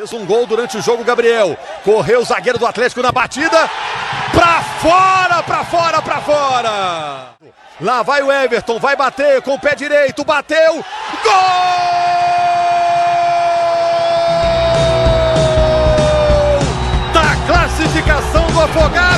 Fez 0.00 0.14
um 0.14 0.24
gol 0.24 0.46
durante 0.46 0.78
o 0.78 0.80
jogo, 0.80 1.04
Gabriel. 1.04 1.58
Correu 1.84 2.22
o 2.22 2.24
zagueiro 2.24 2.58
do 2.58 2.66
Atlético 2.66 3.02
na 3.02 3.12
batida. 3.12 3.68
Pra 4.32 4.62
fora, 4.80 5.42
pra 5.42 5.62
fora, 5.62 6.00
pra 6.00 6.20
fora. 6.22 7.34
Lá 7.78 8.02
vai 8.02 8.22
o 8.22 8.32
Everton, 8.32 8.78
vai 8.78 8.96
bater 8.96 9.42
com 9.42 9.52
o 9.52 9.58
pé 9.58 9.74
direito, 9.74 10.24
bateu. 10.24 10.82
Gol! 11.22 11.32
Da 17.12 17.36
classificação 17.46 18.46
do 18.46 18.60
Afogados. 18.62 19.09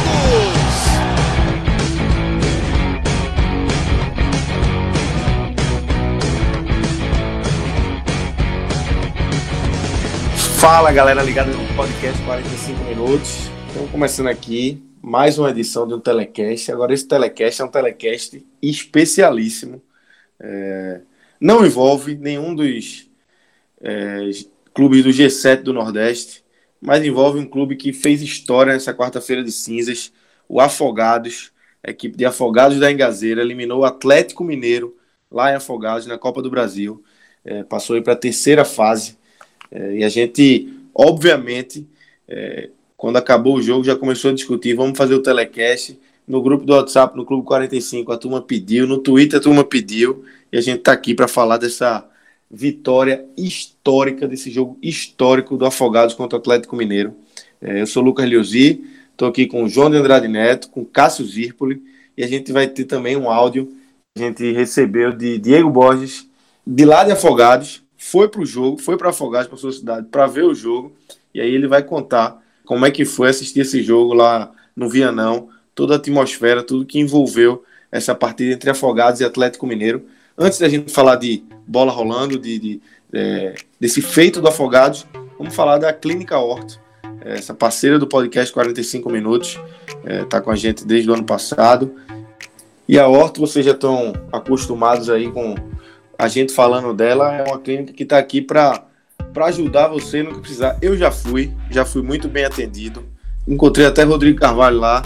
Fala 10.63 10.93
galera 10.93 11.21
ligada 11.24 11.51
no 11.51 11.74
podcast 11.74 12.23
45 12.23 12.85
minutos. 12.85 13.51
Estamos 13.66 13.91
começando 13.91 14.29
aqui 14.29 14.80
mais 15.02 15.37
uma 15.37 15.51
edição 15.51 15.88
de 15.88 15.95
um 15.95 15.99
telecast. 15.99 16.71
Agora 16.71 16.95
esse 16.95 17.04
telecast 17.04 17.60
é 17.60 17.65
um 17.65 17.69
telecast 17.69 18.46
especialíssimo. 18.63 19.82
É, 20.38 21.01
não 21.41 21.66
envolve 21.66 22.15
nenhum 22.15 22.54
dos 22.54 23.10
é, 23.80 24.30
clubes 24.73 25.02
do 25.02 25.10
G7 25.10 25.63
do 25.63 25.73
Nordeste, 25.73 26.45
mas 26.80 27.04
envolve 27.04 27.41
um 27.41 27.45
clube 27.45 27.74
que 27.74 27.93
fez 27.93 28.23
história 28.23 28.73
nessa 28.73 28.95
quarta-feira 28.95 29.43
de 29.43 29.51
cinzas, 29.51 30.13
o 30.49 30.60
Afogados. 30.60 31.51
A 31.82 31.91
equipe 31.91 32.16
de 32.16 32.24
Afogados 32.24 32.79
da 32.79 32.88
Engazeira 32.88 33.41
eliminou 33.41 33.80
o 33.80 33.85
Atlético 33.85 34.45
Mineiro 34.45 34.97
lá 35.29 35.51
em 35.51 35.57
Afogados 35.57 36.07
na 36.07 36.16
Copa 36.16 36.41
do 36.41 36.49
Brasil. 36.49 37.02
É, 37.45 37.65
passou 37.65 37.97
aí 37.97 38.01
para 38.01 38.13
a 38.13 38.16
terceira 38.16 38.65
fase 38.65 39.21
é, 39.73 39.96
e 39.96 40.04
a 40.04 40.09
gente, 40.09 40.68
obviamente, 40.95 41.87
é, 42.28 42.68
quando 42.96 43.16
acabou 43.16 43.56
o 43.56 43.62
jogo, 43.62 43.82
já 43.82 43.96
começou 43.96 44.30
a 44.30 44.34
discutir, 44.34 44.74
vamos 44.74 44.96
fazer 44.96 45.14
o 45.14 45.23
telecast. 45.23 45.98
No 46.29 46.40
grupo 46.40 46.64
do 46.64 46.74
WhatsApp, 46.74 47.16
no 47.16 47.24
Clube 47.24 47.45
45, 47.45 48.12
a 48.12 48.16
turma 48.16 48.40
pediu, 48.40 48.87
no 48.87 48.98
Twitter 48.98 49.40
a 49.40 49.42
turma 49.42 49.64
pediu, 49.64 50.24
e 50.52 50.56
a 50.56 50.60
gente 50.60 50.79
está 50.79 50.92
aqui 50.92 51.14
para 51.14 51.26
falar 51.26 51.56
dessa 51.56 52.09
vitória 52.48 53.24
histórica, 53.37 54.29
desse 54.29 54.51
jogo 54.51 54.79
histórico 54.82 55.56
do 55.56 55.64
Afogados 55.64 56.14
contra 56.14 56.36
o 56.36 56.40
Atlético 56.40 56.76
Mineiro. 56.76 57.14
É, 57.60 57.80
eu 57.80 57.86
sou 57.86 58.02
Lucas 58.02 58.29
Liozzi, 58.29 58.84
estou 59.10 59.26
aqui 59.26 59.46
com 59.46 59.64
o 59.64 59.68
João 59.68 59.90
de 59.90 59.96
Andrade 59.96 60.29
Neto, 60.29 60.68
com 60.68 60.84
Cássio 60.84 61.24
Zirpoli, 61.24 61.82
e 62.16 62.23
a 62.23 62.29
gente 62.29 62.52
vai 62.52 62.68
ter 62.68 62.84
também 62.84 63.16
um 63.16 63.30
áudio 63.30 63.73
que 64.14 64.22
a 64.22 64.26
gente 64.26 64.53
recebeu 64.53 65.12
de 65.12 65.38
Diego 65.38 65.70
Borges, 65.70 66.28
de 66.64 66.84
lá 66.84 67.03
de 67.03 67.12
Afogados, 67.12 67.81
foi 68.04 68.26
para 68.28 68.41
o 68.41 68.44
jogo, 68.44 68.78
foi 68.78 68.97
para 68.97 69.10
Afogados, 69.10 69.47
para 69.47 69.56
sua 69.56 69.72
cidade, 69.72 70.08
para 70.10 70.26
ver 70.26 70.42
o 70.42 70.53
jogo, 70.53 70.92
e 71.32 71.41
aí 71.41 71.54
ele 71.54 71.69
vai 71.69 71.84
contar 71.84 72.42
como 72.64 72.84
é 72.84 72.91
que 72.91 73.04
foi 73.04 73.28
assistir 73.28 73.60
esse 73.60 73.80
jogo 73.80 74.12
lá 74.12 74.50
no 74.74 74.88
Vianão, 74.88 75.48
toda 75.72 75.94
a 75.94 75.96
atmosfera, 75.98 76.64
tudo 76.64 76.84
que 76.84 76.98
envolveu 76.98 77.62
essa 77.92 78.12
partida 78.12 78.52
entre 78.52 78.68
Afogados 78.68 79.20
e 79.20 79.24
Atlético 79.24 79.68
Mineiro. 79.68 80.04
Antes 80.36 80.58
da 80.58 80.68
gente 80.68 80.92
falar 80.92 81.14
de 81.14 81.44
bola 81.64 81.92
rolando, 81.92 82.38
de, 82.38 82.58
de 82.58 82.80
é, 83.12 83.54
desse 83.78 84.02
feito 84.02 84.41
do 84.41 84.48
Afogados, 84.48 85.06
vamos 85.38 85.54
falar 85.54 85.78
da 85.78 85.92
Clínica 85.92 86.36
Horto, 86.36 86.80
essa 87.20 87.54
parceira 87.54 88.00
do 88.00 88.06
podcast 88.06 88.52
45 88.52 89.08
Minutos, 89.10 89.60
está 90.04 90.38
é, 90.38 90.41
com 90.41 90.50
a 90.50 90.56
gente 90.56 90.84
desde 90.84 91.08
o 91.08 91.14
ano 91.14 91.24
passado. 91.24 91.94
E 92.88 92.98
a 92.98 93.06
Horto, 93.06 93.41
vocês 93.41 93.64
já 93.64 93.72
estão 93.72 94.12
acostumados 94.32 95.08
aí 95.08 95.30
com 95.30 95.54
a 96.22 96.28
gente 96.28 96.53
falando 96.53 96.94
dela, 96.94 97.34
é 97.34 97.43
uma 97.43 97.59
clínica 97.59 97.93
que 97.93 98.05
está 98.05 98.16
aqui 98.16 98.41
para 98.41 98.84
ajudar 99.47 99.88
você 99.88 100.22
no 100.22 100.34
que 100.34 100.38
precisar. 100.38 100.78
Eu 100.81 100.97
já 100.97 101.10
fui, 101.10 101.53
já 101.69 101.84
fui 101.84 102.00
muito 102.00 102.28
bem 102.28 102.44
atendido. 102.44 103.05
Encontrei 103.47 103.84
até 103.87 104.05
Rodrigo 104.05 104.38
Carvalho 104.38 104.78
lá. 104.78 105.03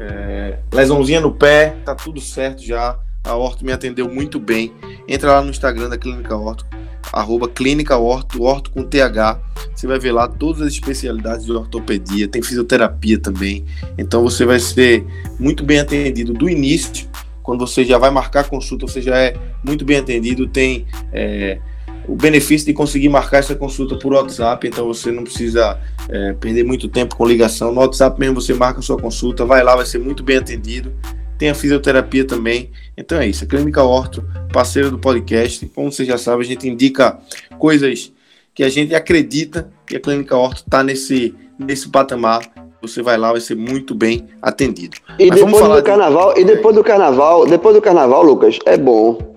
É, 0.00 0.60
lesãozinha 0.72 1.20
no 1.20 1.34
pé, 1.34 1.76
tá 1.84 1.94
tudo 1.94 2.18
certo 2.18 2.62
já. 2.64 2.98
A 3.24 3.34
Horto 3.34 3.62
me 3.62 3.72
atendeu 3.72 4.08
muito 4.08 4.40
bem. 4.40 4.72
Entra 5.06 5.32
lá 5.32 5.42
no 5.42 5.50
Instagram 5.50 5.90
da 5.90 5.98
Clínica 5.98 6.34
Horto, 6.34 6.64
arroba 7.12 7.46
Clínica 7.46 7.98
Horto, 7.98 8.42
Horto 8.42 8.70
com 8.70 8.82
TH. 8.82 9.38
Você 9.74 9.86
vai 9.86 9.98
ver 9.98 10.12
lá 10.12 10.26
todas 10.26 10.62
as 10.62 10.72
especialidades 10.72 11.44
de 11.44 11.52
ortopedia, 11.52 12.26
tem 12.26 12.40
fisioterapia 12.40 13.18
também. 13.18 13.66
Então 13.98 14.22
você 14.22 14.46
vai 14.46 14.58
ser 14.58 15.04
muito 15.38 15.62
bem 15.62 15.80
atendido 15.80 16.32
do 16.32 16.48
início 16.48 17.06
quando 17.44 17.64
você 17.64 17.84
já 17.84 17.98
vai 17.98 18.10
marcar 18.10 18.48
consulta, 18.48 18.86
você 18.88 19.02
já 19.02 19.16
é 19.18 19.36
muito 19.62 19.84
bem 19.84 19.98
atendido, 19.98 20.48
tem 20.48 20.86
é, 21.12 21.60
o 22.08 22.16
benefício 22.16 22.66
de 22.66 22.72
conseguir 22.72 23.10
marcar 23.10 23.38
essa 23.38 23.54
consulta 23.54 23.96
por 23.98 24.14
WhatsApp, 24.14 24.66
então 24.66 24.86
você 24.86 25.12
não 25.12 25.22
precisa 25.22 25.78
é, 26.08 26.32
perder 26.32 26.64
muito 26.64 26.88
tempo 26.88 27.14
com 27.14 27.26
ligação. 27.26 27.70
No 27.70 27.82
WhatsApp 27.82 28.18
mesmo 28.18 28.40
você 28.40 28.54
marca 28.54 28.80
a 28.80 28.82
sua 28.82 28.96
consulta, 28.96 29.44
vai 29.44 29.62
lá, 29.62 29.76
vai 29.76 29.84
ser 29.84 29.98
muito 29.98 30.22
bem 30.24 30.38
atendido. 30.38 30.90
Tem 31.36 31.50
a 31.50 31.54
fisioterapia 31.54 32.24
também. 32.26 32.70
Então 32.96 33.18
é 33.18 33.26
isso, 33.26 33.44
a 33.44 33.46
Clínica 33.46 33.82
Orto, 33.82 34.26
parceira 34.50 34.90
do 34.90 34.98
podcast. 34.98 35.66
Como 35.66 35.92
você 35.92 36.06
já 36.06 36.16
sabe, 36.16 36.42
a 36.42 36.46
gente 36.46 36.66
indica 36.66 37.18
coisas 37.58 38.10
que 38.54 38.64
a 38.64 38.70
gente 38.70 38.94
acredita 38.94 39.70
que 39.86 39.96
a 39.96 40.00
Clínica 40.00 40.34
Orto 40.34 40.62
está 40.62 40.82
nesse, 40.82 41.34
nesse 41.58 41.90
patamar 41.90 42.40
você 42.86 43.02
vai 43.02 43.16
lá, 43.16 43.32
vai 43.32 43.40
ser 43.40 43.56
muito 43.56 43.94
bem 43.94 44.26
atendido. 44.40 44.96
E 45.18 45.28
Mas 45.28 45.40
depois 45.40 45.68
do 45.68 45.76
de... 45.76 45.82
carnaval, 45.82 46.34
e 46.36 46.44
depois 46.44 46.74
do 46.74 46.84
carnaval, 46.84 47.46
depois 47.46 47.74
do 47.74 47.82
carnaval, 47.82 48.22
Lucas, 48.22 48.58
é 48.66 48.76
bom 48.76 49.34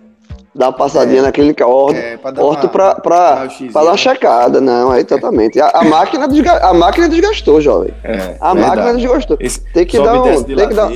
dar 0.58 0.68
uma 0.68 0.74
passadinha 0.74 1.20
é, 1.20 1.22
na 1.22 1.32
clínica 1.32 1.64
é, 1.94 2.18
para 2.18 2.32
dar 2.32 3.84
uma 3.84 3.98
checada, 3.98 4.60
não, 4.60 4.94
é 4.94 5.02
exatamente. 5.02 5.62
A, 5.62 5.70
a 5.70 5.84
máquina, 5.84 6.28
desga, 6.28 6.58
a 6.58 6.74
máquina 6.74 7.08
desgastou, 7.08 7.62
jovem. 7.62 7.94
É, 8.04 8.36
a 8.40 8.54
verdade. 8.54 8.76
máquina 8.76 8.94
desgastou. 8.96 9.38
Esse, 9.40 9.62
tem 9.72 9.86
que 9.86 9.98
dar 10.00 10.20
um, 10.20 10.44
tem 10.44 10.68
que 10.68 10.74
dar, 10.74 10.92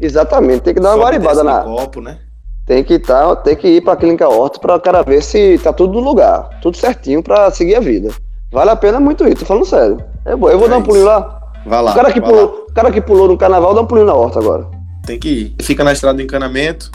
exatamente, 0.00 0.60
tem 0.62 0.74
que 0.74 0.80
dar 0.80 0.94
uma 0.94 1.04
guaribada 1.04 1.42
na 1.42 1.60
copo, 1.62 2.00
né? 2.00 2.18
Tem 2.66 2.84
que 2.84 3.00
tá, 3.00 3.34
tem 3.34 3.56
que 3.56 3.66
ir 3.66 3.80
para 3.80 3.94
a 3.94 3.96
clínica 3.96 4.28
Horto 4.28 4.60
para 4.60 4.76
o 4.76 4.80
cara 4.80 5.02
ver 5.02 5.22
se 5.22 5.58
tá 5.58 5.72
tudo 5.72 5.94
no 5.94 6.06
lugar, 6.06 6.60
tudo 6.62 6.76
certinho 6.76 7.20
para 7.20 7.50
seguir 7.50 7.74
a 7.74 7.80
vida. 7.80 8.10
Vale 8.52 8.70
a 8.70 8.76
pena 8.76 9.00
muito 9.00 9.26
isso, 9.26 9.38
tô 9.38 9.46
falando 9.46 9.66
sério. 9.66 9.98
É 10.24 10.36
bom, 10.36 10.48
eu 10.48 10.58
vou 10.58 10.68
é 10.68 10.70
dar 10.70 10.78
um 10.78 10.82
pulinho 10.82 11.06
lá. 11.06 11.39
Vai 11.64 11.82
lá. 11.82 11.92
O 11.92 11.94
cara 11.94 12.12
que, 12.12 12.20
pulou, 12.20 12.66
o 12.68 12.72
cara 12.72 12.90
que 12.90 13.00
pulou 13.00 13.28
no 13.28 13.38
carnaval 13.38 13.74
dá 13.74 13.80
um 13.82 13.86
pulinho 13.86 14.06
na 14.06 14.14
horta 14.14 14.38
agora. 14.38 14.66
Tem 15.04 15.18
que 15.18 15.28
ir. 15.28 15.54
Fica 15.62 15.84
na 15.84 15.92
estrada 15.92 16.16
do 16.16 16.22
encanamento, 16.22 16.90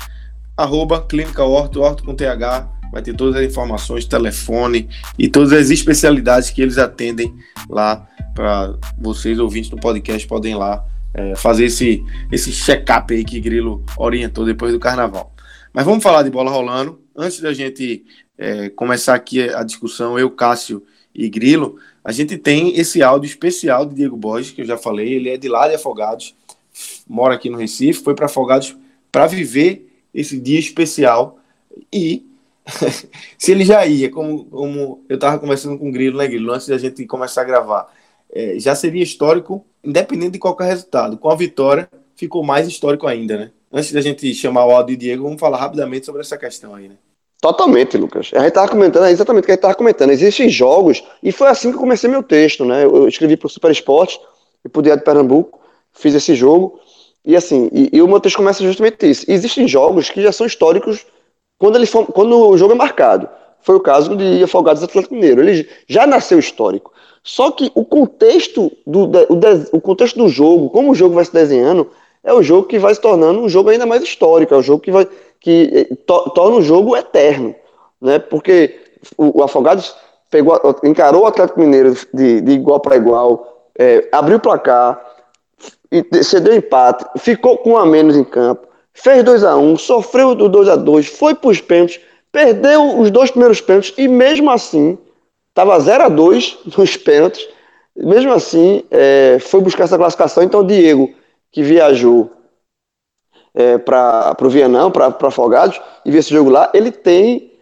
arroba 0.55 1.01
Clínica 1.01 1.43
Horto, 1.43 1.81
Horto 1.81 2.03
com 2.03 2.15
TH. 2.15 2.67
Vai 2.91 3.01
ter 3.01 3.13
todas 3.13 3.35
as 3.35 3.45
informações, 3.45 4.05
telefone 4.05 4.87
e 5.17 5.27
todas 5.27 5.51
as 5.51 5.69
especialidades 5.69 6.49
que 6.49 6.61
eles 6.61 6.77
atendem 6.77 7.33
lá 7.69 8.07
para 8.33 8.75
vocês, 8.97 9.39
ouvintes 9.39 9.69
do 9.69 9.77
podcast, 9.77 10.25
podem 10.27 10.53
ir 10.53 10.55
lá 10.55 10.83
é, 11.13 11.35
fazer 11.35 11.65
esse, 11.65 12.03
esse 12.31 12.51
check-up 12.51 13.13
aí 13.13 13.23
que 13.23 13.39
Grilo 13.39 13.83
orientou 13.97 14.45
depois 14.45 14.73
do 14.73 14.79
carnaval. 14.79 15.33
Mas 15.73 15.85
vamos 15.85 16.03
falar 16.03 16.23
de 16.23 16.29
bola 16.29 16.51
rolando. 16.51 16.99
Antes 17.15 17.39
da 17.41 17.53
gente 17.53 18.05
é, 18.37 18.69
começar 18.69 19.15
aqui 19.15 19.49
a 19.49 19.63
discussão, 19.63 20.19
eu, 20.19 20.29
Cássio 20.29 20.83
e 21.13 21.29
Grilo, 21.29 21.77
a 22.05 22.11
gente 22.11 22.37
tem 22.37 22.77
esse 22.77 23.01
áudio 23.01 23.27
especial 23.27 23.83
de 23.83 23.95
Diego 23.95 24.15
Borges, 24.15 24.51
que 24.51 24.61
eu 24.61 24.65
já 24.65 24.77
falei, 24.77 25.11
ele 25.11 25.27
é 25.27 25.37
de 25.37 25.49
lá 25.49 25.67
de 25.67 25.73
Afogados, 25.73 26.35
mora 27.07 27.33
aqui 27.33 27.49
no 27.49 27.57
Recife, 27.57 28.03
foi 28.03 28.13
para 28.13 28.27
Afogados 28.27 28.77
para 29.11 29.25
viver 29.25 29.91
esse 30.13 30.39
dia 30.39 30.59
especial 30.59 31.39
e 31.91 32.23
se 33.39 33.51
ele 33.51 33.65
já 33.65 33.83
ia, 33.87 34.11
como, 34.11 34.45
como 34.45 35.03
eu 35.09 35.15
estava 35.15 35.39
conversando 35.39 35.79
com 35.79 35.89
o 35.89 35.91
Grilo, 35.91 36.19
né, 36.19 36.27
Grilo, 36.27 36.53
antes 36.53 36.67
da 36.67 36.77
gente 36.77 37.03
começar 37.07 37.41
a 37.41 37.45
gravar, 37.45 37.91
é, 38.31 38.59
já 38.59 38.75
seria 38.75 39.01
histórico, 39.01 39.65
independente 39.83 40.33
de 40.33 40.39
qualquer 40.39 40.65
resultado. 40.65 41.17
Com 41.17 41.29
a 41.31 41.35
vitória, 41.35 41.89
ficou 42.15 42.43
mais 42.43 42.67
histórico 42.67 43.07
ainda, 43.07 43.37
né? 43.37 43.51
Antes 43.71 43.91
da 43.91 44.01
gente 44.01 44.33
chamar 44.33 44.65
o 44.65 44.71
áudio 44.71 44.95
de 44.95 45.05
Diego, 45.05 45.23
vamos 45.23 45.39
falar 45.39 45.57
rapidamente 45.57 46.05
sobre 46.05 46.21
essa 46.21 46.37
questão 46.37 46.75
aí, 46.75 46.87
né? 46.87 46.95
Totalmente, 47.45 47.95
Lucas. 47.95 48.31
A 48.33 48.39
gente 48.39 48.47
estava 48.47 48.67
comentando, 48.67 49.05
é 49.05 49.11
exatamente 49.11 49.43
o 49.43 49.45
que 49.45 49.51
a 49.51 49.53
gente 49.53 49.59
estava 49.59 49.75
comentando. 49.75 50.09
Existem 50.09 50.49
jogos, 50.49 51.03
e 51.21 51.31
foi 51.31 51.47
assim 51.47 51.69
que 51.69 51.75
eu 51.75 51.79
comecei 51.79 52.09
meu 52.09 52.23
texto, 52.23 52.65
né? 52.65 52.83
Eu 52.85 53.07
escrevi 53.07 53.37
para 53.37 53.45
o 53.45 53.49
Super 53.51 53.69
Esporte 53.69 54.19
e 54.65 54.67
para 54.69 54.79
o 54.79 54.81
Dia 54.81 54.97
de 54.97 55.03
Pernambuco, 55.03 55.59
fiz 55.93 56.15
esse 56.15 56.33
jogo, 56.33 56.79
e 57.23 57.35
assim, 57.35 57.69
e, 57.71 57.89
e, 57.93 58.01
o 58.01 58.07
meu 58.07 58.19
texto 58.19 58.37
começa 58.37 58.63
justamente 58.63 59.07
isso. 59.07 59.25
Existem 59.27 59.67
jogos 59.67 60.09
que 60.09 60.23
já 60.23 60.31
são 60.31 60.47
históricos 60.47 61.05
quando, 61.59 61.75
ele 61.75 61.85
for, 61.85 62.07
quando 62.07 62.35
o 62.35 62.57
jogo 62.57 62.73
é 62.73 62.75
marcado. 62.75 63.29
Foi 63.61 63.75
o 63.75 63.79
caso 63.79 64.15
de 64.15 64.43
Afogados 64.43 64.81
Atlético 64.81 65.13
Mineiro. 65.13 65.41
Ele 65.41 65.69
já 65.87 66.07
nasceu 66.07 66.39
histórico. 66.39 66.91
Só 67.21 67.51
que 67.51 67.71
o 67.75 67.85
contexto 67.85 68.71
do, 68.87 69.03
o, 69.03 69.77
o 69.77 69.81
contexto 69.81 70.17
do 70.17 70.29
jogo, 70.29 70.71
como 70.71 70.91
o 70.91 70.95
jogo 70.95 71.13
vai 71.13 71.25
se 71.25 71.31
desenhando, 71.33 71.91
é 72.23 72.33
o 72.33 72.41
jogo 72.41 72.67
que 72.67 72.79
vai 72.79 72.95
se 72.95 72.99
tornando 72.99 73.39
um 73.39 73.47
jogo 73.47 73.69
ainda 73.69 73.85
mais 73.85 74.01
histórico, 74.01 74.55
é 74.55 74.57
o 74.57 74.63
jogo 74.63 74.81
que 74.81 74.91
vai 74.91 75.07
que 75.45 75.87
eh, 75.91 75.95
to, 76.07 76.31
torna 76.31 76.57
o 76.57 76.61
jogo 76.61 76.97
eterno, 76.97 77.53
né? 78.01 78.17
Porque 78.17 78.79
o, 79.15 79.39
o 79.39 79.43
Afogados 79.43 79.95
pegou, 80.31 80.59
encarou 80.83 81.21
o 81.21 81.25
Atlético 81.27 81.59
Mineiro 81.59 81.95
de, 82.11 82.41
de 82.41 82.51
igual 82.51 82.79
para 82.79 82.95
igual, 82.95 83.69
é, 83.77 84.09
abriu 84.11 84.37
o 84.37 84.39
placar, 84.39 84.99
cedeu 86.23 86.55
empate, 86.55 87.05
ficou 87.19 87.59
com 87.59 87.73
um 87.73 87.77
a 87.77 87.85
menos 87.85 88.17
em 88.17 88.23
campo, 88.23 88.67
fez 88.91 89.23
2 89.23 89.43
a 89.43 89.55
1 89.55 89.73
um, 89.73 89.77
sofreu 89.77 90.29
o 90.29 90.49
2 90.49 90.67
a 90.67 90.75
2 90.75 91.05
foi 91.05 91.35
para 91.35 91.51
os 91.51 91.61
pênaltis, 91.61 92.01
perdeu 92.31 92.99
os 92.99 93.11
dois 93.11 93.29
primeiros 93.29 93.61
pênaltis 93.61 93.93
e 93.99 94.07
mesmo 94.07 94.49
assim 94.49 94.97
estava 95.49 95.79
0 95.79 96.05
a 96.05 96.09
2 96.09 96.57
nos 96.75 96.97
pênaltis, 96.97 97.47
mesmo 97.95 98.33
assim 98.33 98.83
é, 98.89 99.37
foi 99.39 99.61
buscar 99.61 99.83
essa 99.83 99.95
classificação. 99.95 100.41
Então 100.41 100.65
Diego, 100.65 101.13
que 101.51 101.61
viajou 101.61 102.31
é, 103.55 103.77
para 103.77 104.35
o 104.41 104.49
Vianão, 104.49 104.91
para 104.91 105.07
Afogados, 105.07 105.81
e 106.05 106.11
viu 106.11 106.19
esse 106.19 106.33
jogo 106.33 106.49
lá, 106.49 106.69
ele 106.73 106.91
tem. 106.91 107.53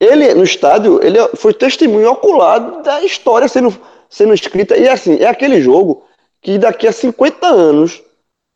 Ele, 0.00 0.34
no 0.34 0.44
estádio, 0.44 1.02
ele 1.02 1.18
foi 1.36 1.54
testemunho 1.54 2.10
ocular 2.10 2.82
da 2.82 3.02
história 3.02 3.48
sendo, 3.48 3.74
sendo 4.10 4.34
escrita. 4.34 4.76
E 4.76 4.86
assim, 4.86 5.16
é 5.16 5.26
aquele 5.26 5.60
jogo 5.62 6.02
que 6.42 6.58
daqui 6.58 6.86
a 6.86 6.92
50 6.92 7.46
anos, 7.46 8.02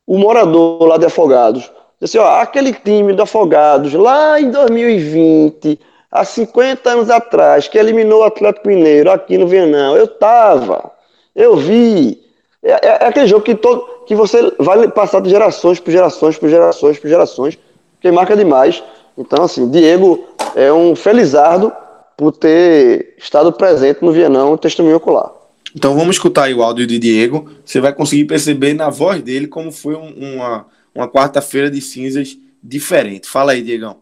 o 0.06 0.18
morador 0.18 0.84
lá 0.84 0.98
de 0.98 1.06
Afogados, 1.06 1.70
assim, 2.02 2.18
ó, 2.18 2.40
aquele 2.40 2.74
time 2.74 3.14
de 3.14 3.22
Afogados, 3.22 3.94
lá 3.94 4.38
em 4.38 4.50
2020, 4.50 5.80
há 6.10 6.24
50 6.24 6.90
anos 6.90 7.08
atrás, 7.10 7.66
que 7.66 7.78
eliminou 7.78 8.20
o 8.20 8.24
Atlético 8.24 8.68
Mineiro 8.68 9.10
aqui 9.10 9.38
no 9.38 9.46
Vianão, 9.46 9.96
eu 9.96 10.06
tava, 10.06 10.90
eu 11.34 11.56
vi. 11.56 12.22
É, 12.62 12.72
é, 12.72 12.98
é 13.00 13.06
aquele 13.06 13.26
jogo 13.26 13.44
que, 13.44 13.54
todo, 13.54 13.86
que 14.08 14.16
você 14.16 14.50
vai 14.58 14.88
passar 14.88 15.20
de 15.20 15.28
gerações 15.28 15.78
por 15.78 15.90
gerações, 15.90 16.38
por 16.38 16.48
gerações, 16.48 16.98
por 16.98 17.08
gerações, 17.08 17.58
que 18.00 18.10
marca 18.10 18.34
demais. 18.34 18.82
Então, 19.18 19.44
assim, 19.44 19.70
Diego 19.70 20.26
é 20.56 20.72
um 20.72 20.96
felizardo 20.96 21.70
por 22.16 22.32
ter 22.32 23.14
estado 23.18 23.52
presente 23.52 24.02
no 24.02 24.10
Vianão, 24.10 24.56
testemunho 24.56 24.96
ocular. 24.96 25.30
Então 25.76 25.94
vamos 25.94 26.16
escutar 26.16 26.44
aí 26.44 26.54
o 26.54 26.62
áudio 26.62 26.86
de 26.86 26.98
Diego. 26.98 27.50
Você 27.62 27.80
vai 27.80 27.92
conseguir 27.92 28.24
perceber 28.24 28.72
na 28.72 28.88
voz 28.88 29.22
dele 29.22 29.46
como 29.46 29.70
foi 29.70 29.94
um, 29.94 30.36
uma, 30.36 30.66
uma 30.94 31.06
quarta-feira 31.06 31.70
de 31.70 31.82
cinzas 31.82 32.38
diferente. 32.62 33.28
Fala 33.28 33.52
aí, 33.52 33.62
Diegão. 33.62 33.98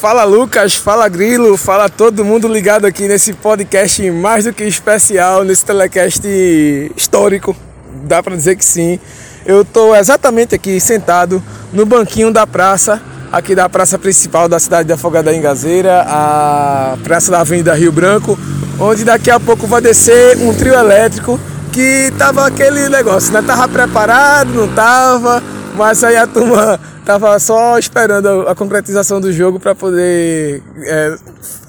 Fala 0.00 0.22
Lucas, 0.22 0.76
fala 0.76 1.08
Grilo, 1.08 1.56
fala 1.56 1.88
todo 1.88 2.24
mundo 2.24 2.46
ligado 2.46 2.84
aqui 2.84 3.08
nesse 3.08 3.32
podcast 3.32 4.08
mais 4.12 4.44
do 4.44 4.52
que 4.52 4.62
especial, 4.62 5.42
nesse 5.42 5.64
telecast 5.64 6.22
histórico, 6.96 7.56
dá 8.04 8.22
para 8.22 8.36
dizer 8.36 8.54
que 8.54 8.64
sim. 8.64 9.00
Eu 9.44 9.62
estou 9.62 9.96
exatamente 9.96 10.54
aqui 10.54 10.78
sentado 10.78 11.42
no 11.72 11.84
banquinho 11.84 12.32
da 12.32 12.46
praça 12.46 13.02
aqui 13.32 13.56
da 13.56 13.68
praça 13.68 13.98
principal 13.98 14.48
da 14.48 14.60
cidade 14.60 14.86
de 14.86 14.92
Afogada 14.92 15.34
Engazeira, 15.34 16.04
a 16.06 16.96
praça 17.02 17.32
da 17.32 17.40
Avenida 17.40 17.74
Rio 17.74 17.90
Branco, 17.90 18.38
onde 18.78 19.04
daqui 19.04 19.32
a 19.32 19.40
pouco 19.40 19.66
vai 19.66 19.80
descer 19.80 20.36
um 20.38 20.54
trio 20.54 20.74
elétrico 20.74 21.40
que 21.72 22.12
tava 22.16 22.46
aquele 22.46 22.88
negócio, 22.88 23.32
né? 23.32 23.42
Tava 23.42 23.66
preparado, 23.66 24.54
não 24.54 24.68
tava, 24.68 25.42
mas 25.74 26.04
aí 26.04 26.16
a 26.16 26.26
turma 26.26 26.78
tava 27.08 27.38
só 27.38 27.78
esperando 27.78 28.46
a 28.46 28.54
concretização 28.54 29.18
do 29.18 29.32
jogo 29.32 29.58
para 29.58 29.74
poder 29.74 30.62
é, 30.82 31.16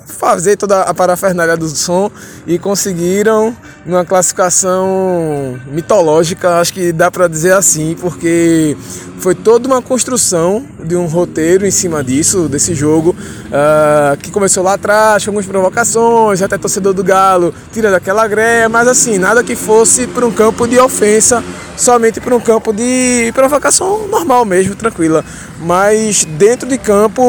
fazer 0.05 0.57
toda 0.57 0.81
a 0.81 0.93
parafernália 0.93 1.55
do 1.55 1.69
som 1.69 2.11
e 2.45 2.59
conseguiram 2.59 3.55
uma 3.85 4.05
classificação 4.05 5.59
mitológica, 5.71 6.59
acho 6.59 6.73
que 6.73 6.91
dá 6.91 7.09
para 7.09 7.27
dizer 7.27 7.53
assim, 7.53 7.95
porque 7.99 8.75
foi 9.19 9.35
toda 9.35 9.67
uma 9.67 9.81
construção 9.81 10.65
de 10.83 10.95
um 10.95 11.05
roteiro 11.05 11.65
em 11.65 11.71
cima 11.71 12.03
disso, 12.03 12.47
desse 12.47 12.73
jogo, 12.73 13.15
uh, 13.47 14.17
que 14.17 14.31
começou 14.31 14.63
lá 14.63 14.73
atrás, 14.73 15.23
com 15.23 15.31
algumas 15.31 15.45
provocações, 15.45 16.41
até 16.41 16.57
torcedor 16.57 16.93
do 16.93 17.03
Galo 17.03 17.53
tira 17.71 17.91
daquela 17.91 18.27
greia, 18.27 18.69
mas 18.69 18.87
assim, 18.87 19.17
nada 19.17 19.43
que 19.43 19.55
fosse 19.55 20.07
para 20.07 20.25
um 20.25 20.31
campo 20.31 20.67
de 20.67 20.79
ofensa, 20.79 21.43
somente 21.75 22.19
para 22.19 22.35
um 22.35 22.39
campo 22.39 22.71
de 22.73 23.31
provocação 23.33 24.07
normal 24.07 24.45
mesmo, 24.45 24.75
tranquila. 24.75 25.23
Mas 25.61 26.25
dentro 26.25 26.67
de 26.67 26.77
campo, 26.77 27.21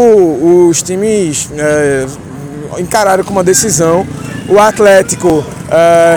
os 0.68 0.82
times. 0.82 1.50
É, 1.56 2.06
encararam 2.78 3.24
como 3.24 3.38
uma 3.38 3.44
decisão. 3.44 4.06
O 4.48 4.58
Atlético 4.58 5.28
uh, 5.28 5.44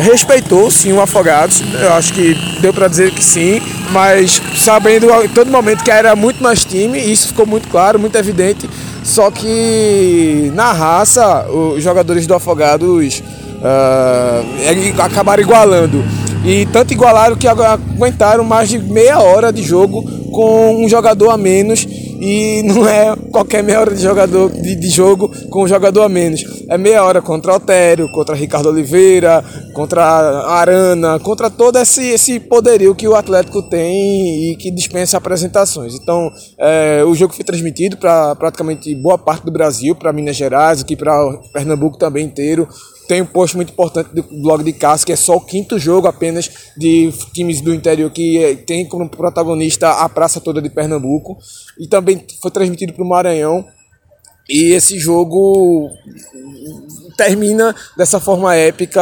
respeitou 0.02 0.72
sim 0.72 0.92
o 0.92 1.00
Afogados, 1.00 1.62
eu 1.80 1.94
acho 1.94 2.14
que 2.14 2.34
deu 2.62 2.74
para 2.74 2.88
dizer 2.88 3.12
que 3.12 3.24
sim, 3.24 3.62
mas 3.92 4.42
sabendo 4.58 5.08
em 5.24 5.30
todo 5.30 5.52
momento 5.52 5.84
que 5.84 5.92
era 5.92 6.16
muito 6.16 6.42
mais 6.42 6.66
time, 6.66 6.98
isso 7.00 7.28
ficou 7.28 7.46
muito 7.46 7.68
claro, 7.68 8.00
muito 8.00 8.18
evidente. 8.18 8.68
Só 9.04 9.30
que 9.30 10.52
na 10.56 10.72
raça, 10.72 11.46
os 11.50 11.84
jogadores 11.84 12.26
do 12.26 12.34
Afogados 12.34 13.22
uh, 13.60 15.02
acabaram 15.04 15.44
igualando. 15.44 16.04
E 16.44 16.66
tanto 16.68 16.92
igualaram 16.94 17.36
que 17.36 17.48
aguentaram 17.48 18.44
mais 18.44 18.68
de 18.70 18.80
meia 18.80 19.20
hora 19.20 19.52
de 19.52 19.62
jogo 19.62 20.04
com 20.32 20.84
um 20.84 20.90
jogador 20.90 21.30
a 21.30 21.38
menos 21.38 21.86
e 22.26 22.64
não 22.64 22.88
é 22.88 23.14
qualquer 23.32 23.62
meia 23.62 23.82
hora 23.82 23.94
de, 23.94 24.02
jogador, 24.02 24.50
de, 24.50 24.76
de 24.76 24.90
jogo 24.90 25.30
com 25.50 25.64
um 25.64 25.68
jogador 25.68 26.04
a 26.04 26.10
menos. 26.10 26.42
É 26.70 26.78
meia 26.78 27.04
hora 27.04 27.22
contra 27.22 27.52
Altério, 27.52 28.10
contra 28.14 28.34
Ricardo 28.34 28.70
Oliveira, 28.70 29.44
contra 29.74 30.02
Arana, 30.02 31.20
contra 31.20 31.50
todo 31.50 31.78
esse, 31.78 32.02
esse 32.12 32.40
poderio 32.40 32.96
que 32.96 33.06
o 33.10 33.14
Atlético 33.14 33.62
tem 33.64 34.52
e 34.52 34.56
que 34.56 34.72
dispensa 34.72 35.18
apresentações. 35.18 35.96
Então, 35.96 36.32
é, 36.58 37.04
o 37.06 37.14
jogo 37.14 37.34
foi 37.34 37.44
transmitido 37.44 37.98
para 37.98 38.34
praticamente 38.36 38.96
boa 38.96 39.18
parte 39.18 39.44
do 39.44 39.52
Brasil, 39.52 39.94
para 39.94 40.14
Minas 40.14 40.38
Gerais, 40.38 40.80
aqui 40.80 40.96
para 40.96 41.14
Pernambuco 41.52 41.98
também 41.98 42.26
inteiro 42.26 42.70
tem 43.08 43.22
um 43.22 43.26
post 43.26 43.56
muito 43.56 43.72
importante 43.72 44.10
do 44.14 44.24
blog 44.42 44.64
de 44.64 44.74
Cássio, 44.74 45.06
que 45.06 45.14
é 45.14 45.16
só 45.16 45.36
o 45.36 45.42
quinto 45.42 45.78
jogo 45.78 46.08
apenas 46.08 46.50
de 46.78 47.12
times 47.34 47.62
do 47.62 47.74
interior 47.74 48.10
que 48.12 48.38
eh, 48.38 48.56
tem 48.56 48.88
como 48.88 49.10
protagonista 49.10 49.90
a 49.90 50.10
praça 50.10 50.40
toda 50.40 50.62
de 50.62 50.70
Pernambuco. 50.70 51.38
E 51.80 51.88
também 51.88 52.26
foi 52.42 52.52
transmitido 52.52 52.94
para 52.94 53.04
o 53.04 53.08
Maranhão. 53.08 53.66
E 54.50 54.74
esse 54.74 55.00
jogo 55.00 55.90
termina 57.16 57.76
dessa 57.98 58.20
forma 58.20 58.56
épica, 58.56 59.02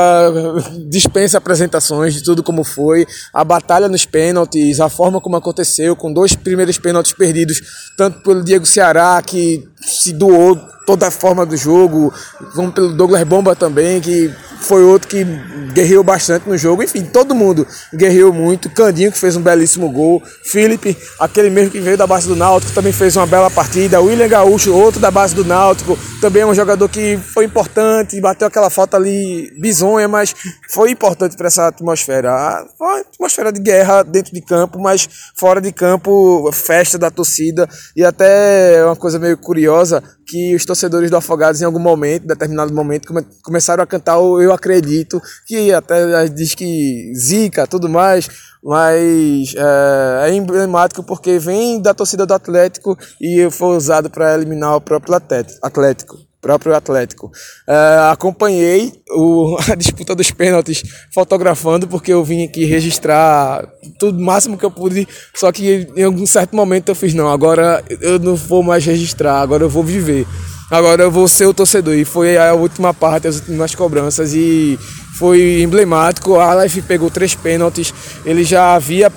dispensa 0.87 1.37
apresentações 1.37 2.13
de 2.13 2.23
tudo 2.23 2.43
como 2.43 2.63
foi, 2.63 3.05
a 3.33 3.43
batalha 3.43 3.87
nos 3.87 4.05
pênaltis, 4.05 4.79
a 4.79 4.89
forma 4.89 5.21
como 5.21 5.35
aconteceu, 5.35 5.95
com 5.95 6.11
dois 6.11 6.35
primeiros 6.35 6.77
pênaltis 6.77 7.13
perdidos, 7.13 7.61
tanto 7.97 8.21
pelo 8.21 8.43
Diego 8.43 8.65
Ceará, 8.65 9.21
que 9.25 9.67
se 9.81 10.13
doou 10.13 10.59
toda 10.85 11.07
a 11.07 11.11
forma 11.11 11.45
do 11.45 11.55
jogo, 11.55 12.13
como 12.55 12.71
pelo 12.71 12.93
Douglas 12.93 13.23
Bomba 13.23 13.55
também, 13.55 14.01
que 14.01 14.31
foi 14.61 14.83
outro 14.83 15.07
que 15.07 15.25
guerreou 15.73 16.03
bastante 16.03 16.47
no 16.47 16.57
jogo. 16.57 16.83
Enfim, 16.83 17.03
todo 17.03 17.33
mundo 17.33 17.65
guerreou 17.93 18.31
muito. 18.31 18.69
Candinho, 18.69 19.11
que 19.11 19.17
fez 19.17 19.35
um 19.35 19.41
belíssimo 19.41 19.89
gol. 19.89 20.21
Felipe, 20.43 20.95
aquele 21.19 21.49
mesmo 21.49 21.71
que 21.71 21.79
veio 21.79 21.97
da 21.97 22.05
base 22.05 22.27
do 22.27 22.35
Náutico, 22.35 22.71
também 22.71 22.93
fez 22.93 23.15
uma 23.15 23.25
bela 23.25 23.49
partida. 23.49 23.99
William 23.99 24.27
Gaúcho, 24.27 24.73
outro 24.73 24.99
da 24.99 25.09
base 25.09 25.33
do 25.33 25.43
Náutico, 25.43 25.97
também 26.19 26.43
é 26.43 26.45
um 26.45 26.53
jogador 26.53 26.87
que 26.89 27.17
foi 27.17 27.45
importante, 27.45 28.00
bateu 28.21 28.47
aquela 28.47 28.69
falta 28.69 28.97
ali 28.97 29.51
bizonha, 29.59 30.07
mas 30.07 30.35
foi 30.69 30.91
importante 30.91 31.35
para 31.35 31.47
essa 31.47 31.67
atmosfera. 31.67 32.65
Foi 32.77 32.87
uma 32.87 32.99
atmosfera 32.99 33.51
de 33.51 33.61
guerra 33.61 34.03
dentro 34.03 34.33
de 34.33 34.41
campo, 34.41 34.79
mas 34.79 35.07
fora 35.35 35.61
de 35.61 35.71
campo, 35.71 36.51
festa 36.51 36.97
da 36.97 37.11
torcida. 37.11 37.67
E 37.95 38.03
até 38.03 38.83
uma 38.85 38.95
coisa 38.95 39.19
meio 39.19 39.37
curiosa, 39.37 40.03
que 40.25 40.55
os 40.55 40.65
torcedores 40.65 41.09
do 41.09 41.17
Afogados, 41.17 41.61
em 41.61 41.65
algum 41.65 41.79
momento, 41.79 42.25
determinado 42.25 42.73
momento, 42.73 43.07
come 43.07 43.21
começaram 43.43 43.83
a 43.83 43.87
cantar 43.87 44.17
o 44.17 44.41
Eu 44.41 44.53
Acredito, 44.53 45.21
que 45.45 45.73
até 45.73 46.27
diz 46.29 46.55
que 46.55 47.11
zica, 47.15 47.67
tudo 47.67 47.89
mais, 47.89 48.29
mas 48.63 49.53
é, 49.55 50.29
é 50.29 50.33
emblemático 50.33 51.03
porque 51.03 51.37
vem 51.37 51.81
da 51.81 51.93
torcida 51.93 52.25
do 52.25 52.33
Atlético 52.33 52.97
e 53.19 53.49
foi 53.51 53.75
usado 53.75 54.09
para 54.09 54.33
eliminar 54.33 54.75
o 54.75 54.81
próprio 54.81 55.15
Atlético 55.61 56.30
próprio 56.41 56.75
Atlético. 56.75 57.31
É, 57.67 58.11
acompanhei 58.11 58.91
o, 59.11 59.57
a 59.69 59.75
disputa 59.75 60.15
dos 60.15 60.31
pênaltis 60.31 60.83
fotografando, 61.13 61.87
porque 61.87 62.11
eu 62.11 62.23
vim 62.23 62.43
aqui 62.43 62.65
registrar 62.65 63.67
tudo 63.99 64.19
máximo 64.19 64.57
que 64.57 64.65
eu 64.65 64.71
pude, 64.71 65.07
só 65.35 65.51
que 65.51 65.87
em 65.95 66.03
algum 66.03 66.25
certo 66.25 66.55
momento 66.55 66.89
eu 66.89 66.95
fiz, 66.95 67.13
não, 67.13 67.29
agora 67.29 67.83
eu 68.01 68.17
não 68.19 68.35
vou 68.35 68.63
mais 68.63 68.83
registrar, 68.85 69.39
agora 69.39 69.63
eu 69.63 69.69
vou 69.69 69.83
viver. 69.83 70.25
Agora 70.71 71.03
eu 71.03 71.11
vou 71.11 71.27
ser 71.27 71.45
o 71.47 71.53
torcedor. 71.53 71.95
E 71.95 72.05
foi 72.05 72.37
a 72.37 72.53
última 72.53 72.93
parte, 72.93 73.27
as 73.27 73.35
últimas 73.35 73.75
cobranças. 73.75 74.33
E 74.33 74.79
foi 75.17 75.61
emblemático. 75.61 76.39
A 76.39 76.63
Life 76.63 76.81
pegou 76.83 77.11
três 77.11 77.35
pênaltis. 77.35 77.93
Ele 78.25 78.45
já 78.45 78.73
havia 78.73 79.11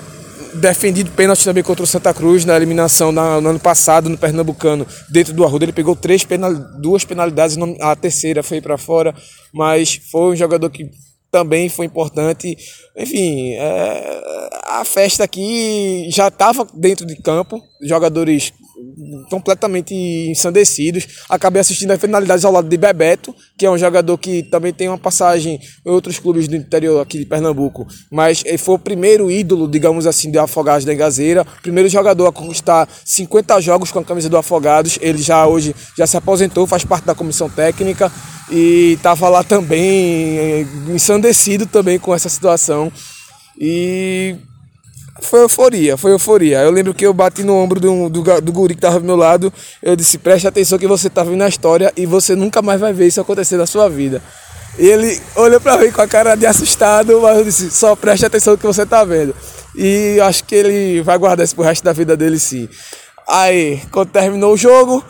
defendido 0.55 1.11
pênalti 1.11 1.43
também 1.43 1.63
contra 1.63 1.83
o 1.83 1.87
Santa 1.87 2.13
Cruz 2.13 2.45
na 2.45 2.55
eliminação 2.55 3.11
na, 3.11 3.39
no 3.39 3.49
ano 3.49 3.59
passado 3.59 4.09
no 4.09 4.17
Pernambucano, 4.17 4.85
dentro 5.09 5.33
do 5.33 5.43
Arruda. 5.43 5.65
Ele 5.65 5.73
pegou 5.73 5.95
três 5.95 6.23
penal, 6.23 6.53
duas 6.79 7.03
penalidades, 7.03 7.57
a 7.81 7.95
terceira 7.95 8.41
foi 8.41 8.61
para 8.61 8.77
fora, 8.77 9.13
mas 9.53 9.99
foi 10.11 10.33
um 10.33 10.35
jogador 10.35 10.69
que 10.69 10.89
também 11.31 11.67
foi 11.67 11.85
importante. 11.85 12.57
Enfim, 12.95 13.51
é, 13.53 14.49
a 14.63 14.85
festa 14.85 15.23
aqui 15.23 16.07
já 16.09 16.29
estava 16.29 16.65
dentro 16.73 17.05
de 17.05 17.15
campo, 17.17 17.61
jogadores 17.81 18.53
completamente 19.29 19.93
ensandecidos. 19.93 21.07
Acabei 21.29 21.61
assistindo 21.61 21.91
a 21.91 21.97
finalidades 21.97 22.45
ao 22.45 22.51
lado 22.51 22.67
de 22.67 22.77
Bebeto, 22.77 23.35
que 23.57 23.65
é 23.65 23.71
um 23.71 23.77
jogador 23.77 24.17
que 24.17 24.43
também 24.43 24.73
tem 24.73 24.87
uma 24.87 24.97
passagem 24.97 25.59
em 25.85 25.89
outros 25.89 26.19
clubes 26.19 26.47
do 26.47 26.55
interior 26.55 27.01
aqui 27.01 27.19
de 27.19 27.25
Pernambuco, 27.25 27.87
mas 28.11 28.43
ele 28.45 28.57
foi 28.57 28.75
o 28.75 28.79
primeiro 28.79 29.29
ídolo, 29.31 29.67
digamos 29.67 30.05
assim, 30.05 30.31
do 30.31 30.39
Afogados 30.39 30.85
da 30.85 30.93
Engazeira, 30.93 31.45
primeiro 31.61 31.89
jogador 31.89 32.27
a 32.27 32.31
conquistar 32.31 32.87
50 33.03 33.61
jogos 33.61 33.91
com 33.91 33.99
a 33.99 34.03
camisa 34.03 34.29
do 34.29 34.37
Afogados. 34.37 34.97
Ele 35.01 35.21
já 35.21 35.45
hoje 35.47 35.75
já 35.97 36.05
se 36.05 36.17
aposentou, 36.17 36.67
faz 36.67 36.83
parte 36.83 37.05
da 37.05 37.15
comissão 37.15 37.49
técnica 37.49 38.11
e 38.49 38.93
estava 38.93 39.29
lá 39.29 39.43
também 39.43 40.37
eh, 40.37 40.65
ensandecido 40.89 41.65
também 41.65 41.97
com 41.97 42.13
essa 42.13 42.29
situação. 42.29 42.91
E 43.59 44.35
foi 45.21 45.41
euforia, 45.41 45.95
foi 45.95 46.11
euforia. 46.11 46.59
Eu 46.59 46.71
lembro 46.71 46.93
que 46.93 47.05
eu 47.05 47.13
bati 47.13 47.43
no 47.43 47.55
ombro 47.55 47.79
do, 47.79 48.09
do, 48.09 48.41
do 48.41 48.51
guri 48.51 48.75
que 48.75 48.81
tava 48.81 48.99
do 48.99 49.05
meu 49.05 49.15
lado. 49.15 49.51
Eu 49.81 49.95
disse: 49.95 50.17
preste 50.17 50.47
atenção 50.47 50.77
que 50.77 50.87
você 50.87 51.09
tá 51.09 51.23
vendo 51.23 51.41
a 51.41 51.47
história 51.47 51.91
e 51.95 52.05
você 52.05 52.35
nunca 52.35 52.61
mais 52.61 52.79
vai 52.79 52.91
ver 52.91 53.07
isso 53.07 53.21
acontecer 53.21 53.57
na 53.57 53.65
sua 53.65 53.89
vida. 53.89 54.21
E 54.77 54.85
ele 54.85 55.21
olhou 55.35 55.61
para 55.61 55.77
mim 55.77 55.89
com 55.89 56.01
a 56.01 56.07
cara 56.07 56.35
de 56.35 56.45
assustado, 56.45 57.21
mas 57.21 57.37
eu 57.37 57.43
disse: 57.45 57.71
só 57.71 57.95
preste 57.95 58.25
atenção 58.25 58.53
no 58.53 58.59
que 58.59 58.65
você 58.65 58.85
tá 58.85 59.03
vendo. 59.05 59.33
E 59.73 60.19
acho 60.21 60.43
que 60.43 60.55
ele 60.55 61.01
vai 61.01 61.17
guardar 61.17 61.45
isso 61.45 61.55
pro 61.55 61.63
resto 61.63 61.83
da 61.83 61.93
vida 61.93 62.17
dele 62.17 62.37
sim. 62.37 62.67
Aí, 63.27 63.81
quando 63.91 64.09
terminou 64.09 64.53
o 64.53 64.57
jogo, 64.57 65.03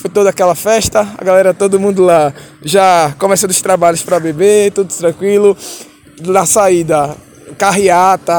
foi 0.00 0.08
toda 0.08 0.30
aquela 0.30 0.54
festa, 0.54 1.06
a 1.18 1.24
galera, 1.24 1.52
todo 1.52 1.78
mundo 1.78 2.02
lá 2.04 2.32
já 2.62 3.14
começando 3.18 3.50
os 3.50 3.60
trabalhos 3.60 4.02
para 4.02 4.20
beber, 4.20 4.72
tudo 4.72 4.94
tranquilo. 4.94 5.56
Na 6.20 6.46
saída, 6.46 7.16
carreata, 7.56 8.34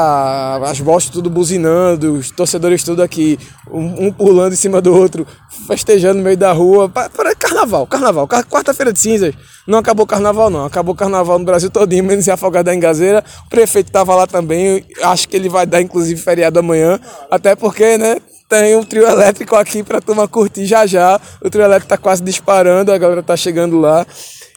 as 0.64 0.80
bostas 0.80 1.12
tudo 1.12 1.30
buzinando, 1.30 2.14
os 2.14 2.30
torcedores 2.30 2.82
tudo 2.82 3.02
aqui, 3.02 3.38
um, 3.70 4.12
pulando 4.12 4.52
em 4.52 4.56
cima 4.56 4.80
do 4.80 4.94
outro, 4.94 5.26
festejando 5.66 6.18
no 6.18 6.24
meio 6.24 6.36
da 6.36 6.52
rua. 6.52 6.88
Para 6.88 7.34
carnaval, 7.34 7.86
carnaval, 7.86 8.28
quarta-feira 8.28 8.92
de 8.92 8.98
cinzas. 8.98 9.34
Não 9.66 9.78
acabou 9.78 10.06
carnaval, 10.06 10.50
não. 10.50 10.64
Acabou 10.64 10.94
carnaval 10.94 11.38
no 11.38 11.44
Brasil 11.44 11.70
todinho, 11.70 12.04
menos 12.04 12.26
em 12.26 12.30
Afogado 12.30 12.64
da 12.64 12.74
Engazeira. 12.74 13.22
O 13.46 13.50
prefeito 13.50 13.88
estava 13.88 14.14
lá 14.14 14.26
também. 14.26 14.84
Acho 15.02 15.28
que 15.28 15.36
ele 15.36 15.48
vai 15.48 15.66
dar, 15.66 15.80
inclusive, 15.80 16.20
feriado 16.20 16.58
amanhã. 16.58 16.98
Até 17.30 17.54
porque, 17.54 17.96
né? 17.96 18.16
Tem 18.48 18.74
um 18.74 18.82
trio 18.82 19.06
elétrico 19.06 19.54
aqui 19.54 19.80
para 19.80 20.00
turma 20.00 20.26
curtir 20.26 20.66
já 20.66 20.84
já. 20.84 21.20
O 21.40 21.48
trio 21.48 21.62
elétrico 21.62 21.88
tá 21.88 21.96
quase 21.96 22.20
disparando, 22.20 22.90
a 22.90 22.98
galera 22.98 23.22
tá 23.22 23.36
chegando 23.36 23.78
lá. 23.78 24.04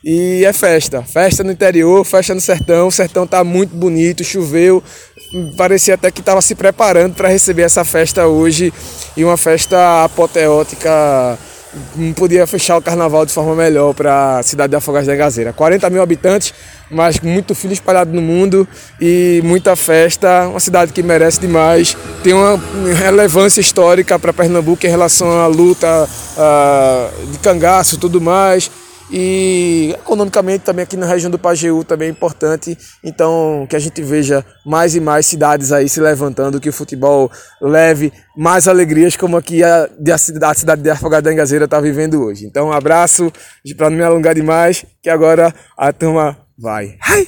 E 0.03 0.43
é 0.43 0.51
festa, 0.51 1.01
festa 1.01 1.45
no 1.45 1.51
interior, 1.51 2.03
festa 2.03 2.35
no 2.35 2.41
sertão. 2.41 2.87
O 2.87 2.91
sertão 2.91 3.25
tá 3.25 3.41
muito 3.41 3.73
bonito, 3.73 4.21
choveu. 4.21 4.83
Parecia 5.55 5.93
até 5.93 6.11
que 6.11 6.19
estava 6.19 6.41
se 6.41 6.55
preparando 6.55 7.15
para 7.15 7.29
receber 7.29 7.61
essa 7.61 7.85
festa 7.85 8.27
hoje. 8.27 8.73
E 9.15 9.23
uma 9.23 9.37
festa 9.37 10.03
apoteótica. 10.03 11.39
Não 11.95 12.13
podia 12.13 12.45
fechar 12.45 12.77
o 12.77 12.81
carnaval 12.81 13.25
de 13.25 13.31
forma 13.31 13.55
melhor 13.55 13.95
para 13.95 14.39
a 14.39 14.43
cidade 14.43 14.71
de 14.71 14.75
Afogados 14.75 15.07
da 15.07 15.15
Engazeira. 15.15 15.53
40 15.53 15.89
mil 15.89 16.03
habitantes, 16.03 16.53
mas 16.91 17.19
muito 17.19 17.55
filho 17.55 17.73
espalhado 17.73 18.13
no 18.13 18.21
mundo 18.21 18.67
e 19.01 19.41
muita 19.43 19.75
festa. 19.75 20.49
Uma 20.49 20.59
cidade 20.59 20.91
que 20.91 21.01
merece 21.01 21.39
demais. 21.39 21.97
Tem 22.21 22.33
uma 22.33 22.61
relevância 22.93 23.61
histórica 23.61 24.19
para 24.19 24.33
Pernambuco 24.33 24.85
em 24.85 24.89
relação 24.89 25.31
à 25.39 25.47
luta 25.47 26.07
uh, 26.37 27.31
de 27.31 27.39
cangaço 27.39 27.95
e 27.95 27.97
tudo 27.97 28.19
mais 28.19 28.69
e 29.15 29.91
economicamente 29.93 30.65
também 30.65 30.81
aqui 30.81 30.97
na 30.97 31.05
região 31.05 31.29
do 31.29 31.37
Pajeú 31.37 31.83
também 31.83 32.07
é 32.07 32.11
importante. 32.11 32.75
Então 33.03 33.67
que 33.69 33.75
a 33.75 33.79
gente 33.79 34.01
veja 34.01 34.43
mais 34.65 34.95
e 34.95 34.99
mais 34.99 35.27
cidades 35.27 35.71
aí 35.71 35.87
se 35.87 36.01
levantando, 36.01 36.59
que 36.59 36.69
o 36.69 36.73
futebol 36.73 37.31
leve 37.61 38.11
mais 38.35 38.67
alegrias 38.67 39.15
como 39.15 39.37
aqui 39.37 39.63
a, 39.63 39.87
a 40.11 40.17
cidade 40.17 40.81
de 40.81 40.89
Afogado 40.89 41.25
da 41.25 41.31
Engazeira 41.31 41.65
está 41.65 41.79
vivendo 41.79 42.23
hoje. 42.23 42.47
Então 42.47 42.69
um 42.69 42.73
abraço 42.73 43.31
para 43.77 43.91
não 43.91 43.97
me 43.97 44.03
alongar 44.03 44.33
demais, 44.33 44.83
que 44.99 45.11
agora 45.11 45.53
a 45.77 45.93
turma 45.93 46.35
vai. 46.57 46.97
Ai! 47.07 47.27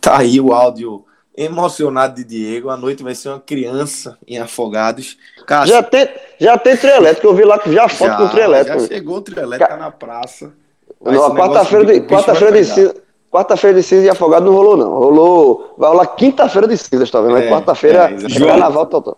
Tá 0.00 0.18
aí 0.18 0.40
o 0.40 0.54
áudio 0.54 1.04
emocionado 1.36 2.16
de 2.16 2.24
Diego. 2.24 2.70
A 2.70 2.76
noite 2.76 3.02
vai 3.02 3.14
ser 3.14 3.30
uma 3.30 3.40
criança 3.40 4.18
em 4.26 4.38
Afogados. 4.38 5.16
Cássio, 5.46 5.74
já 5.74 5.82
tem, 5.82 6.08
já 6.38 6.58
tem 6.58 6.76
trio 6.76 6.94
elétrico. 6.94 7.26
Eu 7.26 7.34
vi 7.34 7.44
lá 7.44 7.58
que 7.58 7.72
já 7.72 7.88
foto 7.88 8.10
já, 8.10 8.16
com 8.16 8.24
o 8.24 8.28
trio 8.28 8.44
elétrico. 8.44 8.80
Já 8.80 8.86
chegou 8.86 9.16
o 9.16 9.20
trio 9.20 9.40
elétrico 9.40 9.72
tá 9.72 9.76
na 9.76 9.90
praça. 9.90 10.52
Quarta-feira 11.00 11.84
de, 11.84 12.00
quarta-feira 12.02 12.52
de 12.52 12.64
cinza. 12.64 12.94
Quarta-feira 13.30 13.80
de 13.80 13.82
cinza 13.82 14.04
e 14.04 14.10
afogado 14.10 14.44
não 14.44 14.52
rolou, 14.52 14.76
não. 14.76 14.90
Rolou. 14.90 15.74
Vai 15.78 15.90
rolar 15.90 16.06
quinta-feira 16.08 16.68
de 16.68 16.76
cinzas, 16.76 17.10
tá 17.10 17.20
vendo? 17.20 17.38
É, 17.38 17.48
quarta-feira 17.48 18.10
é, 18.10 18.26
é 18.26 18.46
carnaval 18.46 18.86
total. 18.86 19.16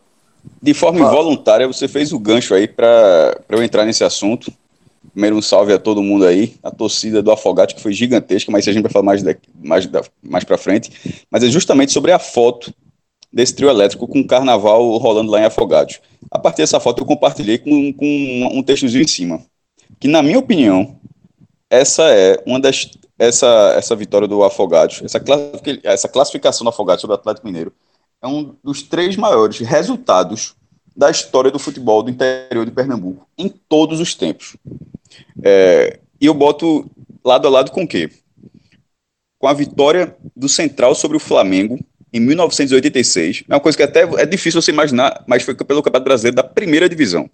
De 0.63 0.73
forma 0.73 1.01
involuntária, 1.01 1.67
você 1.67 1.89
fez 1.89 2.13
o 2.13 2.19
gancho 2.19 2.55
aí 2.55 2.69
para 2.69 3.37
eu 3.49 3.63
entrar 3.63 3.85
nesse 3.85 4.05
assunto. 4.05 4.53
Primeiro, 5.15 5.37
um 5.37 5.43
salve 5.43 5.73
a 5.73 5.79
todo 5.79 6.03
mundo 6.03 6.27
aí. 6.27 6.57
A 6.61 6.73
torcida 6.73 7.23
do 7.23 7.31
Afogado, 7.31 7.73
que 7.73 7.81
foi 7.81 7.93
gigantesca, 7.93 8.51
mas 8.51 8.67
a 8.67 8.73
gente 8.73 8.83
vai 8.83 8.91
falar 8.91 9.05
mais, 9.05 9.23
mais, 9.63 9.89
mais 10.21 10.43
para 10.43 10.59
frente. 10.59 11.25
Mas 11.31 11.45
é 11.45 11.49
justamente 11.49 11.93
sobre 11.93 12.11
a 12.11 12.19
foto 12.19 12.75
desse 13.33 13.55
trio 13.55 13.71
elétrico 13.71 14.09
com 14.09 14.21
o 14.21 14.27
carnaval 14.27 14.97
rolando 14.99 15.31
lá 15.31 15.41
em 15.41 15.45
Afogados. 15.45 16.01
A 16.29 16.39
partir 16.39 16.63
dessa 16.63 16.81
foto, 16.81 17.03
eu 17.03 17.07
compartilhei 17.07 17.59
com, 17.59 17.93
com 17.93 18.49
um 18.53 18.63
textozinho 18.63 19.05
em 19.05 19.09
cima. 19.09 19.41
Que, 20.01 20.09
na 20.09 20.21
minha 20.21 20.39
opinião, 20.39 20.99
essa 21.71 22.03
é 22.11 22.43
uma 22.45 22.59
das. 22.59 22.91
Essa, 23.17 23.75
essa 23.79 23.95
vitória 23.95 24.27
do 24.27 24.43
Afogados, 24.43 25.01
essa, 25.05 25.23
essa 25.85 26.09
classificação 26.09 26.65
do 26.65 26.71
Afogados 26.71 27.01
sobre 27.01 27.15
o 27.15 27.19
Atlético 27.19 27.47
Mineiro, 27.47 27.73
é 28.21 28.27
um 28.27 28.57
dos 28.65 28.83
três 28.83 29.17
maiores 29.17 29.61
resultados 29.61 30.57
da 30.97 31.09
história 31.09 31.53
do 31.53 31.59
futebol 31.61 32.03
do 32.03 32.11
interior 32.11 32.65
de 32.65 32.73
Pernambuco, 32.73 33.25
em 33.39 33.49
todos 33.49 34.01
os 34.01 34.17
tempos. 34.17 34.57
É, 35.43 35.99
e 36.21 36.27
eu 36.27 36.35
boto 36.35 36.91
lado 37.25 37.47
a 37.47 37.51
lado 37.51 37.71
com 37.71 37.85
o 37.85 37.89
quê? 37.89 38.11
Com 39.39 39.47
a 39.47 39.53
vitória 39.53 40.17
do 40.35 40.49
Central 40.49 40.95
sobre 40.95 41.17
o 41.17 41.21
Flamengo 41.21 41.79
em 42.13 42.21
1986. 42.21 43.45
É 43.49 43.55
uma 43.55 43.61
coisa 43.61 43.77
que 43.77 43.83
até 43.83 44.03
é 44.03 44.27
difícil 44.27 44.63
você 44.63 44.71
imaginar, 44.71 45.25
mas 45.27 45.43
foi 45.43 45.55
pelo 45.55 45.83
Campeonato 45.83 46.05
Brasileiro 46.05 46.37
da 46.37 46.45
primeira 46.45 46.89
divisão. 46.89 47.29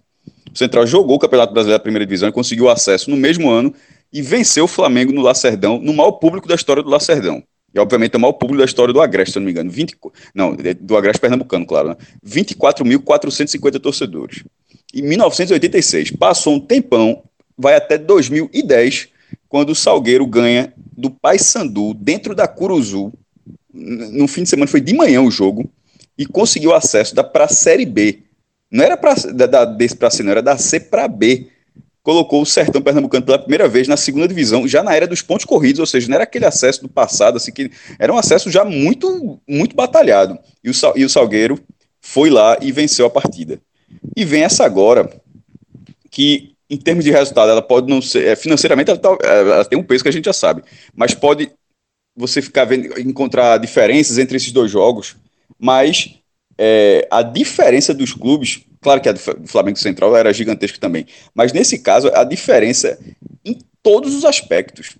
O 0.53 0.57
Central 0.57 0.85
jogou 0.85 1.15
o 1.15 1.19
Campeonato 1.19 1.53
Brasileiro 1.53 1.79
da 1.79 1.83
primeira 1.83 2.05
divisão 2.05 2.27
e 2.29 2.31
conseguiu 2.31 2.69
acesso 2.69 3.09
no 3.09 3.15
mesmo 3.15 3.49
ano 3.49 3.73
e 4.11 4.21
venceu 4.21 4.65
o 4.65 4.67
Flamengo 4.67 5.13
no 5.13 5.21
Lacerdão, 5.21 5.79
no 5.79 5.93
maior 5.93 6.13
público 6.13 6.47
da 6.47 6.55
história 6.55 6.83
do 6.83 6.89
Lacerdão. 6.89 7.43
E, 7.73 7.79
obviamente, 7.79 8.13
é 8.13 8.17
o 8.17 8.19
maior 8.19 8.33
público 8.33 8.59
da 8.59 8.65
história 8.65 8.93
do 8.93 9.01
Agreste, 9.01 9.33
se 9.33 9.39
não 9.39 9.45
me 9.45 9.51
engano. 9.51 9.71
20, 9.71 9.95
não, 10.35 10.55
do 10.81 10.97
Agreste 10.97 11.21
pernambucano, 11.21 11.65
claro. 11.65 11.89
Né? 11.89 11.95
24.450 12.25 13.79
torcedores. 13.79 14.43
Em 14.93 15.01
1986, 15.03 16.11
passou 16.11 16.55
um 16.55 16.59
tempão, 16.59 17.23
vai 17.57 17.75
até 17.75 17.97
2010, 17.97 19.09
quando 19.47 19.71
o 19.71 19.75
Salgueiro 19.75 20.25
ganha 20.25 20.73
do 20.97 21.09
Paysandu, 21.09 21.93
dentro 21.93 22.35
da 22.35 22.47
Curuzu. 22.47 23.13
No 23.73 24.27
fim 24.27 24.43
de 24.43 24.49
semana, 24.49 24.67
foi 24.67 24.81
de 24.81 24.93
manhã 24.93 25.21
o 25.21 25.31
jogo, 25.31 25.71
e 26.17 26.25
conseguiu 26.25 26.73
acesso 26.73 27.15
para 27.31 27.45
a 27.45 27.49
Série 27.49 27.85
B. 27.85 28.19
Não 28.69 28.83
era 28.83 28.95
pra, 28.97 29.13
da, 29.13 29.45
da, 29.45 29.65
desse 29.65 29.95
para 29.95 30.09
C, 30.09 30.23
não, 30.23 30.31
era 30.31 30.41
da 30.41 30.57
C 30.57 30.79
para 30.79 31.07
B 31.07 31.49
colocou 32.03 32.41
o 32.41 32.45
Sertão 32.45 32.81
Pernambucano 32.81 33.25
pela 33.25 33.39
primeira 33.39 33.67
vez 33.67 33.87
na 33.87 33.95
segunda 33.97 34.27
divisão, 34.27 34.67
já 34.67 34.81
na 34.81 34.95
era 34.95 35.07
dos 35.07 35.21
pontos 35.21 35.45
corridos, 35.45 35.79
ou 35.79 35.85
seja, 35.85 36.07
não 36.07 36.15
era 36.15 36.23
aquele 36.23 36.45
acesso 36.45 36.81
do 36.81 36.89
passado, 36.89 37.37
assim, 37.37 37.51
que 37.51 37.71
era 37.99 38.11
um 38.11 38.17
acesso 38.17 38.49
já 38.49 38.65
muito, 38.65 39.39
muito 39.47 39.75
batalhado. 39.75 40.37
E 40.63 40.69
o, 40.69 40.73
e 40.95 41.05
o 41.05 41.09
Salgueiro 41.09 41.59
foi 41.99 42.29
lá 42.29 42.57
e 42.61 42.71
venceu 42.71 43.05
a 43.05 43.09
partida. 43.09 43.59
E 44.15 44.25
vem 44.25 44.43
essa 44.43 44.65
agora, 44.65 45.09
que 46.09 46.50
em 46.71 46.77
termos 46.77 47.03
de 47.03 47.11
resultado, 47.11 47.51
ela 47.51 47.61
pode 47.61 47.87
não 47.87 48.01
ser, 48.01 48.25
é, 48.27 48.35
financeiramente 48.35 48.89
ela, 48.89 48.99
tá, 48.99 49.17
ela 49.23 49.65
tem 49.65 49.77
um 49.77 49.83
peso 49.83 50.03
que 50.03 50.09
a 50.09 50.13
gente 50.13 50.25
já 50.25 50.33
sabe, 50.33 50.63
mas 50.95 51.13
pode 51.13 51.51
você 52.15 52.41
ficar 52.41 52.65
vendo, 52.65 52.99
encontrar 52.99 53.57
diferenças 53.57 54.17
entre 54.17 54.37
esses 54.37 54.51
dois 54.51 54.71
jogos, 54.71 55.15
mas 55.59 56.15
é, 56.57 57.07
a 57.11 57.21
diferença 57.21 57.93
dos 57.93 58.13
clubes 58.13 58.65
Claro 58.81 58.99
que 58.99 59.07
a 59.07 59.11
do 59.11 59.19
Flamengo 59.47 59.77
Central 59.77 60.17
era 60.17 60.33
gigantesca 60.33 60.79
também. 60.79 61.05
Mas 61.35 61.53
nesse 61.53 61.77
caso, 61.77 62.09
a 62.15 62.23
diferença 62.23 62.97
em 63.45 63.59
todos 63.83 64.15
os 64.15 64.25
aspectos. 64.25 64.97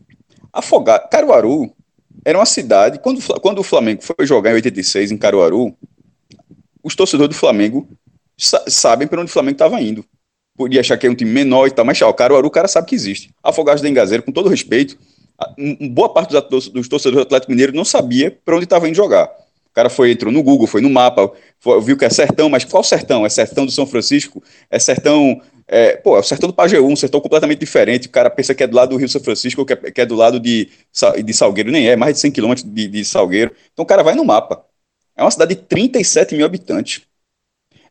Afogar, 0.54 1.10
Caruaru 1.10 1.74
era 2.24 2.38
uma 2.38 2.46
cidade. 2.46 3.00
Quando, 3.00 3.22
quando 3.42 3.60
o 3.60 3.64
Flamengo 3.64 4.04
foi 4.04 4.28
jogar 4.28 4.52
em 4.52 4.56
86 4.56 5.12
em 5.12 5.18
Caruaru, 5.18 5.76
os 6.84 6.96
torcedores 6.96 7.36
do 7.36 7.40
Flamengo 7.40 7.88
sa 8.38 8.64
sabem 8.68 9.08
para 9.08 9.22
onde 9.22 9.32
o 9.32 9.34
Flamengo 9.34 9.56
estava 9.56 9.82
indo. 9.82 10.06
Podia 10.62 10.80
achar 10.80 10.96
que 10.96 11.08
é 11.08 11.10
um 11.10 11.16
time 11.16 11.32
menor 11.32 11.66
e 11.66 11.72
tal, 11.72 11.84
mas 11.84 12.00
o 12.00 12.14
Caruaru 12.14 12.46
o 12.46 12.52
cara 12.52 12.68
sabe 12.68 12.86
que 12.86 12.94
existe. 12.94 13.32
Afogados 13.42 13.82
da 13.82 13.90
Engazeira, 13.90 14.22
com 14.22 14.32
todo 14.32 14.48
respeito, 14.48 14.96
boa 15.90 16.08
parte 16.08 16.36
dos, 16.52 16.88
torcedores 16.88 17.16
do 17.16 17.22
Atlético 17.24 17.52
Mineiro 17.52 17.74
não 17.74 17.84
sabia 17.84 18.30
para 18.46 18.56
onde 18.56 18.66
estava 18.66 18.88
indo 18.88 18.94
jogar. 18.94 19.26
O 19.26 19.74
cara 19.74 19.90
foi, 19.90 20.12
entrou 20.12 20.32
no 20.32 20.44
Google, 20.44 20.68
foi 20.68 20.82
no 20.82 20.90
mapa, 20.90 21.32
foi, 21.60 21.82
viu 21.82 21.98
que 21.98 22.06
é 22.06 22.12
sertão, 22.12 22.48
mas 22.48 22.64
qual 22.64 22.84
sertão? 22.84 23.26
É 23.26 23.30
sertão 23.30 23.66
do 23.66 23.72
São 23.72 23.88
Francisco? 23.88 24.44
É 24.70 24.78
sertão. 24.78 25.42
É, 25.68 25.96
pô, 25.96 26.16
é 26.16 26.20
o 26.20 26.24
sertão 26.24 26.48
do 26.48 26.54
Pajeú, 26.54 26.86
um 26.86 26.96
sertão 26.96 27.20
completamente 27.20 27.58
diferente. 27.58 28.08
O 28.08 28.12
cara 28.12 28.30
pensa 28.30 28.54
que 28.54 28.62
é 28.62 28.68
do 28.68 28.76
lado 28.76 28.90
do 28.90 28.98
Rio 28.98 29.10
São 29.10 29.20
Francisco, 29.20 29.66
que 29.66 29.74
é, 29.74 29.76
que 29.78 30.02
é 30.02 30.06
do 30.06 30.14
lado 30.14 30.40
de, 30.40 30.70
de 31.26 31.34
Salgueiro, 31.34 31.72
nem 31.72 31.90
é, 31.90 31.96
mais 31.96 32.14
de 32.14 32.20
100 32.20 32.32
quilômetros 32.34 32.72
de, 32.72 32.88
de 32.88 33.04
Salgueiro. 33.04 33.52
Então 33.74 33.82
o 33.82 33.86
cara 33.88 34.04
vai 34.04 34.14
no 34.14 34.24
mapa. 34.24 34.64
É 35.18 35.24
uma 35.24 35.32
cidade 35.32 35.56
de 35.56 35.62
37 35.62 36.36
mil 36.36 36.46
habitantes. 36.46 37.02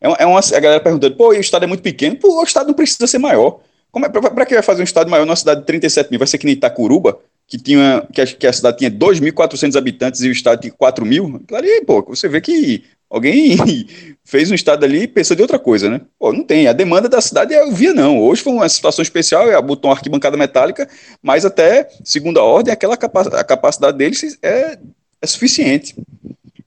É, 0.00 0.23
é 0.23 0.26
uma, 0.26 0.40
a 0.40 0.61
galera 0.61 0.80
perguntando, 0.80 1.16
pô, 1.16 1.28
o 1.28 1.35
estado 1.35 1.64
é 1.64 1.66
muito 1.66 1.83
pequeno. 1.83 2.16
Pô, 2.16 2.40
o 2.40 2.45
estado 2.45 2.69
não 2.69 2.75
precisa 2.75 3.07
ser 3.07 3.19
maior. 3.19 3.61
Como 3.90 4.07
é, 4.07 4.09
pra, 4.09 4.47
que 4.47 4.54
vai 4.54 4.62
fazer 4.62 4.83
um 4.83 4.85
estado 4.85 5.11
maior 5.11 5.26
numa 5.26 5.37
cidade 5.37 5.61
de 5.61 5.66
37 5.66 6.11
mil? 6.11 6.19
Vai 6.19 6.28
ser 6.28 6.38
que 6.38 6.47
nem 6.47 6.54
Itacuruba, 6.54 7.19
que, 7.47 7.59
tinha, 7.59 8.07
que, 8.12 8.21
a, 8.21 8.26
que 8.26 8.47
a 8.47 8.52
cidade 8.52 8.78
tinha 8.78 8.90
2.400 8.90 9.76
habitantes 9.76 10.21
e 10.23 10.28
o 10.28 10.33
estado 10.33 10.61
tinha 10.61 10.73
4 10.73 11.04
mil? 11.04 11.42
Claro, 11.47 11.66
e, 11.66 11.85
pô, 11.85 12.02
você 12.02 12.28
vê 12.28 12.40
que 12.40 12.85
alguém 13.11 13.57
fez 14.25 14.50
um 14.50 14.54
estado 14.54 14.85
ali 14.85 15.02
e 15.02 15.09
pensou 15.09 15.35
de 15.35 15.42
outra 15.42 15.59
coisa, 15.59 15.90
né? 15.90 16.00
Pô, 16.19 16.33
não 16.33 16.45
tem. 16.45 16.69
A 16.69 16.73
demanda 16.73 17.09
da 17.09 17.21
cidade 17.21 17.52
eu 17.52 17.73
via, 17.73 17.92
não. 17.92 18.21
Hoje 18.21 18.42
foi 18.42 18.52
uma 18.52 18.69
situação 18.69 19.02
especial, 19.02 19.50
é 19.50 19.61
botou 19.61 19.90
uma 19.90 19.97
arquibancada 19.97 20.37
metálica, 20.37 20.88
mas 21.21 21.45
até 21.45 21.88
segunda 22.04 22.42
ordem, 22.42 22.73
aquela 22.73 22.97
capac 22.97 23.35
a 23.35 23.42
capacidade 23.42 23.99
deles 23.99 24.38
é, 24.40 24.78
é 25.21 25.26
suficiente. 25.26 25.97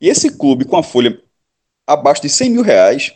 E 0.02 0.10
esse 0.10 0.38
clube 0.38 0.66
com 0.66 0.76
a 0.76 0.84
folha 0.84 1.18
abaixo 1.88 2.22
de 2.22 2.30
100 2.30 2.50
mil 2.50 2.62
reais, 2.62 3.14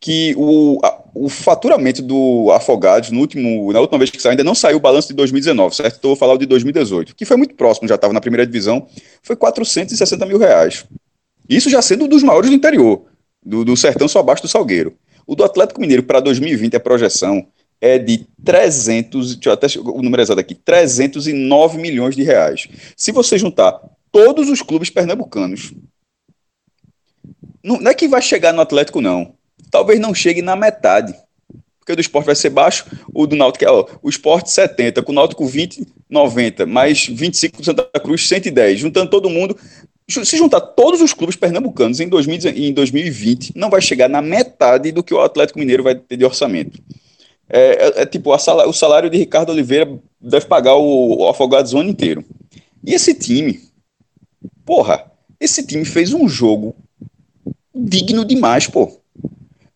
que 0.00 0.34
o, 0.36 0.80
a, 0.82 1.02
o 1.14 1.28
faturamento 1.28 2.00
do 2.00 2.50
Afogados 2.52 3.10
no 3.10 3.20
último, 3.20 3.70
na 3.70 3.80
última 3.80 3.98
vez 3.98 4.10
que 4.10 4.20
saiu, 4.20 4.30
ainda 4.30 4.42
não 4.42 4.54
saiu 4.54 4.78
o 4.78 4.80
balanço 4.80 5.08
de 5.08 5.14
2019, 5.14 5.76
certo? 5.76 5.96
Estou 5.96 6.16
falando 6.16 6.40
de 6.40 6.46
2018, 6.46 7.14
que 7.14 7.26
foi 7.26 7.36
muito 7.36 7.54
próximo, 7.54 7.86
já 7.86 7.96
estava 7.96 8.14
na 8.14 8.20
primeira 8.20 8.46
divisão, 8.46 8.86
foi 9.22 9.36
460 9.36 10.24
mil 10.24 10.38
reais. 10.38 10.86
Isso 11.46 11.68
já 11.68 11.82
sendo 11.82 12.06
um 12.06 12.08
dos 12.08 12.22
maiores 12.22 12.48
do 12.48 12.56
interior, 12.56 13.04
do, 13.44 13.62
do 13.62 13.76
Sertão 13.76 14.08
só 14.08 14.20
abaixo 14.20 14.42
do 14.42 14.48
Salgueiro. 14.48 14.96
O 15.26 15.36
do 15.36 15.44
Atlético 15.44 15.80
Mineiro 15.80 16.02
para 16.02 16.20
2020, 16.20 16.76
a 16.76 16.80
projeção 16.80 17.46
é 17.78 17.98
de 17.98 18.26
300, 18.42 19.36
deixa 19.36 19.48
eu 19.50 19.52
até 19.52 19.66
o 19.78 20.02
número 20.02 20.22
exato 20.22 20.40
aqui, 20.40 20.54
309 20.54 21.78
milhões 21.78 22.16
de 22.16 22.22
reais. 22.22 22.68
Se 22.96 23.12
você 23.12 23.38
juntar 23.38 23.78
todos 24.10 24.48
os 24.48 24.62
clubes 24.62 24.88
pernambucanos, 24.88 25.72
não, 27.62 27.78
não 27.78 27.90
é 27.90 27.94
que 27.94 28.08
vai 28.08 28.22
chegar 28.22 28.52
no 28.52 28.62
Atlético, 28.62 29.00
não 29.02 29.34
talvez 29.70 30.00
não 30.00 30.14
chegue 30.14 30.42
na 30.42 30.56
metade. 30.56 31.14
Porque 31.78 31.92
o 31.92 31.96
do 31.96 32.00
esporte 32.00 32.26
vai 32.26 32.34
ser 32.34 32.50
baixo, 32.50 32.84
o 33.14 33.26
do 33.26 33.34
Náutico 33.34 33.64
é 33.64 33.70
ó, 33.70 33.86
o 34.02 34.08
esporte 34.08 34.50
70, 34.50 35.02
com 35.02 35.12
o 35.12 35.14
Náutico 35.14 35.46
20, 35.46 35.86
90, 36.08 36.66
mais 36.66 37.06
25 37.06 37.58
do 37.58 37.64
Santa 37.64 37.84
Cruz, 38.00 38.28
110. 38.28 38.80
Juntando 38.80 39.10
todo 39.10 39.30
mundo, 39.30 39.56
se 40.08 40.36
juntar 40.36 40.60
todos 40.60 41.00
os 41.00 41.12
clubes 41.12 41.36
pernambucanos 41.36 42.00
em, 42.00 42.08
2000, 42.08 42.50
em 42.50 42.72
2020, 42.72 43.52
não 43.56 43.70
vai 43.70 43.80
chegar 43.80 44.08
na 44.08 44.20
metade 44.20 44.92
do 44.92 45.02
que 45.02 45.14
o 45.14 45.20
Atlético 45.20 45.58
Mineiro 45.58 45.82
vai 45.82 45.94
ter 45.94 46.16
de 46.16 46.24
orçamento. 46.24 46.80
É, 47.48 48.00
é, 48.00 48.02
é 48.02 48.06
tipo, 48.06 48.32
o 48.32 48.72
salário 48.72 49.10
de 49.10 49.16
Ricardo 49.18 49.50
Oliveira 49.50 49.98
deve 50.20 50.46
pagar 50.46 50.76
o, 50.76 51.22
o 51.22 51.28
Afogados 51.28 51.72
o 51.72 51.78
ano 51.78 51.90
inteiro. 51.90 52.24
E 52.84 52.94
esse 52.94 53.14
time, 53.14 53.60
porra, 54.64 55.10
esse 55.38 55.66
time 55.66 55.84
fez 55.84 56.12
um 56.12 56.28
jogo 56.28 56.76
digno 57.74 58.24
demais, 58.24 58.66
pô. 58.66 58.99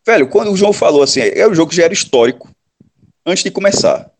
Velho, 0.05 0.27
quando 0.27 0.51
o 0.51 0.55
João 0.55 0.71
falou 0.71 1.01
assim, 1.01 1.21
é 1.21 1.47
um 1.47 1.55
jogo 1.55 1.69
que 1.69 1.75
já 1.75 1.83
era 1.83 1.93
histórico 1.93 2.49
antes 3.25 3.43
de 3.43 3.49
começar. 3.49 4.11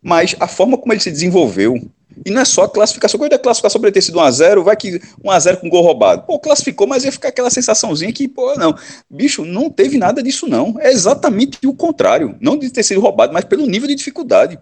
Mas 0.00 0.36
a 0.38 0.46
forma 0.46 0.78
como 0.78 0.92
ele 0.92 1.00
se 1.00 1.10
desenvolveu, 1.10 1.80
e 2.24 2.30
não 2.30 2.42
é 2.42 2.44
só 2.44 2.64
a 2.64 2.68
classificação, 2.68 3.18
quando 3.18 3.32
a 3.32 3.38
classificação 3.38 3.80
poderia 3.80 3.94
ter 3.94 4.02
sido 4.02 4.18
1x0, 4.18 4.62
vai 4.62 4.76
que 4.76 5.00
1x0 5.24 5.56
com 5.56 5.68
gol 5.68 5.82
roubado. 5.82 6.22
Pô, 6.22 6.38
classificou, 6.38 6.86
mas 6.86 7.04
ia 7.04 7.10
ficar 7.10 7.28
aquela 7.28 7.50
sensaçãozinha 7.50 8.12
que, 8.12 8.28
pô, 8.28 8.54
não. 8.54 8.76
Bicho, 9.10 9.44
não 9.44 9.68
teve 9.68 9.98
nada 9.98 10.22
disso, 10.22 10.46
não. 10.46 10.76
É 10.78 10.92
exatamente 10.92 11.58
o 11.66 11.74
contrário. 11.74 12.36
Não 12.40 12.56
de 12.56 12.70
ter 12.70 12.82
sido 12.82 13.00
roubado, 13.00 13.32
mas 13.32 13.44
pelo 13.44 13.66
nível 13.66 13.88
de 13.88 13.94
dificuldade. 13.96 14.58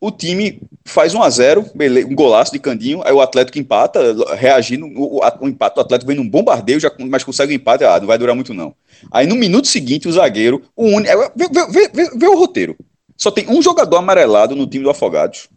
O 0.00 0.10
time 0.10 0.60
faz 0.84 1.14
1 1.14 1.22
a 1.22 1.30
0 1.30 1.70
um 2.08 2.14
golaço 2.14 2.52
de 2.52 2.58
Candinho, 2.58 3.02
aí 3.04 3.12
o 3.12 3.20
Atlético 3.20 3.58
empata, 3.58 4.00
reagindo, 4.34 4.86
o, 4.86 5.20
o 5.40 5.48
empate, 5.48 5.78
o 5.78 5.80
Atlético 5.80 6.08
vem 6.08 6.16
num 6.16 6.28
bombardeio, 6.28 6.78
já, 6.78 6.90
mas 6.98 7.24
consegue 7.24 7.52
o 7.52 7.56
empate, 7.56 7.84
ah, 7.84 7.98
não 7.98 8.06
vai 8.06 8.18
durar 8.18 8.34
muito 8.34 8.52
não. 8.52 8.74
Aí 9.10 9.26
no 9.26 9.34
minuto 9.34 9.66
seguinte, 9.66 10.06
o 10.06 10.12
zagueiro, 10.12 10.62
o 10.76 10.84
único, 10.84 11.32
vê, 11.34 11.48
vê, 11.48 11.88
vê, 11.88 12.10
vê, 12.14 12.26
o 12.26 12.36
roteiro, 12.36 12.76
só 13.16 13.30
tem 13.30 13.48
um 13.48 13.62
jogador 13.62 13.96
amarelado 13.96 14.54
no 14.54 14.66
time 14.66 14.84
do 14.84 14.90
Afogados, 14.90 15.48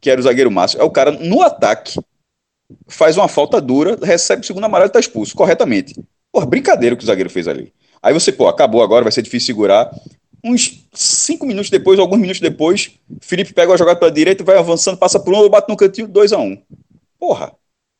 que 0.00 0.08
era 0.08 0.18
o 0.18 0.24
zagueiro 0.24 0.50
Márcio, 0.50 0.80
é 0.80 0.84
o 0.84 0.90
cara 0.90 1.10
no 1.10 1.42
ataque, 1.42 2.00
faz 2.88 3.18
uma 3.18 3.28
falta 3.28 3.60
dura, 3.60 3.98
recebe 4.02 4.42
o 4.42 4.46
segundo 4.46 4.64
amarelo 4.64 4.88
e 4.88 4.92
tá 4.92 5.00
expulso, 5.00 5.34
corretamente. 5.36 5.94
Porra, 6.32 6.46
brincadeira 6.46 6.96
que 6.96 7.02
o 7.02 7.06
zagueiro 7.06 7.28
fez 7.28 7.46
ali. 7.46 7.72
Aí 8.02 8.14
você, 8.14 8.32
pô, 8.32 8.48
acabou 8.48 8.82
agora, 8.82 9.02
vai 9.02 9.12
ser 9.12 9.20
difícil 9.20 9.48
segurar 9.48 9.90
uns 10.44 10.86
cinco 10.92 11.46
minutos 11.46 11.70
depois, 11.70 11.98
alguns 11.98 12.18
minutos 12.18 12.40
depois, 12.40 12.92
Felipe 13.20 13.52
pega 13.52 13.72
a 13.72 13.76
jogada 13.76 13.98
pela 13.98 14.10
direita, 14.10 14.42
vai 14.42 14.56
avançando, 14.56 14.96
passa 14.96 15.20
por 15.20 15.34
um, 15.34 15.48
bate 15.48 15.68
no 15.68 15.76
cantinho, 15.76 16.08
2 16.08 16.32
a 16.32 16.38
1 16.38 16.42
um. 16.42 16.62
Porra, 17.18 17.52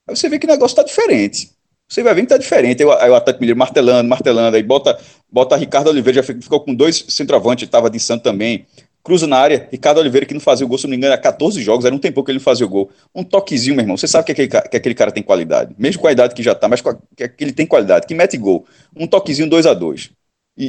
aí 0.09 0.17
você 0.17 0.29
vê 0.29 0.39
que 0.39 0.47
o 0.47 0.49
negócio 0.49 0.77
tá 0.77 0.83
diferente. 0.83 1.51
Você 1.89 2.05
vai 2.05 2.15
ver 2.15 2.23
que 2.23 2.29
tá 2.29 2.39
diferente. 2.39 2.83
Aí, 2.83 3.11
o 3.11 3.15
Atlético 3.15 3.41
Mineiro 3.41 3.59
martelando, 3.59 4.09
martelando, 4.09 4.57
aí 4.57 4.63
bota, 4.63 4.99
bota 5.31 5.57
Ricardo 5.57 5.89
Oliveira, 5.89 6.23
já 6.23 6.35
ficou 6.35 6.61
com 6.61 6.73
dois 6.73 7.05
centroavantes, 7.09 7.65
estava 7.65 7.91
de 7.91 7.99
Santo 7.99 8.23
também. 8.23 8.65
Cruza 9.03 9.27
na 9.27 9.39
área, 9.39 9.67
Ricardo 9.73 9.99
Oliveira 9.99 10.27
que 10.27 10.35
não 10.35 10.41
fazia 10.41 10.65
o 10.65 10.69
gol, 10.69 10.77
se 10.77 10.85
não 10.85 10.91
me 10.91 10.97
engano, 10.97 11.15
há 11.15 11.19
14 11.19 11.61
jogos, 11.63 11.87
era 11.87 11.95
um 11.95 11.99
tempo 11.99 12.23
que 12.23 12.31
ele 12.31 12.39
não 12.39 12.45
fazia 12.45 12.67
o 12.67 12.69
gol. 12.69 12.91
Um 13.15 13.25
toquezinho, 13.25 13.75
meu 13.75 13.83
irmão. 13.83 13.97
Você 13.97 14.07
sabe 14.07 14.27
que 14.27 14.33
aquele, 14.33 14.49
que 14.49 14.77
aquele 14.77 14.95
cara 14.95 15.11
tem 15.11 15.23
qualidade, 15.23 15.75
mesmo 15.79 16.01
com 16.01 16.07
a 16.07 16.13
idade 16.13 16.35
que 16.35 16.43
já 16.43 16.55
tá, 16.55 16.69
mas 16.69 16.81
que 16.81 17.33
ele 17.41 17.53
tem 17.53 17.67
qualidade, 17.67 18.07
que 18.07 18.15
mete 18.15 18.37
gol. 18.37 18.67
Um 18.95 19.07
toquezinho 19.07 19.49
2 19.49 19.67
a 19.67 19.75
2 19.75 20.11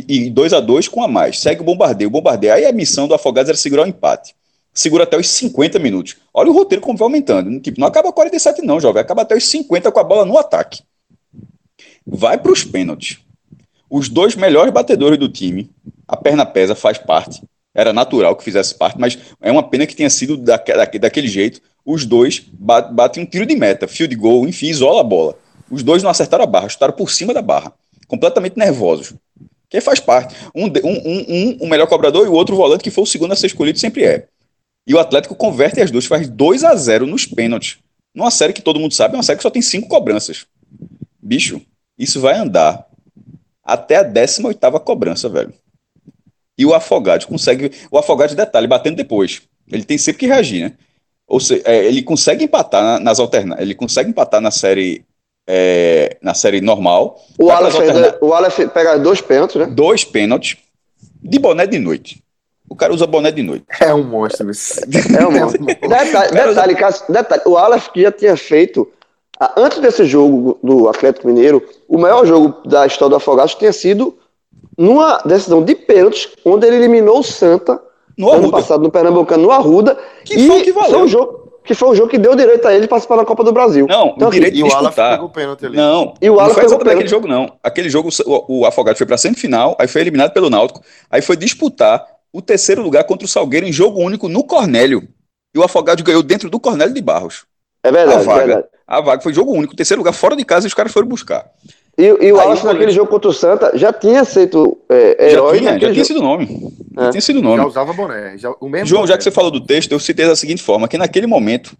e 0.07 0.29
2 0.29 0.53
a 0.53 0.59
2 0.59 0.87
com 0.87 1.03
a 1.03 1.07
mais. 1.07 1.39
Segue 1.39 1.61
o 1.61 1.65
bombardeio, 1.65 2.07
o 2.07 2.11
bombardeio. 2.11 2.53
Aí 2.53 2.65
a 2.65 2.71
missão 2.71 3.07
do 3.07 3.13
Afogados 3.13 3.49
era 3.49 3.57
segurar 3.57 3.83
o 3.83 3.87
empate. 3.87 4.33
Segura 4.73 5.03
até 5.03 5.17
os 5.17 5.29
50 5.29 5.77
minutos. 5.79 6.15
Olha 6.33 6.49
o 6.49 6.53
roteiro 6.53 6.81
como 6.81 6.97
vai 6.97 7.05
aumentando. 7.05 7.59
Tipo, 7.59 7.79
não 7.79 7.87
acaba 7.87 8.11
47 8.13 8.61
não, 8.61 8.79
jovem. 8.79 9.01
Acaba 9.01 9.23
até 9.23 9.35
os 9.35 9.45
50 9.45 9.91
com 9.91 9.99
a 9.99 10.03
bola 10.03 10.23
no 10.23 10.37
ataque. 10.37 10.81
Vai 12.07 12.37
para 12.37 12.51
os 12.51 12.63
pênaltis. 12.63 13.19
Os 13.89 14.07
dois 14.07 14.35
melhores 14.35 14.71
batedores 14.71 15.19
do 15.19 15.27
time, 15.27 15.69
a 16.07 16.15
perna 16.15 16.45
pesa, 16.45 16.73
faz 16.73 16.97
parte. 16.97 17.43
Era 17.75 17.91
natural 17.91 18.35
que 18.35 18.43
fizesse 18.43 18.73
parte, 18.73 18.97
mas 18.97 19.17
é 19.41 19.51
uma 19.51 19.63
pena 19.63 19.85
que 19.85 19.95
tenha 19.95 20.09
sido 20.09 20.37
daquele, 20.37 20.99
daquele 20.99 21.27
jeito. 21.27 21.61
Os 21.85 22.05
dois 22.05 22.45
batem 22.49 23.23
um 23.23 23.25
tiro 23.25 23.45
de 23.45 23.55
meta, 23.55 23.87
field 23.87 24.15
goal, 24.15 24.47
enfim, 24.47 24.67
isola 24.67 25.01
a 25.01 25.03
bola. 25.03 25.37
Os 25.69 25.83
dois 25.83 26.01
não 26.01 26.09
acertaram 26.09 26.43
a 26.43 26.47
barra, 26.47 26.69
chutaram 26.69 26.93
por 26.93 27.11
cima 27.11 27.33
da 27.33 27.41
barra. 27.41 27.73
Completamente 28.07 28.57
nervosos. 28.57 29.13
Que 29.71 29.79
faz 29.79 30.01
parte. 30.01 30.35
Um, 30.53 30.65
um, 30.65 30.69
um, 30.83 31.57
um, 31.61 31.69
melhor 31.69 31.87
cobrador 31.87 32.25
e 32.25 32.29
o 32.29 32.33
outro 32.33 32.57
volante, 32.57 32.83
que 32.83 32.91
foi 32.91 33.05
o 33.05 33.07
segundo 33.07 33.31
a 33.31 33.37
ser 33.37 33.47
escolhido, 33.47 33.79
sempre 33.79 34.03
é. 34.03 34.27
E 34.85 34.93
o 34.93 34.99
Atlético 34.99 35.33
converte 35.33 35.79
as 35.79 35.89
duas, 35.89 36.05
faz 36.05 36.27
2 36.27 36.65
a 36.65 36.75
0 36.75 37.07
nos 37.07 37.25
pênaltis. 37.25 37.77
Numa 38.13 38.29
série 38.29 38.51
que 38.51 38.61
todo 38.61 38.81
mundo 38.81 38.93
sabe, 38.93 39.15
é 39.15 39.17
uma 39.17 39.23
série 39.23 39.37
que 39.37 39.43
só 39.43 39.49
tem 39.49 39.61
cinco 39.61 39.87
cobranças. 39.87 40.45
Bicho, 41.23 41.61
isso 41.97 42.19
vai 42.19 42.37
andar 42.37 42.85
até 43.63 43.95
a 43.95 44.03
18 44.03 44.59
cobrança, 44.81 45.29
velho. 45.29 45.53
E 46.57 46.65
o 46.65 46.73
Afogados 46.73 47.25
consegue. 47.25 47.71
O 47.89 47.97
Afogados, 47.97 48.35
detalhe, 48.35 48.67
batendo 48.67 48.97
depois. 48.97 49.41
Ele 49.71 49.85
tem 49.85 49.97
sempre 49.97 50.19
que 50.19 50.27
reagir, 50.27 50.63
né? 50.63 50.73
Ou 51.25 51.39
seja, 51.39 51.61
é, 51.63 51.85
ele 51.85 52.03
consegue 52.03 52.43
empatar 52.43 52.99
nas 52.99 53.19
alternativas. 53.19 53.63
Ele 53.63 53.73
consegue 53.73 54.09
empatar 54.09 54.41
na 54.41 54.51
série 54.51 55.05
é, 55.47 56.17
na 56.21 56.33
série 56.33 56.61
normal. 56.61 57.19
O 57.37 57.49
Aleph, 57.49 57.75
alterna... 57.75 58.15
o 58.21 58.33
Aleph 58.33 58.59
pega 58.73 58.97
dois 58.97 59.21
pênaltis, 59.21 59.55
né? 59.55 59.65
Dois 59.65 60.03
pênaltis 60.03 60.57
de 61.21 61.39
boné 61.39 61.67
de 61.67 61.79
noite. 61.79 62.23
O 62.69 62.75
cara 62.75 62.93
usa 62.93 63.05
boné 63.05 63.31
de 63.31 63.43
noite. 63.43 63.65
É 63.81 63.93
um 63.93 64.03
monstro 64.03 64.49
isso. 64.49 64.79
É 65.17 65.27
um 65.27 65.31
monstro. 65.31 65.63
detalhe, 65.65 66.31
detalhe, 66.31 66.75
detalhe, 67.09 67.41
o 67.45 67.57
Aleph 67.57 67.89
que 67.89 68.01
já 68.01 68.11
tinha 68.11 68.37
feito, 68.37 68.87
antes 69.57 69.79
desse 69.79 70.05
jogo 70.05 70.57
do 70.63 70.87
Atlético 70.87 71.27
Mineiro, 71.27 71.61
o 71.87 71.97
maior 71.97 72.25
jogo 72.25 72.67
da 72.67 72.85
história 72.85 73.09
do 73.09 73.15
Afogados 73.17 73.55
tinha 73.55 73.73
sido 73.73 74.17
numa 74.77 75.17
decisão 75.25 75.63
de 75.63 75.75
pênaltis, 75.75 76.29
onde 76.45 76.65
ele 76.65 76.77
eliminou 76.77 77.19
o 77.19 77.23
Santa 77.23 77.81
no 78.17 78.29
ano 78.29 78.43
Arruda. 78.43 78.57
passado 78.57 78.83
no 78.83 78.91
Pernambucano, 78.91 79.43
no 79.43 79.51
Arruda. 79.51 79.97
Que 80.23 80.35
e 80.35 80.47
foi 80.47 80.61
que 80.61 80.71
valeu. 80.71 80.91
Foi 80.91 81.03
um 81.03 81.07
jogo, 81.07 81.50
que 81.63 81.75
foi 81.75 81.89
o 81.89 81.95
jogo 81.95 82.09
que 82.09 82.17
deu 82.17 82.35
direito 82.35 82.67
a 82.67 82.73
ele 82.73 82.87
participar 82.87 83.17
da 83.17 83.25
Copa 83.25 83.43
do 83.43 83.51
Brasil. 83.51 83.85
Não, 83.87 84.13
então, 84.15 84.27
o 84.29 84.31
direito 84.31 84.53
assim, 84.53 84.63
de 84.63 84.69
disputar. 84.69 85.11
E 85.11 85.13
o 85.13 85.17
pegou 85.17 85.27
o 85.27 85.31
pênalti 85.31 85.65
ali. 85.65 85.77
Não, 85.77 86.13
e 86.21 86.29
o 86.29 86.35
não 86.35 86.49
foi 86.49 86.65
exatamente 86.65 86.93
aquele 86.95 87.09
jogo, 87.09 87.27
não. 87.27 87.53
Aquele 87.63 87.89
jogo, 87.89 88.09
o, 88.25 88.59
o 88.59 88.65
Afogado 88.65 88.97
foi 88.97 89.05
para 89.05 89.17
semifinal, 89.17 89.75
aí 89.79 89.87
foi 89.87 90.01
eliminado 90.01 90.33
pelo 90.33 90.49
Náutico, 90.49 90.81
aí 91.09 91.21
foi 91.21 91.37
disputar 91.37 92.05
o 92.33 92.41
terceiro 92.41 92.81
lugar 92.81 93.03
contra 93.03 93.25
o 93.25 93.29
Salgueiro 93.29 93.67
em 93.67 93.71
jogo 93.71 94.01
único 94.01 94.27
no 94.27 94.43
Cornélio. 94.43 95.07
E 95.53 95.59
o 95.59 95.63
Afogado 95.63 96.03
ganhou 96.03 96.23
dentro 96.23 96.49
do 96.49 96.59
Cornélio 96.59 96.93
de 96.93 97.01
Barros. 97.01 97.45
É 97.83 97.91
verdade. 97.91 98.21
A 98.21 98.23
vaga, 98.23 98.45
verdade. 98.45 98.67
A 98.87 99.01
vaga 99.01 99.21
foi 99.21 99.33
jogo 99.33 99.53
único, 99.53 99.75
terceiro 99.75 99.99
lugar 99.99 100.13
fora 100.13 100.35
de 100.35 100.45
casa 100.45 100.65
e 100.65 100.69
os 100.69 100.73
caras 100.73 100.91
foram 100.91 101.07
buscar. 101.07 101.45
E, 101.97 102.03
e 102.03 102.31
o 102.31 102.37
Wallace 102.37 102.65
naquele 102.65 102.91
jogo 102.91 103.09
contra 103.09 103.29
o 103.29 103.33
Santa 103.33 103.77
já 103.77 103.91
tinha 103.91 104.23
sido 104.23 104.77
é, 104.89 105.31
herói. 105.31 105.55
Já 105.55 105.59
tinha, 105.59 105.79
já 105.79 105.93
tinha 105.93 106.05
sido 106.05 106.21
nome. 106.21 106.73
É. 106.97 107.03
Já 107.03 107.09
tinha 107.11 107.21
sido 107.21 107.41
nome. 107.41 107.57
Já 107.57 107.67
usava 107.67 107.93
boné. 107.93 108.37
Já, 108.37 108.51
o 108.59 108.69
mesmo 108.69 108.87
João, 108.87 109.01
boné. 109.01 109.11
já 109.11 109.17
que 109.17 109.23
você 109.23 109.31
falou 109.31 109.51
do 109.51 109.61
texto, 109.61 109.91
eu 109.91 109.99
citei 109.99 110.25
da 110.25 110.35
seguinte 110.35 110.63
forma: 110.63 110.87
que 110.87 110.97
naquele 110.97 111.27
momento 111.27 111.75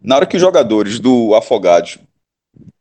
na 0.00 0.16
hora 0.16 0.26
que 0.26 0.36
os 0.36 0.40
jogadores 0.40 1.00
do 1.00 1.34
Afogados 1.34 1.98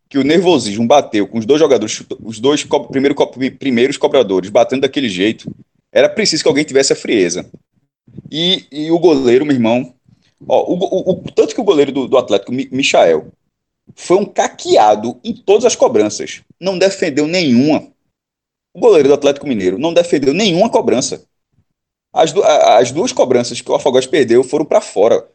que 0.09 0.17
o 0.17 0.23
nervosismo 0.23 0.87
bateu 0.87 1.27
com 1.27 1.37
os 1.37 1.45
dois 1.45 1.59
jogadores, 1.59 2.01
os 2.23 2.39
dois 2.39 2.63
co 2.63 2.87
primeiro 2.87 3.13
co 3.13 3.27
primeiros 3.27 3.97
cobradores 3.97 4.49
batendo 4.49 4.81
daquele 4.81 5.09
jeito, 5.09 5.51
era 5.91 6.07
preciso 6.07 6.43
que 6.43 6.47
alguém 6.47 6.63
tivesse 6.63 6.93
a 6.93 6.95
frieza. 6.95 7.49
E, 8.31 8.65
e 8.71 8.91
o 8.91 8.99
goleiro, 8.99 9.45
meu 9.45 9.55
irmão, 9.55 9.93
ó, 10.47 10.63
o, 10.63 10.75
o, 10.75 11.11
o, 11.11 11.31
tanto 11.31 11.53
que 11.53 11.61
o 11.61 11.63
goleiro 11.63 11.91
do, 11.91 12.07
do 12.07 12.17
Atlético, 12.17 12.51
Michael, 12.51 13.27
foi 13.95 14.17
um 14.17 14.25
caqueado 14.25 15.19
em 15.23 15.33
todas 15.33 15.65
as 15.65 15.75
cobranças. 15.75 16.41
Não 16.59 16.77
defendeu 16.77 17.27
nenhuma. 17.27 17.87
O 18.73 18.79
goleiro 18.79 19.07
do 19.07 19.13
Atlético 19.13 19.47
Mineiro 19.47 19.77
não 19.77 19.93
defendeu 19.93 20.33
nenhuma 20.33 20.69
cobrança. 20.69 21.25
As, 22.13 22.33
as 22.35 22.91
duas 22.91 23.11
cobranças 23.11 23.61
que 23.61 23.71
o 23.71 23.75
Afogados 23.75 24.07
perdeu 24.07 24.43
foram 24.43 24.65
para 24.65 24.81
fora. 24.81 25.27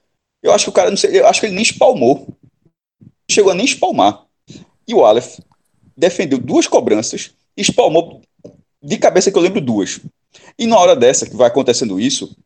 Eu 0.42 0.52
acho 0.52 0.64
que 0.64 0.70
o 0.70 0.72
cara, 0.72 0.90
não 0.90 0.96
sei, 0.96 1.20
eu 1.20 1.26
acho 1.26 1.40
que 1.40 1.46
ele 1.46 1.54
nem 1.54 1.62
espalmou. 1.62 2.26
Chegou 3.30 3.52
a 3.52 3.54
nem 3.54 3.64
espalmar. 3.64 4.26
E 4.86 4.94
o 4.94 5.04
Aleph 5.04 5.38
defendeu 5.96 6.38
duas 6.38 6.66
cobranças, 6.66 7.30
espalmou 7.56 8.20
de 8.82 8.98
cabeça 8.98 9.30
que 9.30 9.38
eu 9.38 9.42
lembro 9.42 9.60
duas. 9.60 10.00
E 10.58 10.66
na 10.66 10.78
hora 10.78 10.96
dessa 10.96 11.26
que 11.26 11.36
vai 11.36 11.46
acontecendo 11.46 12.00
isso, 12.00 12.36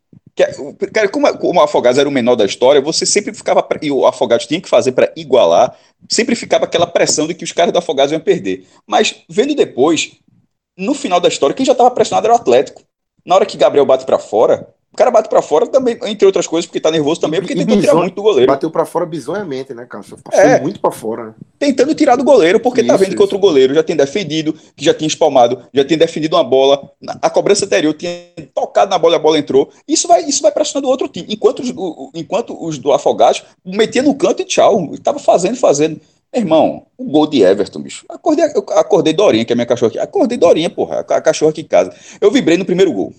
cara, 0.93 1.09
como, 1.09 1.39
como 1.39 1.61
o 1.61 1.63
Afogados 1.63 1.99
era 1.99 2.09
o 2.09 2.13
menor 2.13 2.37
da 2.37 2.45
história, 2.45 2.81
você 2.81 3.07
sempre 3.07 3.33
ficava. 3.33 3.67
E 3.81 3.91
o 3.91 4.07
Afogados 4.07 4.47
tinha 4.47 4.61
que 4.61 4.69
fazer 4.69 4.93
para 4.93 5.13
igualar, 5.17 5.77
sempre 6.09 6.35
ficava 6.35 6.67
aquela 6.67 6.87
pressão 6.87 7.27
de 7.27 7.35
que 7.35 7.45
os 7.45 7.53
caras 7.53 7.73
do 7.73 7.79
Afogados 7.79 8.13
iam 8.13 8.21
perder. 8.21 8.67
Mas 8.87 9.25
vendo 9.29 9.55
depois, 9.55 10.13
no 10.77 10.95
final 10.95 11.19
da 11.19 11.29
história, 11.29 11.57
quem 11.57 11.65
já 11.65 11.73
estava 11.73 11.91
pressionado 11.91 12.27
era 12.27 12.35
o 12.35 12.37
Atlético. 12.37 12.83
Na 13.25 13.35
hora 13.35 13.47
que 13.47 13.57
Gabriel 13.57 13.87
bate 13.87 14.05
para 14.05 14.19
fora, 14.19 14.69
o 14.97 15.05
cara 15.05 15.11
bate 15.11 15.29
para 15.29 15.43
fora 15.43 15.67
também, 15.67 15.99
entre 16.07 16.25
outras 16.25 16.47
coisas, 16.47 16.65
porque 16.65 16.81
tá 16.81 16.91
nervoso 16.91 17.21
também, 17.21 17.39
porque 17.39 17.55
tentou 17.55 17.79
tirar 17.79 17.95
muito 17.97 18.15
do 18.15 18.23
goleiro. 18.23 18.51
Bateu 18.51 18.71
para 18.71 18.87
fora 18.87 19.05
bizonhamente, 19.05 19.75
né, 19.75 19.85
cara? 19.85 20.03
Passou 20.03 20.41
é, 20.41 20.59
muito 20.59 20.81
para 20.81 20.91
fora. 20.91 21.27
Né? 21.27 21.35
Tentando 21.59 21.95
tirar 21.95 22.17
do 22.17 22.25
goleiro, 22.25 22.59
porque 22.59 22.81
tá 22.81 22.87
isso, 22.87 22.93
tá 22.95 22.97
vendo 22.97 23.09
isso. 23.09 23.17
que 23.17 23.23
outro 23.23 23.39
goleiro 23.39 23.75
já 23.75 23.83
tem 23.83 23.95
defendido, 23.95 24.55
que 24.75 24.83
já 24.83 24.95
tinha 24.95 25.07
espalmado, 25.07 25.61
já 25.71 25.85
tem 25.85 25.99
defendido 25.99 26.35
uma 26.35 26.43
bola. 26.43 26.91
A 27.21 27.29
cobrança 27.29 27.67
anterior 27.67 27.93
tinha 27.93 28.11
tocado 28.55 28.91
na 28.91 28.99
bola 28.99 29.17
e 29.17 29.19
a 29.19 29.21
bola 29.21 29.39
entrou. 29.39 29.69
Isso 29.87 30.09
vai, 30.09 30.25
isso 30.25 30.41
vai 30.41 30.51
pressionando 30.51 30.89
o 30.89 30.91
outro 30.91 31.09
time. 31.09 31.27
Enquanto 31.29 31.61
os, 31.61 31.71
o, 31.77 32.11
enquanto 32.15 32.57
os 32.59 32.79
do 32.79 32.91
Afogados 32.91 33.45
metia 33.63 34.03
no 34.03 34.15
canto 34.15 34.41
e 34.41 34.47
tchau. 34.47 34.97
Tava 35.03 35.19
fazendo, 35.19 35.59
fazendo. 35.59 36.01
Meu 36.33 36.43
irmão, 36.43 36.87
o 36.97 37.05
gol 37.05 37.27
de 37.27 37.43
Everton, 37.43 37.81
bicho. 37.81 38.07
Acordei, 38.09 38.47
acordei 38.47 39.13
Dorinha, 39.13 39.45
que 39.45 39.53
é 39.53 39.55
a 39.55 39.57
minha 39.57 39.67
cachorra 39.67 39.91
aqui. 39.91 39.99
Acordei 39.99 40.39
Dorinha, 40.39 40.71
porra, 40.71 41.01
a 41.01 41.21
cachorra 41.21 41.51
aqui 41.51 41.61
em 41.61 41.67
casa. 41.67 41.95
Eu 42.19 42.31
vibrei 42.31 42.57
no 42.57 42.65
primeiro 42.65 42.95
gol. 42.95 43.13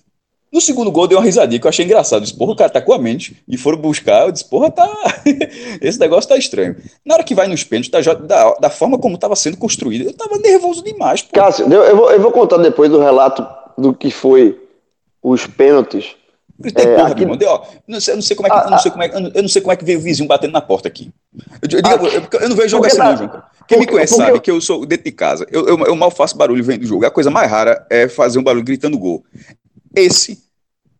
No 0.51 0.61
segundo 0.61 0.91
gol 0.91 1.07
deu 1.07 1.17
uma 1.17 1.25
risadinha 1.25 1.59
que 1.59 1.67
eu 1.67 1.69
achei 1.69 1.83
engraçado. 1.83 2.19
Eu 2.19 2.23
disse, 2.23 2.37
porra, 2.37 2.53
o 2.53 2.55
cara 2.55 2.69
tá 2.69 2.81
com 2.81 2.93
a 2.93 2.97
mente. 2.97 3.43
E 3.47 3.57
foram 3.57 3.77
buscar, 3.77 4.25
eu 4.25 4.31
disse, 4.31 4.45
porra, 4.45 4.71
tá. 4.71 4.87
Esse 5.81 5.99
negócio 5.99 6.29
tá 6.29 6.37
estranho. 6.37 6.77
Na 7.05 7.15
hora 7.15 7.23
que 7.23 7.35
vai 7.35 7.47
nos 7.47 7.63
pênaltis, 7.63 7.91
da, 7.91 8.13
da, 8.13 8.53
da 8.53 8.69
forma 8.69 8.97
como 8.97 9.17
tava 9.17 9.35
sendo 9.35 9.57
construído, 9.57 10.05
eu 10.05 10.13
tava 10.13 10.37
nervoso 10.37 10.83
demais. 10.83 11.21
Porra. 11.21 11.45
Cássio, 11.47 11.71
eu, 11.71 11.83
eu, 11.83 11.95
vou, 11.97 12.11
eu 12.11 12.21
vou 12.21 12.31
contar 12.31 12.57
depois 12.57 12.89
do 12.89 12.99
relato 12.99 13.45
do 13.77 13.93
que 13.93 14.09
foi 14.09 14.57
os 15.21 15.45
pênaltis. 15.45 16.15
Gritei, 16.59 16.85
é, 16.85 16.95
porra, 16.95 17.11
aqui... 17.11 17.21
irmão. 17.21 17.37
Eu, 17.39 17.61
não 17.87 17.99
sei, 17.99 18.13
eu 18.13 18.15
não 18.15 18.23
sei 18.23 18.35
como 18.35 18.47
é 18.47 18.49
que, 18.51 18.57
ah, 18.57 18.69
não 18.71 18.79
sei 18.79 18.91
como 18.91 19.03
é, 19.03 19.11
eu 19.35 19.41
não 19.43 19.49
sei 19.49 19.61
como 19.61 19.71
é 19.71 19.75
que 19.75 19.85
veio 19.85 19.99
o 19.99 20.01
vizinho 20.01 20.27
batendo 20.27 20.53
na 20.53 20.61
porta 20.61 20.87
aqui. 20.87 21.11
Eu, 21.61 21.77
eu, 21.77 21.81
ah, 21.85 21.93
eu, 21.93 22.39
eu 22.41 22.49
não 22.49 22.55
vejo 22.55 22.69
jogo 22.69 22.85
assim, 22.87 22.97
não, 22.97 23.15
João. 23.15 23.43
Quem 23.67 23.79
me 23.79 23.85
conhece 23.85 24.15
sabe 24.15 24.39
que 24.39 24.49
eu 24.49 24.59
sou 24.59 24.85
dentro 24.85 25.03
de 25.03 25.11
casa. 25.11 25.45
Eu, 25.51 25.67
eu, 25.67 25.77
eu 25.85 25.95
mal 25.95 26.09
faço 26.09 26.35
barulho 26.35 26.63
vendo 26.63 26.83
o 26.83 26.87
jogo. 26.87 27.05
A 27.05 27.11
coisa 27.11 27.29
mais 27.29 27.51
rara 27.51 27.85
é 27.89 28.07
fazer 28.07 28.39
um 28.39 28.43
barulho 28.43 28.63
gritando 28.63 28.97
gol. 28.97 29.23
Esse 29.99 30.47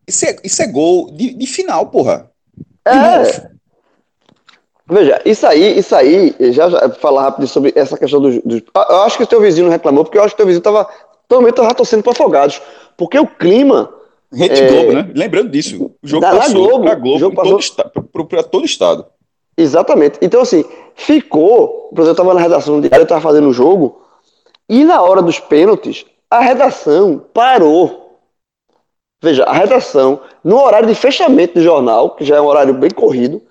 isso 0.08 0.24
é, 0.24 0.36
isso 0.42 0.62
é 0.62 0.66
gol 0.66 1.10
de, 1.10 1.34
de 1.34 1.46
final, 1.46 1.86
porra. 1.86 2.30
É. 2.86 3.50
Veja, 4.90 5.20
isso 5.26 5.46
aí, 5.46 5.78
isso 5.78 5.94
aí, 5.94 6.34
já, 6.50 6.70
já 6.70 6.88
falar 6.88 7.24
rápido 7.24 7.46
sobre 7.46 7.74
essa 7.76 7.98
questão 7.98 8.18
dos, 8.18 8.42
dos. 8.42 8.62
Eu 8.88 9.02
acho 9.02 9.18
que 9.18 9.24
o 9.24 9.26
teu 9.26 9.38
vizinho 9.38 9.66
não 9.66 9.72
reclamou, 9.72 10.02
porque 10.02 10.16
eu 10.16 10.22
acho 10.22 10.34
que 10.34 10.36
o 10.36 10.44
teu 10.44 10.46
vizinho 10.46 10.62
tava. 10.62 10.88
Também 11.28 11.52
tava 11.52 11.74
torcendo 11.74 12.02
para 12.02 12.12
afogados. 12.12 12.62
Porque 12.96 13.18
o 13.18 13.26
clima. 13.26 13.92
Rede 14.32 14.62
é, 14.62 14.68
Globo, 14.68 14.92
né? 14.92 15.10
Lembrando 15.14 15.50
disso. 15.50 15.76
O 16.02 16.06
jogo 16.06 16.22
da, 16.22 16.36
passou 16.36 16.68
Globo, 16.68 16.84
pra 16.84 16.94
Globo 16.94 17.18
jogo 17.18 17.36
passou... 17.36 17.60
todo 18.02 18.26
para 18.26 18.42
todo 18.42 18.64
estado. 18.64 19.04
Exatamente. 19.58 20.18
Então, 20.22 20.40
assim, 20.40 20.64
ficou. 20.94 21.90
Por 21.94 22.00
exemplo, 22.00 22.08
eu 22.08 22.12
estava 22.12 22.34
na 22.34 22.40
redação 22.40 22.80
diária, 22.80 23.00
eu 23.00 23.02
estava 23.02 23.20
fazendo 23.20 23.48
o 23.48 23.52
jogo, 23.52 24.00
e 24.66 24.84
na 24.84 25.02
hora 25.02 25.20
dos 25.20 25.38
pênaltis, 25.38 26.06
a 26.30 26.40
redação 26.40 27.22
parou 27.34 28.07
Veja, 29.20 29.44
a 29.44 29.52
redação, 29.52 30.20
no 30.44 30.60
horário 30.60 30.86
de 30.86 30.94
fechamento 30.94 31.54
do 31.54 31.62
jornal, 31.62 32.10
que 32.10 32.24
já 32.24 32.36
é 32.36 32.40
um 32.40 32.46
horário 32.46 32.72
bem 32.74 32.90
corrido, 32.90 33.42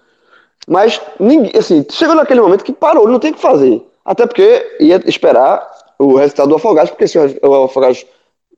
mas 0.68 1.02
ninguém, 1.20 1.52
assim, 1.58 1.86
chegou 1.92 2.16
naquele 2.16 2.42
momento 2.42 2.64
que 2.64 2.72
parou, 2.72 3.08
não 3.08 3.20
tem 3.20 3.32
o 3.32 3.34
que 3.34 3.42
fazer. 3.42 3.86
Até 4.06 4.26
porque 4.26 4.78
ia 4.80 5.02
esperar 5.06 5.66
o 6.00 6.16
resultado 6.16 6.50
do 6.50 6.56
Afogados, 6.56 6.92
porque 6.92 7.08
se 7.08 7.18
o 7.18 7.64
Afogados 7.64 8.06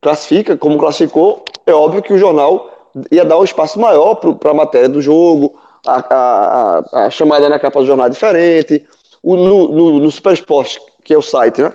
classifica, 0.01 0.55
como 0.55 0.77
classificou, 0.77 1.43
é 1.65 1.73
óbvio 1.73 2.01
que 2.01 2.13
o 2.13 2.17
jornal 2.17 2.69
ia 3.11 3.25
dar 3.25 3.37
um 3.37 3.43
espaço 3.43 3.79
maior 3.79 4.15
para 4.15 4.51
a 4.51 4.53
matéria 4.53 4.89
do 4.89 5.01
jogo, 5.01 5.59
a, 5.85 6.05
a, 6.09 7.05
a, 7.05 7.09
chamada 7.09 7.49
na 7.49 7.59
capa 7.59 7.79
do 7.79 7.85
jornal 7.85 8.07
é 8.07 8.09
diferente, 8.09 8.85
o, 9.23 9.35
no, 9.35 9.67
no, 9.69 9.99
no 9.99 10.11
Super 10.11 10.33
Esporte, 10.33 10.79
que 11.03 11.13
é 11.13 11.17
o 11.17 11.21
site, 11.21 11.61
né? 11.61 11.73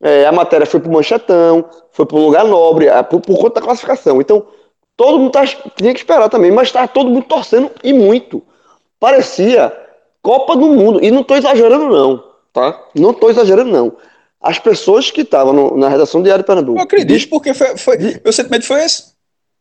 É, 0.00 0.26
a 0.26 0.32
matéria 0.32 0.66
foi 0.66 0.80
para 0.80 0.90
o 0.90 0.92
Manchetão, 0.92 1.64
foi 1.92 2.04
para 2.04 2.16
um 2.16 2.24
lugar 2.24 2.44
nobre, 2.44 2.88
é, 2.88 3.02
por, 3.04 3.20
por 3.20 3.38
conta 3.38 3.60
da 3.60 3.66
classificação. 3.66 4.20
Então, 4.20 4.44
Todo 4.96 5.18
mundo 5.18 5.32
tá, 5.32 5.44
tinha 5.46 5.92
que 5.92 6.00
esperar 6.00 6.28
também, 6.28 6.50
mas 6.50 6.68
estava 6.68 6.86
todo 6.86 7.10
mundo 7.10 7.24
torcendo 7.24 7.70
e 7.82 7.92
muito. 7.92 8.42
Parecia 9.00 9.72
Copa 10.22 10.54
do 10.54 10.68
Mundo. 10.68 11.02
E 11.02 11.10
não 11.10 11.22
estou 11.22 11.36
exagerando, 11.36 11.88
não, 11.88 12.22
tá? 12.52 12.80
Não 12.94 13.10
estou 13.10 13.30
exagerando, 13.30 13.70
não. 13.70 13.96
As 14.40 14.58
pessoas 14.58 15.10
que 15.10 15.22
estavam 15.22 15.76
na 15.76 15.88
redação 15.88 16.20
do 16.20 16.24
Diário 16.24 16.44
Pernambuco. 16.44 16.78
Eu 16.78 16.84
acredito, 16.84 17.18
de, 17.18 17.26
porque 17.26 17.54
foi, 17.54 17.76
foi 17.76 17.96
de, 17.96 18.20
meu 18.22 18.32
sentimento 18.32 18.66
foi 18.66 18.84
esse. 18.84 19.12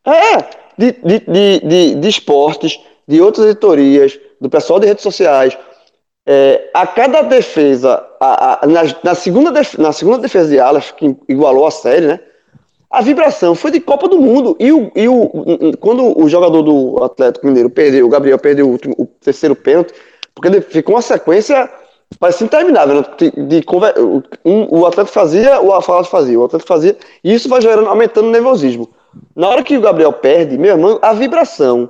É, 0.06 0.38
de, 0.78 0.91
de, 1.04 1.60
de, 1.60 1.96
de, 1.96 2.08
esportes, 2.08 2.80
de 3.08 3.22
outras 3.22 3.46
editorias, 3.46 4.20
do 4.39 4.50
pessoal 4.50 4.80
de 4.80 4.88
redes 4.88 5.04
sociais. 5.04 5.58
É, 6.26 6.70
a 6.74 6.86
cada 6.86 7.22
defesa, 7.22 8.06
a, 8.20 8.63
a, 8.63 8.67
na, 8.67 8.82
na, 9.04 9.15
segunda 9.15 9.52
def, 9.52 9.76
na 9.78 9.91
segunda 9.91 10.20
defesa 10.20 10.50
de 10.50 10.60
Alas, 10.60 10.91
que 10.91 11.15
igualou 11.28 11.65
a 11.65 11.72
série, 11.72 12.08
né? 12.08 12.20
A 12.91 13.01
vibração 13.01 13.56
foi 13.56 13.71
de 13.71 13.80
Copa 13.80 14.08
do 14.08 14.19
Mundo. 14.19 14.56
E, 14.60 14.71
o, 14.71 14.91
e 14.95 15.08
o, 15.08 15.77
quando 15.80 16.19
o 16.19 16.27
jogador 16.27 16.62
do 16.62 17.01
Atlético 17.04 17.47
Mineiro 17.47 17.69
perdeu, 17.69 18.06
o 18.06 18.10
Gabriel 18.10 18.38
perdeu 18.38 18.67
o, 18.67 18.71
último, 18.71 18.93
o 18.97 19.06
terceiro 19.06 19.56
pênalti, 19.56 19.93
porque 20.36 20.62
ficou 20.62 20.95
uma 20.95 21.01
sequência 21.01 21.69
parecia 22.19 22.45
interminável. 22.45 22.95
Né? 22.95 23.06
De, 23.17 23.32
de, 23.32 23.65
um, 24.43 24.80
o 24.80 24.86
Atlético 24.86 25.13
fazia, 25.13 25.62
o 25.62 25.73
Afalas 25.73 26.08
fazia, 26.08 26.38
o 26.38 26.43
Atlético 26.43 26.67
fazia, 26.67 26.97
e 27.23 27.34
isso 27.34 27.47
vai 27.47 27.62
gerando, 27.62 27.88
aumentando 27.88 28.27
o 28.27 28.32
nervosismo. 28.32 28.89
Na 29.36 29.47
hora 29.47 29.63
que 29.63 29.77
o 29.77 29.82
Gabriel 29.82 30.13
perde, 30.13 30.58
meu 30.58 30.71
irmão, 30.71 30.99
a 31.01 31.13
vibração 31.13 31.89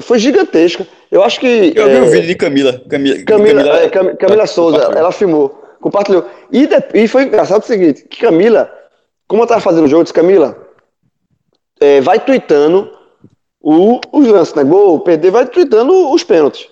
foi 0.00 0.18
gigantesca. 0.18 0.86
Eu 1.10 1.22
acho 1.22 1.38
que. 1.38 1.72
Eu 1.74 1.88
vi 1.88 1.96
o 1.96 2.04
é, 2.04 2.08
vídeo 2.08 2.28
de 2.28 2.34
Camila. 2.36 2.80
Camila, 2.88 3.22
Camila, 3.24 3.64
Camila, 3.64 4.12
é, 4.12 4.16
Camila 4.16 4.46
Souza, 4.46 4.78
ela 4.96 5.12
filmou, 5.12 5.50
compartilhou. 5.80 6.24
E, 6.50 6.66
de, 6.66 6.76
e 6.94 7.06
foi 7.06 7.24
engraçado 7.24 7.62
o 7.62 7.66
seguinte: 7.66 8.04
que 8.08 8.20
Camila 8.20 8.70
como 9.32 9.44
eu 9.44 9.46
tava 9.46 9.62
fazendo 9.62 9.86
o 9.86 9.88
jogo, 9.88 10.02
disse, 10.02 10.12
Camila, 10.12 10.54
é, 11.80 12.02
vai 12.02 12.20
tweetando 12.20 12.92
o, 13.62 13.98
os 14.12 14.28
lances, 14.28 14.54
né? 14.54 14.62
Gol, 14.62 15.00
perder, 15.00 15.30
vai 15.30 15.46
tweetando 15.46 16.12
os 16.12 16.22
pênaltis. 16.22 16.68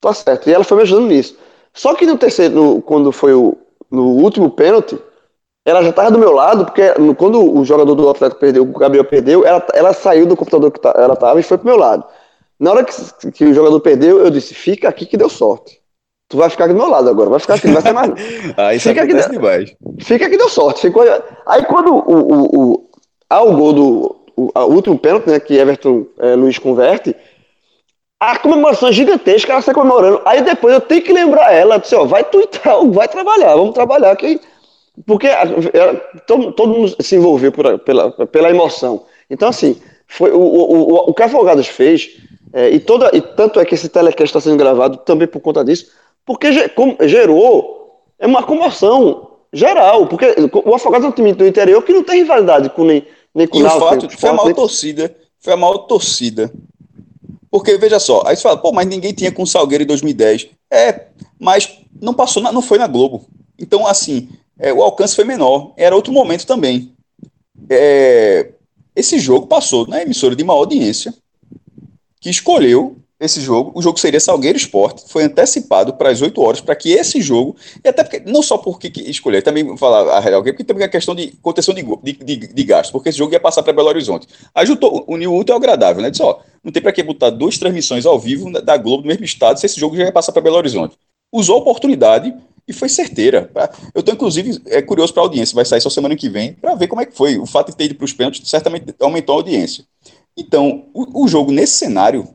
Tá 0.00 0.12
certo. 0.12 0.50
E 0.50 0.52
ela 0.52 0.64
foi 0.64 0.76
me 0.76 0.82
ajudando 0.82 1.06
nisso. 1.06 1.38
Só 1.72 1.94
que 1.94 2.04
no 2.04 2.18
terceiro, 2.18 2.52
no, 2.52 2.82
quando 2.82 3.12
foi 3.12 3.32
o 3.32 3.56
no 3.88 4.08
último 4.08 4.50
pênalti, 4.50 4.98
ela 5.64 5.84
já 5.84 5.92
tava 5.92 6.10
do 6.10 6.18
meu 6.18 6.32
lado, 6.32 6.64
porque 6.64 6.82
quando 7.16 7.40
o 7.56 7.64
jogador 7.64 7.94
do 7.94 8.08
Atlético 8.08 8.40
perdeu, 8.40 8.64
o 8.64 8.76
Gabriel 8.76 9.04
perdeu, 9.04 9.46
ela, 9.46 9.64
ela 9.72 9.92
saiu 9.92 10.26
do 10.26 10.36
computador 10.36 10.72
que 10.72 10.80
tá, 10.80 10.92
ela 10.96 11.14
tava 11.14 11.38
e 11.38 11.44
foi 11.44 11.58
pro 11.58 11.68
meu 11.68 11.76
lado. 11.76 12.04
Na 12.58 12.72
hora 12.72 12.82
que, 12.84 13.30
que 13.30 13.44
o 13.44 13.54
jogador 13.54 13.78
perdeu, 13.78 14.18
eu 14.18 14.30
disse, 14.30 14.52
fica 14.52 14.88
aqui 14.88 15.06
que 15.06 15.16
deu 15.16 15.28
sorte. 15.28 15.80
Tu 16.34 16.38
vai 16.38 16.50
ficar 16.50 16.66
do 16.66 16.74
meu 16.74 16.88
lado 16.88 17.08
agora, 17.08 17.30
vai 17.30 17.38
ficar 17.38 17.54
aqui, 17.54 17.68
não 17.68 17.74
vai 17.74 17.82
ser 17.82 17.92
mais. 17.92 18.10
ah, 18.58 18.74
isso 18.74 18.88
fica 18.88 19.04
aqui, 19.04 19.14
demais. 19.30 19.72
Fica 20.00 20.26
aqui, 20.26 20.36
deu 20.36 20.48
sorte. 20.48 20.80
Ficou... 20.80 21.04
Aí 21.46 21.64
quando 21.64 21.94
o, 21.94 22.12
o, 22.12 22.60
o, 22.72 22.90
há 23.30 23.40
o 23.40 23.56
gol 23.56 23.72
do 23.72 24.16
o, 24.34 24.50
o 24.52 24.74
último 24.74 24.98
pênalti, 24.98 25.28
né, 25.28 25.38
que 25.38 25.54
Everton 25.54 26.06
é, 26.18 26.34
Luiz 26.34 26.58
converte, 26.58 27.14
a 28.18 28.36
comemoração 28.36 28.88
é 28.88 28.92
gigantesca, 28.92 29.52
ela 29.52 29.60
está 29.60 29.72
comemorando. 29.72 30.22
Aí 30.24 30.42
depois 30.42 30.74
eu 30.74 30.80
tenho 30.80 31.02
que 31.02 31.12
lembrar 31.12 31.52
ela, 31.52 31.78
disse, 31.78 31.94
ó, 31.94 32.04
vai 32.04 32.24
twittar, 32.24 32.84
vai 32.90 33.06
trabalhar, 33.06 33.54
vamos 33.54 33.74
trabalhar 33.74 34.10
aqui. 34.10 34.40
Porque 35.06 35.28
todo, 36.26 36.50
todo 36.50 36.74
mundo 36.74 36.96
se 37.00 37.14
envolveu 37.14 37.52
por, 37.52 37.78
pela, 37.78 38.10
pela 38.10 38.50
emoção. 38.50 39.06
Então, 39.30 39.50
assim, 39.50 39.80
foi 40.08 40.32
o, 40.32 40.40
o, 40.40 40.94
o, 40.94 41.10
o 41.10 41.14
que 41.14 41.22
Afogados 41.22 41.68
fez, 41.68 42.10
é, 42.54 42.70
e, 42.70 42.78
toda, 42.78 43.10
e 43.12 43.20
tanto 43.20 43.58
é 43.58 43.64
que 43.64 43.74
esse 43.74 43.88
telecast 43.88 44.26
está 44.26 44.40
sendo 44.40 44.56
gravado 44.56 44.98
também 44.98 45.26
por 45.26 45.40
conta 45.40 45.64
disso, 45.64 45.90
porque 46.24 46.48
gerou 47.06 47.74
é 48.18 48.26
uma 48.26 48.42
comoção 48.42 49.30
geral. 49.52 50.06
Porque 50.06 50.26
o 50.52 50.74
Afogados 50.74 51.06
é 51.06 51.08
um 51.08 51.12
time 51.12 51.32
do 51.32 51.46
interior 51.46 51.82
que 51.82 51.92
não 51.92 52.02
tem 52.02 52.18
rivalidade 52.18 52.70
com 52.70 52.84
nem, 52.84 53.06
nem 53.34 53.46
com 53.46 53.58
o 53.58 53.60
E 53.60 53.64
o 53.64 53.70
fato 53.70 54.10
foi 54.10 54.28
a 54.28 54.32
maior 54.32 54.46
nem... 54.46 54.54
torcida. 54.54 55.16
Foi 55.38 55.52
a 55.52 55.56
maior 55.56 55.78
torcida. 55.78 56.52
Porque, 57.50 57.76
veja 57.78 58.00
só, 58.00 58.22
aí 58.26 58.34
você 58.34 58.42
fala, 58.42 58.56
pô, 58.56 58.72
mas 58.72 58.86
ninguém 58.88 59.12
tinha 59.12 59.30
com 59.30 59.42
o 59.44 59.46
Salgueiro 59.46 59.84
em 59.84 59.86
2010. 59.86 60.48
É, 60.70 61.06
mas 61.38 61.78
não 62.00 62.12
passou, 62.12 62.42
na, 62.42 62.50
não 62.50 62.62
foi 62.62 62.78
na 62.78 62.86
Globo. 62.88 63.26
Então, 63.58 63.86
assim, 63.86 64.28
é, 64.58 64.72
o 64.72 64.82
alcance 64.82 65.14
foi 65.14 65.24
menor. 65.24 65.72
Era 65.76 65.94
outro 65.94 66.12
momento 66.12 66.46
também. 66.46 66.92
É, 67.70 68.50
esse 68.96 69.18
jogo 69.18 69.46
passou 69.46 69.86
na 69.86 70.02
emissora 70.02 70.34
de 70.34 70.42
maior 70.42 70.60
audiência, 70.60 71.14
que 72.20 72.28
escolheu 72.28 72.96
esse 73.18 73.40
jogo. 73.40 73.72
O 73.74 73.82
jogo 73.82 73.98
seria 73.98 74.20
Salgueiro 74.20 74.56
Esporte, 74.58 75.04
foi 75.08 75.24
antecipado 75.24 75.94
para 75.94 76.10
as 76.10 76.20
8 76.20 76.40
horas, 76.40 76.60
para 76.60 76.74
que 76.74 76.92
esse 76.92 77.20
jogo, 77.20 77.56
e 77.84 77.88
até 77.88 78.02
porque, 78.02 78.20
não 78.20 78.42
só 78.42 78.58
porque 78.58 78.92
escolher, 79.08 79.42
também 79.42 79.76
falar 79.76 80.16
a 80.16 80.20
real, 80.20 80.42
porque 80.42 80.64
também 80.64 80.84
a 80.84 80.88
questão 80.88 81.14
de 81.14 81.28
contenção 81.42 81.74
de, 81.74 81.82
de, 81.82 82.12
de, 82.12 82.36
de 82.54 82.64
gasto, 82.64 82.92
porque 82.92 83.08
esse 83.08 83.18
jogo 83.18 83.32
ia 83.32 83.40
passar 83.40 83.62
para 83.62 83.72
Belo 83.72 83.88
Horizonte. 83.88 84.26
Uniu 85.06 85.32
o 85.32 85.38
útil 85.38 85.54
ao 85.54 85.58
agradável, 85.58 86.02
né? 86.02 86.10
Disse, 86.10 86.22
ó, 86.22 86.38
não 86.62 86.72
tem 86.72 86.82
para 86.82 86.92
que 86.92 87.02
botar 87.02 87.30
duas 87.30 87.58
transmissões 87.58 88.06
ao 88.06 88.18
vivo 88.18 88.50
da 88.62 88.76
Globo 88.76 89.02
no 89.02 89.08
mesmo 89.08 89.24
estado, 89.24 89.58
se 89.58 89.66
esse 89.66 89.78
jogo 89.78 89.96
já 89.96 90.04
ia 90.04 90.12
passar 90.12 90.32
para 90.32 90.42
Belo 90.42 90.56
Horizonte. 90.56 90.96
Usou 91.32 91.56
a 91.56 91.58
oportunidade 91.58 92.34
e 92.66 92.72
foi 92.72 92.88
certeira. 92.88 93.50
Eu 93.94 94.00
estou, 94.00 94.14
inclusive, 94.14 94.60
é 94.66 94.80
curioso 94.80 95.12
para 95.12 95.22
a 95.22 95.26
audiência, 95.26 95.54
vai 95.54 95.64
sair 95.64 95.80
só 95.80 95.90
semana 95.90 96.16
que 96.16 96.28
vem, 96.28 96.54
para 96.54 96.74
ver 96.74 96.88
como 96.88 97.02
é 97.02 97.06
que 97.06 97.16
foi. 97.16 97.38
O 97.38 97.46
fato 97.46 97.70
de 97.70 97.76
ter 97.76 97.84
ido 97.84 97.94
para 97.94 98.04
os 98.04 98.12
pênaltis 98.12 98.48
certamente 98.48 98.94
aumentou 99.00 99.34
a 99.34 99.38
audiência. 99.38 99.84
Então, 100.36 100.86
o, 100.94 101.24
o 101.24 101.28
jogo 101.28 101.52
nesse 101.52 101.76
cenário, 101.76 102.28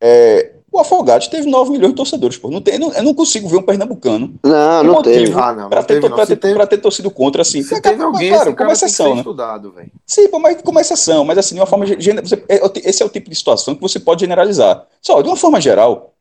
é, 0.00 0.52
o 0.70 0.78
Afogados 0.78 1.28
teve 1.28 1.48
9 1.48 1.70
milhões 1.70 1.90
de 1.90 1.96
torcedores. 1.96 2.36
Pô. 2.36 2.50
Não 2.50 2.60
tem, 2.60 2.74
eu, 2.74 2.80
não, 2.80 2.92
eu 2.92 3.02
não 3.02 3.14
consigo 3.14 3.48
ver 3.48 3.56
um 3.56 3.62
pernambucano 3.62 4.34
não, 4.42 4.84
não 4.84 5.02
teve. 5.02 5.32
Ah, 5.32 5.66
para 5.68 5.82
ter, 5.82 6.00
ter, 6.00 6.36
teve... 6.36 6.66
ter, 6.66 6.78
torcido 6.78 7.10
contra, 7.10 7.42
assim. 7.42 7.62
Se 7.62 7.80
teve 7.80 8.02
alguém, 8.02 8.30
cara, 8.30 8.54
como 8.54 8.70
exceção, 8.70 9.14
né? 9.14 9.20
Estudado, 9.20 9.74
Sim, 10.06 10.28
pô, 10.28 10.38
mas 10.38 10.60
como 10.62 10.78
exceção, 10.78 11.24
mas 11.24 11.38
assim, 11.38 11.54
de 11.54 11.60
uma 11.60 11.66
forma. 11.66 11.86
Você, 11.86 12.44
é, 12.48 12.60
esse 12.84 13.02
é 13.02 13.06
o 13.06 13.08
tipo 13.08 13.30
de 13.30 13.36
situação 13.36 13.74
que 13.74 13.80
você 13.80 13.98
pode 13.98 14.20
generalizar. 14.20 14.86
Só, 15.00 15.22
de 15.22 15.28
uma 15.28 15.36
forma 15.36 15.60
geral, 15.60 16.12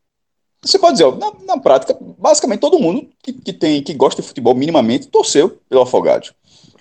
você 0.62 0.80
pode 0.80 0.94
dizer, 0.94 1.06
ó, 1.06 1.16
na, 1.16 1.32
na, 1.46 1.58
prática, 1.60 1.96
basicamente 2.18 2.60
todo 2.60 2.80
mundo 2.80 3.08
que, 3.22 3.34
que, 3.34 3.54
tem, 3.54 3.84
que 3.84 3.94
gosta 3.94 4.22
de 4.22 4.28
futebol 4.28 4.56
minimamente 4.56 5.08
torceu 5.08 5.58
pelo 5.70 5.82
Afogados. 5.82 6.34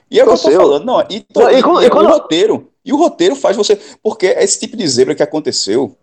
E 0.08 0.20
é 0.20 0.22
o 0.22 0.26
que 0.26 0.32
eu 0.34 0.38
tô 0.38 0.50
falando, 0.52 0.84
não, 0.84 1.00
e, 1.10 1.20
to, 1.20 1.40
não, 1.40 1.50
e, 1.50 1.54
e, 1.54 1.56
e, 1.56 1.86
e 1.86 1.90
quando... 1.90 2.06
o 2.06 2.10
roteiro, 2.10 2.68
e 2.84 2.92
o 2.92 2.96
roteiro 2.96 3.34
faz 3.34 3.56
você, 3.56 3.78
porque 4.00 4.26
esse 4.26 4.60
tipo 4.60 4.76
de 4.76 4.86
zebra 4.86 5.16
que 5.16 5.22
aconteceu 5.22 5.96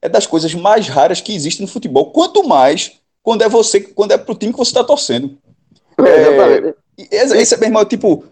é 0.00 0.08
das 0.08 0.26
coisas 0.26 0.54
mais 0.54 0.88
raras 0.88 1.20
que 1.20 1.34
existem 1.34 1.66
no 1.66 1.72
futebol, 1.72 2.10
quanto 2.10 2.46
mais 2.46 2.92
quando 3.22 3.42
é 3.42 3.48
você, 3.48 3.80
quando 3.80 4.12
é 4.12 4.18
pro 4.18 4.34
time 4.34 4.52
que 4.52 4.58
você 4.58 4.70
está 4.70 4.84
torcendo. 4.84 5.36
É, 5.98 6.74
esse, 7.10 7.36
esse 7.36 7.54
é 7.54 7.58
mesmo, 7.58 7.84
tipo, 7.84 8.24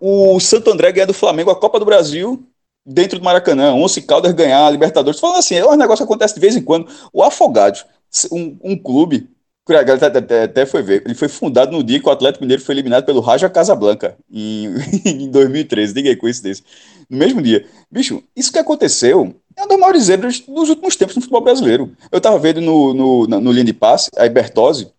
o 0.00 0.38
Santo 0.40 0.70
André 0.70 0.92
ganha 0.92 1.06
do 1.06 1.14
Flamengo 1.14 1.50
a 1.50 1.56
Copa 1.56 1.78
do 1.78 1.84
Brasil 1.84 2.44
dentro 2.84 3.18
do 3.18 3.24
Maracanã, 3.24 3.72
Once 3.74 4.02
Caldas 4.02 4.32
ganhar 4.32 4.66
a 4.66 4.70
Libertadores, 4.70 5.20
falando 5.20 5.38
assim, 5.38 5.54
é 5.54 5.64
um 5.64 5.76
negócio 5.76 6.04
que 6.04 6.10
acontece 6.10 6.34
de 6.34 6.40
vez 6.40 6.56
em 6.56 6.62
quando. 6.62 6.88
O 7.12 7.22
Afogados 7.22 7.84
um, 8.30 8.58
um 8.62 8.76
clube, 8.76 9.30
até, 9.68 10.42
até 10.42 10.66
foi 10.66 10.82
ver, 10.82 11.02
ele 11.04 11.14
foi 11.14 11.28
fundado 11.28 11.72
no 11.72 11.82
dia 11.82 12.00
que 12.00 12.08
o 12.08 12.10
Atlético 12.10 12.42
Mineiro 12.42 12.62
foi 12.62 12.74
eliminado 12.74 13.06
pelo 13.06 13.20
Raja 13.20 13.48
Casablanca, 13.48 14.16
em, 14.30 14.74
em 15.06 15.30
2013, 15.30 15.94
diga 15.94 16.10
aí 16.10 16.16
coincidência. 16.16 16.64
No 17.08 17.16
mesmo 17.16 17.40
dia. 17.40 17.66
Bicho, 17.90 18.22
isso 18.34 18.52
que 18.52 18.58
aconteceu 18.58 19.34
é 19.56 19.60
uma 19.62 19.68
das 19.68 19.78
maiores 19.78 20.02
zebras 20.04 20.40
dos 20.40 20.68
últimos 20.68 20.96
tempos 20.96 21.16
no 21.16 21.22
futebol 21.22 21.42
brasileiro. 21.42 21.92
Eu 22.10 22.20
tava 22.20 22.38
vendo 22.38 22.60
no, 22.60 22.94
no, 22.94 23.26
no, 23.26 23.40
no 23.40 23.52
linha 23.52 23.64
de 23.64 23.72
passe, 23.72 24.10
a 24.16 24.28
Bertozzi, 24.28 24.92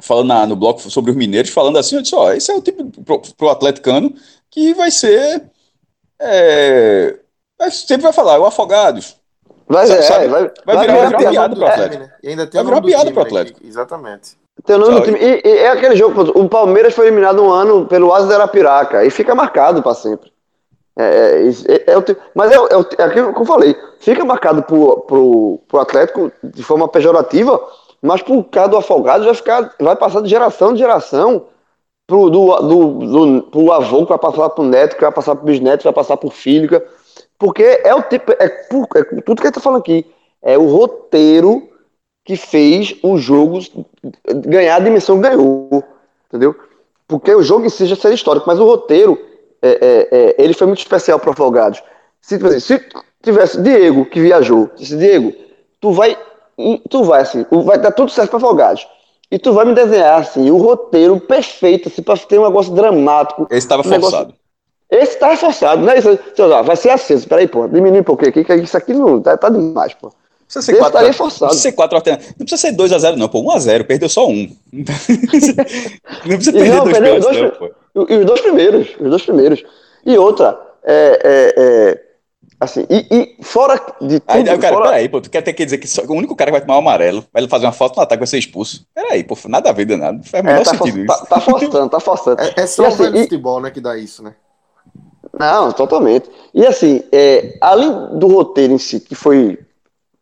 falando 0.00 0.28
na, 0.28 0.46
no 0.46 0.56
bloco 0.56 0.80
sobre 0.90 1.10
os 1.10 1.16
mineiros, 1.16 1.50
falando 1.50 1.78
assim, 1.78 1.96
eu 1.96 2.02
disse, 2.02 2.14
ó, 2.14 2.32
esse 2.32 2.50
é 2.50 2.54
o 2.54 2.62
tipo 2.62 2.84
pro, 3.02 3.20
pro 3.36 3.48
atleticano 3.48 4.14
que 4.50 4.74
vai 4.74 4.90
ser 4.90 5.44
é, 6.20 7.18
sempre 7.70 8.02
vai 8.02 8.12
falar, 8.12 8.38
o 8.38 8.44
Afogados, 8.44 9.16
Vai, 9.68 9.90
é, 9.90 10.28
vai, 10.28 10.28
vai, 10.28 10.28
vai, 10.28 10.78
virar, 10.80 10.94
vai 10.94 11.08
virar 11.08 11.08
uma 11.08 11.30
piada 11.30 11.56
pro 11.56 11.66
Atlético. 11.66 12.10
E 12.22 12.28
ainda 12.28 12.46
tem 12.46 12.58
vai 12.58 12.64
virar 12.64 12.76
uma 12.76 12.82
piada 12.82 13.12
pro 13.12 13.22
Atlético. 13.22 13.60
Exatamente. 13.64 14.36
Tem 14.64 14.76
o 14.76 14.78
nome 14.78 14.94
do 14.94 15.02
time. 15.02 15.18
E, 15.18 15.42
e, 15.44 15.58
é 15.58 15.70
aquele 15.70 15.96
jogo, 15.96 16.38
o 16.38 16.48
Palmeiras 16.48 16.94
foi 16.94 17.06
eliminado 17.06 17.42
um 17.42 17.50
ano 17.50 17.86
pelo 17.86 18.12
Asa 18.12 18.26
de 18.26 18.34
Arapiraca 18.34 19.04
e 19.04 19.10
fica 19.10 19.34
marcado 19.34 19.82
para 19.82 19.94
sempre. 19.94 20.31
É, 20.96 21.04
é, 21.04 21.48
é, 21.48 21.92
é, 21.92 21.98
o, 21.98 22.04
mas 22.34 22.50
é, 22.52 22.56
é, 22.56 22.58
é 22.98 23.02
aquilo 23.04 23.32
que 23.32 23.40
eu 23.40 23.46
falei, 23.46 23.74
fica 23.98 24.24
marcado 24.24 24.62
pro, 24.62 25.00
pro, 25.00 25.60
pro 25.66 25.80
Atlético 25.80 26.30
de 26.42 26.62
forma 26.62 26.86
pejorativa, 26.86 27.58
mas 28.02 28.20
pro 28.20 28.44
caso 28.44 28.72
do 28.72 28.76
Afogado 28.76 29.24
vai 29.24 29.34
ficar, 29.34 29.74
vai 29.80 29.96
passar 29.96 30.20
de 30.20 30.28
geração 30.28 30.72
em 30.72 30.76
geração 30.76 31.46
pro, 32.06 32.28
do, 32.28 32.56
do, 32.60 32.92
do, 33.06 33.42
pro 33.44 33.72
avô 33.72 34.02
que 34.02 34.10
vai 34.10 34.18
passar 34.18 34.50
pro 34.50 34.64
neto, 34.64 34.96
que 34.96 35.02
vai 35.02 35.12
passar 35.12 35.34
pro 35.34 35.46
bisneto, 35.46 35.78
que 35.78 35.84
vai 35.84 35.92
passar 35.92 36.16
pro 36.16 36.30
filho. 36.30 36.68
Que, 36.68 36.82
porque 37.38 37.80
é 37.84 37.94
o 37.94 38.02
tipo, 38.02 38.32
é, 38.32 38.44
é 38.44 39.04
tudo 39.22 39.40
que 39.40 39.46
ele 39.46 39.54
tá 39.54 39.60
falando 39.60 39.80
aqui. 39.80 40.04
É 40.42 40.58
o 40.58 40.66
roteiro 40.66 41.68
que 42.24 42.36
fez 42.36 42.96
o 43.02 43.16
jogo 43.16 43.60
ganhar 44.46 44.76
a 44.76 44.80
dimensão 44.80 45.16
que 45.16 45.28
ganhou. 45.28 45.82
Entendeu? 46.28 46.54
Porque 47.06 47.34
o 47.34 47.42
jogo 47.42 47.66
em 47.66 47.68
si 47.68 47.86
já 47.86 47.96
seria 47.96 48.14
histórico, 48.14 48.46
mas 48.46 48.58
o 48.58 48.64
roteiro, 48.64 49.18
é, 49.62 49.68
é, 49.70 50.08
é 50.10 50.34
ele 50.38 50.54
foi 50.54 50.66
muito 50.66 50.80
especial 50.80 51.18
para 51.18 51.30
Afogados. 51.30 51.82
Se, 52.20 52.38
se 52.60 52.84
tivesse 53.22 53.60
Diego 53.62 54.04
que 54.06 54.20
viajou, 54.20 54.70
disse, 54.76 54.96
Diego, 54.96 55.32
tu 55.80 55.92
vai, 55.92 56.16
tu 56.88 57.04
vai 57.04 57.22
assim, 57.22 57.46
vai 57.64 57.78
dar 57.78 57.92
tudo 57.92 58.10
certo 58.10 58.30
para 58.30 58.38
Afogados. 58.38 58.86
E 59.30 59.38
tu 59.38 59.52
vai 59.52 59.64
me 59.64 59.74
desenhar 59.74 60.20
assim, 60.20 60.50
o 60.50 60.58
roteiro 60.58 61.18
perfeito, 61.18 61.88
assim, 61.88 62.02
para 62.02 62.18
ter 62.18 62.38
um 62.38 62.44
negócio 62.44 62.74
dramático. 62.74 63.46
Esse 63.50 63.58
estava 63.60 63.80
um 63.80 63.84
forçado. 63.84 64.26
Negócio, 64.26 64.42
esse 64.92 65.16
tá 65.16 65.30
reforçado, 65.30 65.80
né? 65.80 65.98
Isso, 65.98 66.18
vai 66.66 66.76
ser 66.76 66.90
aceso. 66.90 67.26
Peraí, 67.26 67.48
pô, 67.48 67.66
diminui 67.66 68.00
um 68.00 68.04
pouquinho 68.04 68.28
aqui, 68.28 68.44
que 68.44 68.54
isso 68.56 68.76
aqui 68.76 68.92
não 68.92 69.22
tá, 69.22 69.38
tá 69.38 69.48
demais, 69.48 69.94
pô. 69.94 70.12
Precisa 70.44 70.66
ser 70.66 70.72
4 70.76 70.86
estaria 70.86 71.12
forçado. 71.14 71.46
Precisa 71.46 71.62
ser 71.62 71.72
4 71.72 71.96
alternativas. 71.96 72.34
Não 72.38 72.46
precisa 72.46 72.60
ser 72.60 72.76
2x0, 72.76 73.16
não, 73.16 73.26
pô. 73.26 73.42
1x0, 73.42 73.86
perdeu 73.86 74.08
só 74.10 74.28
um. 74.28 74.54
não 74.70 74.84
precisa 74.84 76.52
perder 76.52 76.74
não, 76.74 76.84
dois 76.84 76.98
perdeu 76.98 77.20
dois, 77.20 77.38
não, 77.38 77.50
pô. 77.52 77.70
E 77.94 78.16
os 78.16 78.26
dois 78.26 78.40
primeiros, 78.40 78.88
os 78.98 79.10
dois 79.10 79.22
primeiros. 79.22 79.62
E 80.04 80.16
outra, 80.16 80.58
é, 80.82 81.20
é, 81.22 81.54
é 81.56 82.12
assim, 82.58 82.86
e, 82.88 83.06
e, 83.10 83.44
fora 83.44 83.74
de 84.00 84.20
tudo... 84.20 84.24
Aí, 84.28 84.44
cara, 84.44 84.74
fora... 84.74 84.90
peraí, 84.90 85.08
pô, 85.08 85.20
tu 85.20 85.30
quer 85.30 85.42
ter 85.42 85.52
que 85.52 85.64
dizer 85.64 85.78
que 85.78 85.86
só, 85.86 86.02
o 86.02 86.14
único 86.14 86.34
cara 86.34 86.50
que 86.50 86.58
vai 86.58 86.60
tomar 86.60 86.76
o 86.76 86.78
amarelo, 86.78 87.24
vai 87.32 87.46
fazer 87.48 87.66
uma 87.66 87.72
foto 87.72 87.96
no 87.96 88.02
ataque, 88.02 88.20
vai 88.20 88.26
ser 88.26 88.38
expulso. 88.38 88.86
Peraí, 88.94 89.22
pô, 89.22 89.36
nada 89.46 89.70
a 89.70 89.72
ver, 89.72 89.84
danado. 89.84 90.22
Faz 90.24 90.42
o 90.42 90.46
menor 90.46 90.60
é, 90.60 90.64
tá 90.64 90.70
sentido 90.70 91.06
for, 91.06 91.14
isso. 91.14 91.26
Tá, 91.26 91.26
tá 91.26 91.40
forçando, 91.40 91.88
tá 91.90 92.00
forçando. 92.00 92.40
É, 92.40 92.54
é 92.56 92.66
só 92.66 92.84
e, 92.84 92.86
assim, 92.86 93.02
o 93.02 93.16
e... 93.16 93.22
futebol, 93.22 93.60
né, 93.60 93.70
que 93.70 93.80
dá 93.80 93.96
isso, 93.96 94.22
né? 94.22 94.34
Não, 95.38 95.72
totalmente. 95.72 96.30
E 96.54 96.66
assim, 96.66 97.02
é, 97.10 97.56
além 97.60 98.18
do 98.18 98.26
roteiro 98.28 98.72
em 98.72 98.78
si, 98.78 99.00
que 99.00 99.14
foi, 99.14 99.58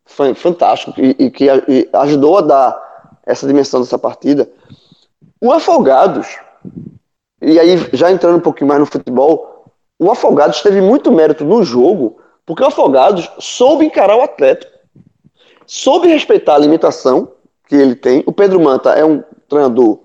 foi 0.05 0.33
fantástico 0.33 0.93
e, 0.99 1.15
e 1.19 1.29
que 1.29 1.45
e 1.45 1.89
ajudou 1.93 2.37
a 2.37 2.41
dar 2.41 2.91
essa 3.25 3.45
dimensão 3.45 3.81
dessa 3.81 3.99
partida, 3.99 4.49
o 5.39 5.51
Afogados, 5.51 6.27
e 7.41 7.59
aí 7.59 7.77
já 7.93 8.11
entrando 8.11 8.37
um 8.37 8.41
pouquinho 8.41 8.67
mais 8.67 8.79
no 8.79 8.85
futebol, 8.85 9.65
o 9.97 10.11
Afogados 10.11 10.61
teve 10.61 10.81
muito 10.81 11.11
mérito 11.11 11.43
no 11.43 11.63
jogo, 11.63 12.17
porque 12.45 12.63
o 12.63 12.67
Afogados 12.67 13.29
soube 13.39 13.85
encarar 13.85 14.17
o 14.17 14.21
Atlético, 14.21 14.71
soube 15.65 16.07
respeitar 16.07 16.55
a 16.55 16.59
limitação 16.59 17.31
que 17.67 17.75
ele 17.75 17.95
tem. 17.95 18.23
O 18.25 18.31
Pedro 18.31 18.59
Manta 18.59 18.91
é 18.91 19.05
um 19.05 19.23
treinador 19.47 19.99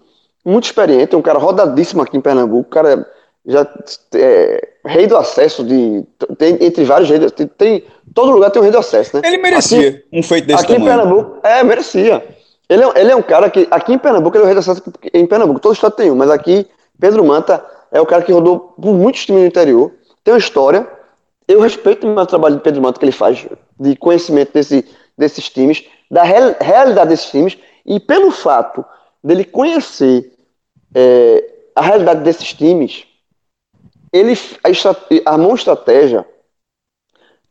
muito 0.45 0.65
experiente, 0.65 1.15
é 1.15 1.19
um 1.19 1.23
cara 1.23 1.39
rodadíssimo 1.39 2.03
aqui 2.03 2.17
em 2.17 2.21
Pernambuco, 2.21 2.69
o 2.69 2.71
cara 2.71 3.07
já 3.47 3.67
é, 4.15 4.69
rei 4.85 5.07
do 5.07 5.17
acesso 5.17 5.63
de 5.63 6.05
tem, 6.37 6.59
entre 6.61 6.85
vários 6.85 7.09
reis 7.09 7.31
tem, 7.33 7.47
tem, 7.47 7.85
todo 8.13 8.33
lugar 8.33 8.51
tem 8.51 8.61
um 8.61 8.65
rei 8.65 8.73
do 8.73 8.79
acesso 8.79 9.17
né 9.17 9.23
ele 9.25 9.39
merecia 9.39 9.89
aqui, 9.89 10.05
um 10.13 10.23
feito 10.23 10.47
desse 10.47 10.65
aqui 10.65 10.75
tamanho. 10.75 10.93
em 10.93 10.97
Pernambuco 10.97 11.41
é 11.45 11.63
merecia 11.63 12.25
ele 12.69 12.83
é, 12.83 13.01
ele 13.01 13.13
é 13.13 13.17
um 13.17 13.23
cara 13.23 13.49
que 13.49 13.69
aqui 13.71 13.93
em 13.93 13.99
Pernambuco 13.99 14.37
ele 14.37 14.43
é 14.43 14.45
o 14.45 14.47
rei 14.47 14.55
do 14.55 14.59
acesso 14.59 14.83
em 15.15 15.27
Pernambuco 15.27 15.61
todo 15.61 15.75
estado 15.75 15.95
tem 15.95 16.11
um 16.11 16.17
mas 16.17 16.29
aqui 16.29 16.67
Pedro 16.99 17.25
Manta 17.25 17.65
é 17.93 18.01
o 18.01 18.07
cara 18.07 18.23
que 18.23 18.33
rodou 18.33 18.75
por 18.81 18.95
muitos 18.95 19.25
times 19.25 19.43
no 19.43 19.49
interior 19.49 19.93
tem 20.25 20.35
uma 20.35 20.39
história 20.39 20.89
eu 21.49 21.61
respeito 21.61 22.07
o 22.07 22.27
trabalho 22.27 22.57
de 22.57 22.63
Pedro 22.63 22.83
Manta 22.83 22.99
que 22.99 23.05
ele 23.05 23.13
faz 23.13 23.47
de 23.79 23.97
conhecimento 23.97 24.53
desse, 24.53 24.85
desses 25.17 25.49
times 25.49 25.85
da 26.11 26.23
real, 26.23 26.55
realidade 26.61 27.11
desses 27.11 27.31
times 27.31 27.59
e 27.85 28.01
pelo 28.01 28.31
fato 28.31 28.85
dele 29.23 29.45
conhecer 29.45 30.33
é, 30.95 31.53
a 31.75 31.83
realidade 31.83 32.23
desses 32.23 32.53
times 32.53 33.07
ele 34.13 34.35
armou 35.25 35.49
uma 35.49 35.57
estratégia 35.57 36.27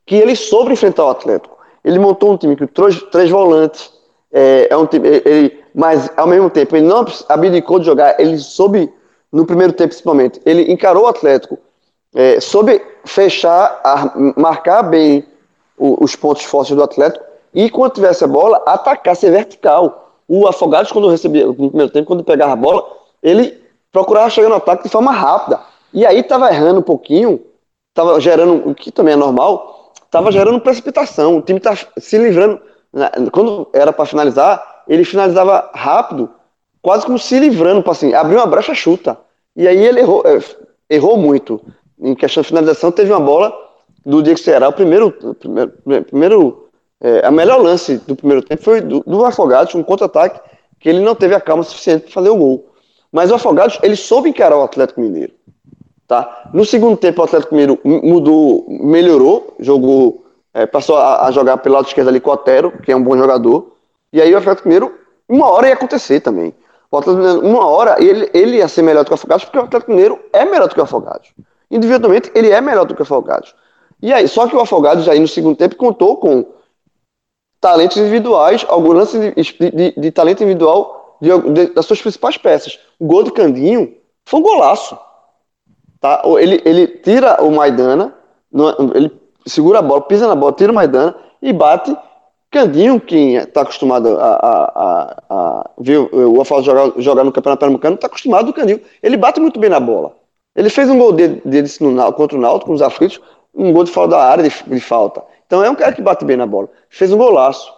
que 0.06 0.16
ele 0.16 0.36
soube 0.36 0.74
enfrentar 0.74 1.06
o 1.06 1.10
Atlético. 1.10 1.58
Ele 1.84 2.00
montou 2.00 2.34
um 2.34 2.38
time 2.38 2.56
com 2.56 2.68
três, 2.68 3.02
três 3.04 3.30
volantes, 3.30 3.92
é, 4.32 4.68
é 4.70 4.78
um 4.78 4.86
time, 4.86 5.08
ele, 5.08 5.64
mas 5.74 6.10
ao 6.18 6.28
mesmo 6.28 6.50
tempo 6.50 6.76
ele 6.76 6.88
não 6.88 7.06
abdicou 7.30 7.80
de 7.80 7.86
jogar, 7.86 8.20
ele 8.20 8.38
soube, 8.38 8.92
no 9.36 9.46
primeiro 9.46 9.74
tempo 9.74 9.90
principalmente, 9.90 10.40
ele 10.46 10.72
encarou 10.72 11.04
o 11.04 11.08
Atlético, 11.08 11.60
é, 12.14 12.40
soube 12.40 12.82
fechar, 13.04 13.82
marcar 14.38 14.82
bem 14.82 15.26
os 15.78 16.16
pontos 16.16 16.46
fortes 16.46 16.74
do 16.74 16.82
Atlético 16.82 17.26
e 17.54 17.70
quando 17.70 17.96
tivesse 17.96 18.24
a 18.24 18.28
bola, 18.28 18.64
atacar, 18.66 19.14
ser 19.14 19.32
vertical. 19.32 20.14
O 20.26 20.48
Afogados, 20.48 20.90
quando 20.90 21.10
recebia, 21.10 21.46
no 21.46 21.54
primeiro 21.54 21.92
tempo, 21.92 22.08
quando 22.08 22.24
pegava 22.24 22.54
a 22.54 22.56
bola, 22.56 22.88
ele 23.22 23.62
procurava 23.92 24.30
chegar 24.30 24.48
no 24.48 24.56
ataque 24.56 24.84
de 24.84 24.90
forma 24.90 25.12
rápida 25.12 25.60
e 25.94 26.06
aí 26.06 26.20
estava 26.20 26.50
errando 26.50 26.80
um 26.80 26.84
pouquinho, 26.84 27.42
estava 27.90 28.18
gerando, 28.22 28.70
o 28.70 28.74
que 28.74 28.90
também 28.90 29.16
é 29.16 29.18
normal, 29.18 29.92
estava 30.02 30.32
gerando 30.32 30.62
precipitação. 30.62 31.38
O 31.38 31.42
time 31.42 31.58
está 31.58 31.76
se 31.98 32.18
livrando. 32.18 32.62
Né, 32.94 33.12
quando 33.34 33.68
era 33.74 33.92
para 33.92 34.06
finalizar, 34.06 34.84
ele 34.88 35.04
finalizava 35.04 35.70
rápido 35.74 36.30
quase 36.86 37.04
como 37.04 37.18
se 37.18 37.40
livrando, 37.40 37.82
para 37.82 37.94
assim, 37.94 38.14
abrir 38.14 38.36
uma 38.36 38.46
brecha, 38.46 38.76
chuta. 38.76 39.18
E 39.56 39.68
aí 39.68 39.86
ele 39.86 40.02
errou, 40.02 40.24
é, 40.26 40.40
errou 40.90 41.18
muito. 41.18 41.62
Em 42.00 42.14
questão 42.14 42.42
de 42.42 42.50
finalização, 42.50 42.92
teve 42.92 43.12
uma 43.12 43.20
bola 43.20 43.54
do 44.06 44.22
Diego 44.22 44.40
Ceará, 44.40 44.70
o 44.70 44.74
primeiro, 44.74 45.12
primeiro, 45.12 45.72
primeiro 46.06 46.70
é, 47.02 47.26
a 47.26 47.32
melhor 47.32 47.62
lance 47.62 47.98
do 47.98 48.16
primeiro 48.16 48.42
tempo 48.42 48.64
foi 48.64 48.82
do, 48.82 49.02
do 49.02 49.26
Afogados, 49.26 49.76
um 49.76 49.84
contra-ataque, 49.84 50.40
que 50.80 50.90
ele 50.90 51.00
não 51.00 51.16
teve 51.16 51.36
a 51.36 51.42
calma 51.42 51.64
suficiente 51.64 52.04
para 52.04 52.14
fazer 52.14 52.30
o 52.30 52.36
gol. 52.36 52.68
Mas 53.12 53.32
o 53.32 53.36
Afogados, 53.36 53.80
ele 53.82 53.96
soube 53.96 54.30
encarar 54.30 54.58
o 54.58 54.64
Atlético 54.64 55.02
Mineiro. 55.02 55.34
Tá? 56.08 56.50
No 56.54 56.64
segundo 56.66 56.98
tempo, 56.98 57.22
o 57.22 57.26
Atlético 57.26 57.56
Mineiro 57.56 57.80
mudou, 57.84 58.66
melhorou, 58.68 59.56
jogou, 59.60 60.26
é, 60.54 60.66
passou 60.66 60.98
a, 60.98 61.26
a, 61.26 61.32
jogar 61.32 61.58
pelo 61.58 61.76
lado 61.76 61.88
esquerdo 61.88 62.10
ali 62.10 62.20
com 62.20 62.30
o 62.30 62.34
Otero, 62.34 62.72
que 62.84 62.92
é 62.92 62.96
um 62.96 63.04
bom 63.04 63.18
jogador. 63.18 63.72
E 64.14 64.22
aí 64.22 64.34
o 64.34 64.38
Atlético 64.38 64.68
Mineiro, 64.68 64.94
uma 65.28 65.50
hora 65.50 65.68
ia 65.68 65.74
acontecer 65.74 66.20
também. 66.20 66.54
O 66.96 67.00
Atlético 67.00 67.24
Mineiro, 67.24 67.46
uma 67.46 67.68
hora, 67.68 68.02
ele, 68.02 68.30
ele 68.34 68.58
ia 68.58 68.68
ser 68.68 68.82
melhor 68.82 69.04
do 69.04 69.08
que 69.08 69.14
o 69.14 69.16
Afogados, 69.16 69.44
porque 69.46 69.58
o 69.58 69.64
Atlético 69.64 69.92
Mineiro 69.92 70.20
é 70.32 70.46
melhor 70.46 70.68
do 70.68 70.74
que 70.74 70.80
o 70.80 70.84
Afogados. 70.84 71.34
Individualmente, 71.70 72.32
ele 72.34 72.50
é 72.50 72.62
melhor 72.62 72.86
do 72.86 72.96
que 72.96 73.02
o 73.02 73.04
Afogados. 73.04 73.54
E 74.02 74.14
aí, 74.14 74.28
só 74.28 74.48
que 74.48 74.56
o 74.56 74.62
Afogados 74.62 75.10
aí 75.10 75.20
no 75.20 75.28
segundo 75.28 75.58
tempo 75.58 75.76
contou 75.76 76.18
com 76.18 76.46
talentos 77.60 77.98
individuais, 77.98 78.66
alguns 78.70 78.96
lances 78.96 79.34
de, 79.34 79.72
de, 79.72 80.00
de, 80.00 80.12
talento 80.12 80.44
individual 80.44 81.18
de, 81.20 81.68
das 81.68 81.86
suas 81.86 82.02
principais 82.02 82.38
peças. 82.38 82.80
O 83.00 83.06
gol 83.06 83.24
de 83.24 83.32
Candinho 83.32 83.98
foi 84.26 84.40
um 84.40 84.44
golaço. 84.44 84.98
Tá? 86.00 86.22
Ele, 86.40 86.62
ele 86.64 86.88
tira 86.88 87.44
o 87.44 87.52
Maidana, 87.52 88.14
ele 88.94 89.12
segura 89.46 89.80
a 89.80 89.82
bola, 89.82 90.02
pisa 90.02 90.28
na 90.28 90.36
bola, 90.36 90.54
tira 90.54 90.72
o 90.72 90.76
Maidana 90.76 91.16
e 91.42 91.52
bate. 91.52 91.96
Candinho, 92.56 93.02
que 93.02 93.36
está 93.36 93.64
acostumado 93.64 94.18
a, 94.18 94.28
a, 94.28 94.64
a, 94.76 95.24
a 95.30 95.70
ver 95.78 95.98
o 95.98 96.40
Afogados 96.40 96.66
jogar, 96.66 97.02
jogar 97.02 97.24
no 97.26 97.32
Campeonato 97.34 97.60
Pernambucano, 97.60 97.96
está 97.96 98.08
acostumado 98.08 98.48
o 98.48 98.54
Candinho. 98.54 98.80
Ele 99.04 99.18
bate 99.18 99.42
muito 99.42 99.60
bem 99.60 99.70
na 99.70 99.78
bola. 99.78 100.16
Ele 100.56 100.70
fez 100.70 100.90
um 100.90 100.98
gol 100.98 101.12
dele, 101.12 101.42
dele 101.44 101.68
no, 101.82 102.14
contra 102.14 102.38
o 102.38 102.40
Náutico, 102.40 102.68
com 102.68 102.74
os 102.74 102.82
aflitos, 102.82 103.20
um 103.54 103.74
gol 103.74 103.84
de 103.84 103.92
fora 103.92 104.08
da 104.08 104.24
área 104.24 104.42
de, 104.42 104.64
de, 104.68 104.80
falta. 104.80 105.22
Então 105.46 105.62
é 105.66 105.70
um 105.70 105.76
cara 105.76 105.92
que 105.92 106.02
bate 106.02 106.24
bem 106.24 106.38
na 106.38 106.46
bola. 106.46 106.70
Fez 106.90 107.12
um 107.12 107.18
golaço. 107.18 107.70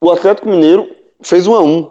O 0.00 0.12
Atlético 0.12 0.48
Mineiro 0.48 0.88
fez 1.20 1.48
um 1.48 1.56
a 1.56 1.60
um. 1.60 1.90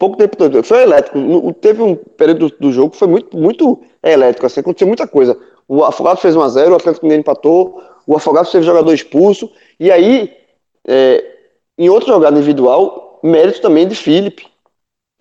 Pouco 0.00 0.16
tempo 0.16 0.36
foi 0.64 0.82
elétrico. 0.82 1.52
Teve 1.60 1.80
um 1.80 1.94
período 1.94 2.50
do, 2.58 2.72
jogo 2.72 2.90
que 2.90 2.96
foi 2.96 3.06
muito, 3.06 3.36
muito 3.36 3.80
elétrico. 4.02 4.46
Assim, 4.46 4.58
aconteceu 4.58 4.88
muita 4.88 5.06
coisa. 5.06 5.38
O 5.68 5.84
Afogado 5.84 6.18
fez 6.18 6.34
1 6.34 6.42
a 6.42 6.48
0 6.48 6.72
o 6.72 6.76
Atlético 6.76 7.06
Mineiro 7.06 7.20
empatou, 7.20 7.80
o 8.04 8.16
Afogado 8.16 8.50
teve 8.50 8.66
jogador 8.66 8.92
expulso. 8.92 9.48
E 9.78 9.92
aí, 9.92 10.36
é, 10.88 11.24
em 11.76 11.88
outra 11.90 12.12
jogada 12.12 12.36
individual, 12.36 13.20
mérito 13.22 13.60
também 13.60 13.86
de 13.86 13.94
Felipe, 13.94 14.46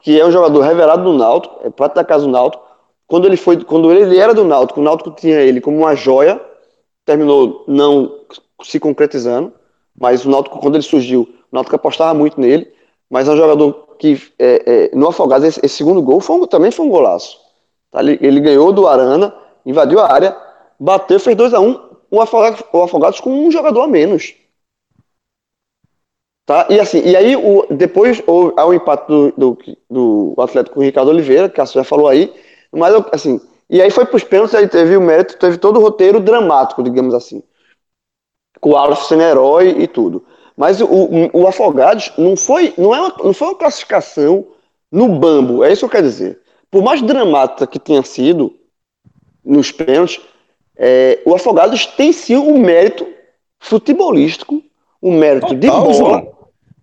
que 0.02 0.20
é 0.20 0.26
um 0.26 0.32
jogador 0.32 0.62
revelado 0.62 1.04
do 1.04 1.14
Náutico, 1.14 1.60
é 1.64 1.70
prata 1.70 1.96
da 1.96 2.04
casa 2.04 2.26
do 2.26 2.32
Náutico. 2.32 2.64
Quando 3.06 3.26
ele 3.26 3.38
foi, 3.38 3.64
quando 3.64 3.92
ele 3.92 4.18
era 4.18 4.34
do 4.34 4.44
Náutico, 4.44 4.80
o 4.80 4.84
Náutico 4.84 5.12
tinha 5.12 5.40
ele 5.42 5.62
como 5.62 5.78
uma 5.78 5.96
joia 5.96 6.42
terminou 7.06 7.64
não 7.68 8.20
se 8.64 8.80
concretizando, 8.80 9.54
mas 9.98 10.26
o 10.26 10.30
Náutico, 10.30 10.60
quando 10.60 10.76
ele 10.76 10.84
surgiu, 10.84 11.22
o 11.22 11.56
Náutico 11.56 11.76
apostava 11.76 12.14
muito 12.14 12.40
nele, 12.40 12.72
mas 13.10 13.28
é 13.28 13.32
um 13.32 13.38
jogador 13.38 13.96
que, 13.98 14.22
é, 14.38 14.90
é, 14.92 14.96
no 14.96 15.08
Afogados, 15.08 15.48
esse, 15.48 15.60
esse, 15.64 15.76
segundo 15.76 16.02
gol 16.02 16.20
foi 16.20 16.36
um, 16.36 16.46
também 16.46 16.70
foi 16.70 16.86
um 16.86 16.90
golaço. 16.90 17.40
Tá? 17.92 18.02
Ele, 18.02 18.20
ele, 18.22 18.40
ganhou 18.42 18.74
do 18.74 18.88
Arana, 18.88 19.34
invadiu 19.66 20.00
a 20.00 20.12
área, 20.12 20.38
bateu, 20.78 21.20
fez 21.20 21.36
2 21.36 21.54
a 21.54 21.60
1 21.62 21.68
um, 21.68 21.80
o, 22.12 22.22
Afogados, 22.22 22.62
o 22.74 22.82
Afogados 22.82 23.20
com 23.22 23.30
um 23.30 23.50
jogador 23.50 23.82
a 23.82 23.88
menos. 23.88 24.36
Tá? 26.48 26.66
E 26.70 26.80
assim, 26.80 27.02
e 27.04 27.14
aí 27.14 27.36
o, 27.36 27.68
depois 27.70 28.24
há 28.56 28.66
o 28.66 28.74
empate 28.74 29.06
do, 29.06 29.34
do, 29.34 29.58
do 29.90 30.42
Atlético 30.42 30.76
com 30.76 30.80
o 30.80 30.84
Ricardo 30.84 31.10
Oliveira, 31.10 31.50
que 31.50 31.60
a 31.60 31.66
já 31.66 31.84
falou 31.84 32.08
aí, 32.08 32.34
mas 32.72 32.96
assim, 33.12 33.42
e 33.70 33.82
aí 33.82 33.92
foi 33.92 34.06
para 34.06 34.16
os 34.16 34.24
pênaltis, 34.24 34.56
aí 34.56 34.66
teve 34.66 34.96
o 34.96 35.02
mérito, 35.02 35.38
teve 35.38 35.58
todo 35.58 35.78
o 35.78 35.82
roteiro 35.82 36.22
dramático, 36.22 36.82
digamos 36.82 37.14
assim. 37.14 37.44
Com 38.62 38.70
o 38.70 38.78
Aleph 38.78 39.02
sendo 39.02 39.24
herói 39.24 39.76
e 39.78 39.88
tudo. 39.90 40.26
Mas 40.56 40.80
o, 40.80 40.86
o, 40.86 41.42
o, 41.42 41.48
Afogados 41.48 42.14
não 42.18 42.38
foi, 42.38 42.74
não, 42.78 42.96
é 42.96 43.02
uma, 43.02 43.14
não 43.22 43.34
foi 43.34 43.50
uma 43.50 43.58
classificação 43.58 44.48
no 44.90 45.20
bambo, 45.20 45.66
é 45.66 45.74
isso 45.74 45.82
que 45.82 45.86
eu 45.86 45.90
quero 45.90 46.08
dizer. 46.08 46.40
Por 46.72 46.82
mais 46.82 47.02
dramática 47.02 47.68
que 47.68 47.78
tenha 47.78 48.04
sido 48.04 48.56
nos 49.44 49.70
pênaltis, 49.70 50.22
é, 50.78 51.20
o 51.26 51.36
Afogados 51.36 51.86
tem 51.86 52.14
sim 52.14 52.38
um 52.38 52.58
mérito 52.58 53.06
futebolístico, 53.60 54.64
um 55.04 55.20
mérito 55.20 55.48
Total, 55.48 55.60
de 55.60 55.68
bola, 55.68 56.37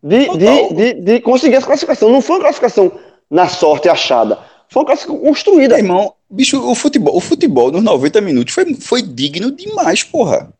de, 0.05 0.29
de, 0.37 0.75
de, 0.75 0.95
de, 1.01 1.21
conseguir 1.21 1.57
essa 1.57 1.67
classificação. 1.67 2.11
Não 2.11 2.21
foi 2.21 2.37
uma 2.37 2.43
classificação 2.43 2.93
na 3.31 3.49
sorte 3.49 3.89
achada, 3.89 4.39
foi 4.69 4.83
uma 4.83 4.87
classificação 4.87 5.25
construída. 5.25 5.79
Irmão, 5.79 6.13
Bicho, 6.35 6.61
o 6.69 6.75
futebol, 6.75 7.17
o 7.17 7.21
futebol 7.21 7.71
nos 7.71 7.83
90 7.83 8.21
minutos 8.21 8.53
foi, 8.53 8.75
foi 8.75 9.03
digno 9.03 9.51
demais, 9.53 10.03
porra. 10.03 10.53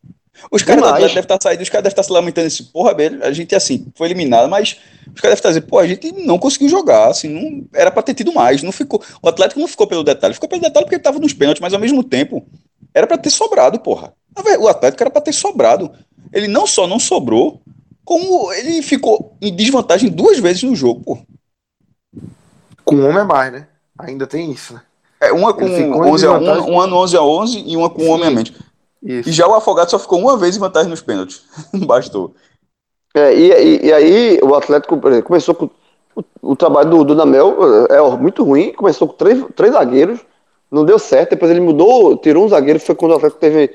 Os 0.51 0.63
caras 0.63 0.83
da 0.83 0.91
devem 0.93 1.19
estar 1.19 1.37
saindo, 1.41 1.61
os 1.61 1.69
caras 1.69 1.83
devem 1.83 1.93
estar 1.93 2.03
se 2.03 2.11
lamentando 2.11 2.47
esse 2.47 2.63
porra, 2.63 2.93
velho. 2.93 3.23
A 3.23 3.31
gente, 3.31 3.53
assim, 3.55 3.87
foi 3.95 4.07
eliminado, 4.07 4.49
mas 4.49 4.77
os 5.13 5.21
caras 5.21 5.21
devem 5.21 5.33
estar 5.33 5.49
dizendo, 5.49 5.67
pô, 5.67 5.79
a 5.79 5.87
gente 5.87 6.11
não 6.11 6.37
conseguiu 6.37 6.69
jogar, 6.69 7.09
assim, 7.09 7.27
não 7.27 7.65
era 7.73 7.91
pra 7.91 8.01
ter 8.01 8.13
tido 8.13 8.33
mais. 8.33 8.63
Não 8.63 8.71
ficou, 8.71 9.01
o 9.21 9.27
Atlético 9.27 9.59
não 9.59 9.67
ficou 9.67 9.85
pelo 9.85 10.03
detalhe, 10.03 10.33
ficou 10.33 10.47
pelo 10.47 10.61
detalhe 10.61 10.85
porque 10.85 10.95
ele 10.95 11.03
tava 11.03 11.19
nos 11.19 11.33
pênaltis, 11.33 11.61
mas 11.61 11.73
ao 11.73 11.79
mesmo 11.79 12.03
tempo 12.03 12.45
era 12.93 13.05
pra 13.05 13.17
ter 13.17 13.29
sobrado, 13.29 13.79
porra. 13.79 14.13
O 14.59 14.67
Atlético 14.67 15.03
era 15.03 15.09
pra 15.09 15.21
ter 15.21 15.33
sobrado. 15.33 15.91
Ele 16.31 16.47
não 16.47 16.65
só 16.67 16.87
não 16.87 16.99
sobrou, 16.99 17.61
como 18.05 18.53
ele 18.53 18.83
ficou 18.83 19.35
em 19.41 19.53
desvantagem 19.53 20.09
duas 20.09 20.37
vezes 20.39 20.63
no 20.63 20.75
jogo, 20.75 21.03
pô. 21.03 21.17
Com 22.85 22.95
um 22.95 23.09
homem 23.09 23.21
a 23.21 23.25
mais, 23.25 23.51
né? 23.51 23.67
Ainda 23.97 24.27
tem 24.27 24.51
isso, 24.51 24.75
né? 24.75 24.81
É, 25.19 25.31
uma 25.31 25.53
com 25.53 25.65
11 25.65 26.25
a 26.27 26.31
1, 26.33 26.71
um 26.71 26.79
ano 26.79 26.97
11 26.97 27.17
a 27.17 27.23
11 27.23 27.63
e 27.65 27.75
uma 27.75 27.89
com 27.89 28.01
Sim. 28.01 28.09
homem 28.09 28.27
a 28.27 28.31
mente. 28.31 28.53
Isso. 29.01 29.29
E 29.29 29.31
já 29.31 29.47
o 29.47 29.55
Afogado 29.55 29.89
só 29.89 29.97
ficou 29.97 30.19
uma 30.19 30.37
vez 30.37 30.55
em 30.55 30.59
vantagem 30.59 30.89
nos 30.89 31.01
pênaltis. 31.01 31.43
Não 31.73 31.85
bastou. 31.85 32.35
É, 33.13 33.33
e, 33.33 33.51
e, 33.51 33.85
e, 33.87 33.93
aí 33.93 34.39
o 34.43 34.53
Atlético 34.53 34.99
começou 35.23 35.55
com. 35.55 35.69
O, 36.15 36.23
o 36.51 36.55
trabalho 36.55 36.89
do 36.89 37.03
Dudamel 37.03 37.57
é, 37.89 37.97
é 37.97 38.17
muito 38.17 38.43
ruim. 38.43 38.73
Começou 38.73 39.07
com 39.07 39.15
três, 39.15 39.43
três 39.55 39.73
zagueiros, 39.73 40.19
não 40.69 40.85
deu 40.85 40.99
certo. 40.99 41.31
Depois 41.31 41.49
ele 41.49 41.59
mudou, 41.59 42.17
tirou 42.17 42.45
um 42.45 42.49
zagueiro. 42.49 42.79
Foi 42.79 42.95
quando 42.95 43.11
o 43.11 43.15
Atlético 43.15 43.39
teve, 43.39 43.73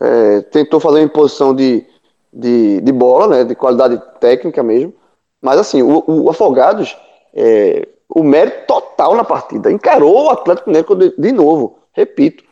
é, 0.00 0.40
tentou 0.42 0.80
fazer 0.80 0.98
uma 0.98 1.04
imposição 1.04 1.54
de, 1.54 1.84
de, 2.32 2.80
de 2.80 2.92
bola, 2.92 3.26
né, 3.26 3.44
de 3.44 3.54
qualidade 3.54 4.00
técnica 4.20 4.62
mesmo. 4.62 4.92
Mas 5.40 5.58
assim, 5.58 5.82
o, 5.82 6.04
o 6.06 6.30
Afogados 6.30 6.96
é, 7.34 7.88
o 8.08 8.22
mérito 8.22 8.66
total 8.66 9.14
na 9.14 9.24
partida. 9.24 9.70
Encarou 9.70 10.26
o 10.26 10.30
Atlético 10.30 10.68
Mineiro 10.68 10.96
de, 10.96 11.14
de 11.16 11.32
novo. 11.32 11.78
Repito, 11.92 12.44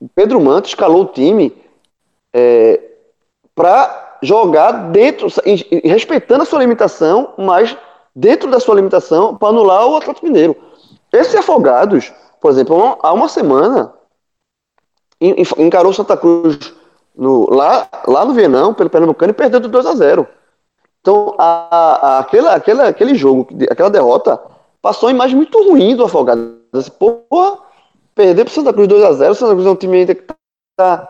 o 0.00 0.08
Pedro 0.08 0.40
Manto 0.40 0.68
escalou 0.68 1.02
o 1.02 1.06
time 1.06 1.52
é, 2.32 2.80
para 3.54 4.18
jogar 4.22 4.90
dentro, 4.90 5.26
respeitando 5.84 6.42
a 6.42 6.46
sua 6.46 6.60
limitação, 6.60 7.34
mas 7.36 7.76
dentro 8.14 8.50
da 8.50 8.60
sua 8.60 8.76
limitação 8.76 9.36
para 9.36 9.48
anular 9.48 9.86
o 9.86 9.96
Atlético 9.96 10.26
Mineiro. 10.26 10.56
Esses 11.12 11.34
afogados, 11.34 12.12
por 12.40 12.50
exemplo, 12.50 12.98
há 13.02 13.12
uma 13.12 13.28
semana 13.28 13.92
encarou 15.20 15.92
Santa 15.92 16.16
Cruz 16.16 16.74
no, 17.16 17.48
lá, 17.50 17.88
lá 18.06 18.24
no 18.24 18.32
Vietnã, 18.32 18.72
pelo 18.72 18.90
Pernambucano, 18.90 19.30
e 19.30 19.34
perdeu 19.34 19.60
de 19.60 19.68
2 19.68 19.86
a 19.86 19.94
0. 19.94 20.26
Então, 21.00 21.34
a, 21.38 21.98
a, 22.06 22.18
aquele, 22.20 22.48
aquele, 22.48 22.82
aquele 22.82 23.14
jogo, 23.14 23.48
aquela 23.70 23.90
derrota, 23.90 24.40
passou 24.80 25.08
uma 25.08 25.14
imagem 25.14 25.36
muito 25.36 25.62
ruim 25.62 25.96
do 25.96 26.04
Afogado. 26.04 26.58
Assim, 26.72 26.90
porra, 26.92 27.58
perder 28.14 28.44
pro 28.44 28.54
Santa 28.54 28.72
Cruz 28.72 28.88
2x0, 28.88 29.30
o 29.30 29.34
Santa 29.34 29.52
Cruz 29.52 29.66
é 29.66 29.70
um 29.70 29.76
time 29.76 29.98
ainda 29.98 30.14
que 30.14 30.24
tá, 30.76 31.08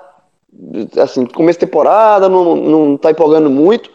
assim, 1.01 1.27
começo 1.27 1.59
de 1.59 1.67
temporada, 1.67 2.29
não, 2.29 2.57
não 2.57 2.97
tá 2.97 3.11
empolgando 3.11 3.51
muito. 3.51 3.91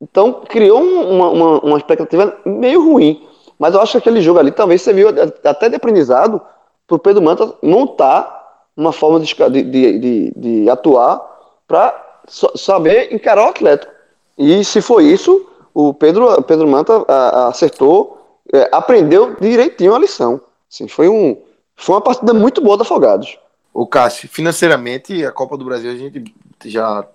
Então, 0.00 0.42
criou 0.48 0.82
uma, 0.82 1.28
uma, 1.30 1.60
uma 1.60 1.76
expectativa 1.78 2.36
meio 2.44 2.84
ruim. 2.84 3.26
Mas 3.58 3.74
eu 3.74 3.80
acho 3.80 3.92
que 3.92 3.98
aquele 3.98 4.20
jogo 4.20 4.38
ali 4.38 4.50
talvez 4.50 4.82
serviu 4.82 5.08
até 5.44 5.68
de 5.68 5.76
aprendizado 5.76 6.40
pro 6.86 6.98
Pedro 6.98 7.22
Manta 7.22 7.54
montar 7.62 8.42
uma 8.76 8.92
forma 8.92 9.20
de, 9.20 9.34
de, 9.34 9.98
de, 9.98 10.32
de 10.36 10.70
atuar 10.70 11.33
para 11.66 12.20
saber 12.56 13.12
encarar 13.12 13.46
o 13.46 13.50
Atlético. 13.50 13.92
E 14.36 14.64
se 14.64 14.80
foi 14.80 15.04
isso, 15.04 15.48
o 15.72 15.94
Pedro, 15.94 16.42
Pedro 16.42 16.68
Manta 16.68 17.04
acertou 17.48 18.24
é, 18.52 18.68
aprendeu 18.72 19.36
direitinho 19.40 19.94
a 19.94 19.98
lição. 19.98 20.40
Assim, 20.70 20.88
foi, 20.88 21.08
um, 21.08 21.40
foi 21.76 21.94
uma 21.94 22.00
partida 22.00 22.34
muito 22.34 22.60
boa 22.60 22.76
do 22.76 22.82
Afogados. 22.82 23.38
O 23.72 23.86
Cássio, 23.86 24.28
financeiramente, 24.28 25.24
a 25.24 25.32
Copa 25.32 25.56
do 25.56 25.64
Brasil 25.64 25.90
a 25.90 25.96
gente 25.96 26.32
já 26.64 27.06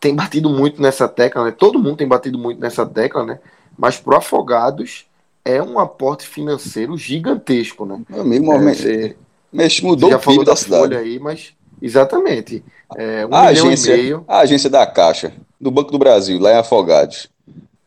tem 0.00 0.14
batido 0.14 0.50
muito 0.50 0.82
nessa 0.82 1.06
tecla, 1.06 1.44
né? 1.44 1.50
Todo 1.52 1.78
mundo 1.78 1.96
tem 1.96 2.08
batido 2.08 2.36
muito 2.36 2.60
nessa 2.60 2.84
tecla, 2.84 3.24
né? 3.24 3.38
Mas 3.78 3.98
pro 3.98 4.16
Afogados 4.16 5.06
é 5.44 5.62
um 5.62 5.78
aporte 5.78 6.26
financeiro 6.26 6.96
gigantesco, 6.96 7.86
né? 7.86 8.00
É 8.12 8.24
mesmo, 8.24 8.52
é, 8.52 8.58
você, 8.58 9.16
mas 9.52 9.80
mudou 9.80 10.10
já 10.10 10.16
o 10.16 10.20
PIB 10.20 10.38
da, 10.38 10.52
da 10.52 10.56
cidade. 10.56 10.96
aí, 10.96 11.18
mas 11.20 11.54
exatamente. 11.82 12.64
É, 12.96 13.26
um 13.26 13.34
a 13.34 13.46
agência, 13.48 14.22
a 14.28 14.38
agência 14.38 14.70
da 14.70 14.86
Caixa, 14.86 15.32
do 15.60 15.70
Banco 15.70 15.90
do 15.90 15.98
Brasil, 15.98 16.38
lá 16.38 16.52
em 16.52 16.56
Afogados. 16.56 17.28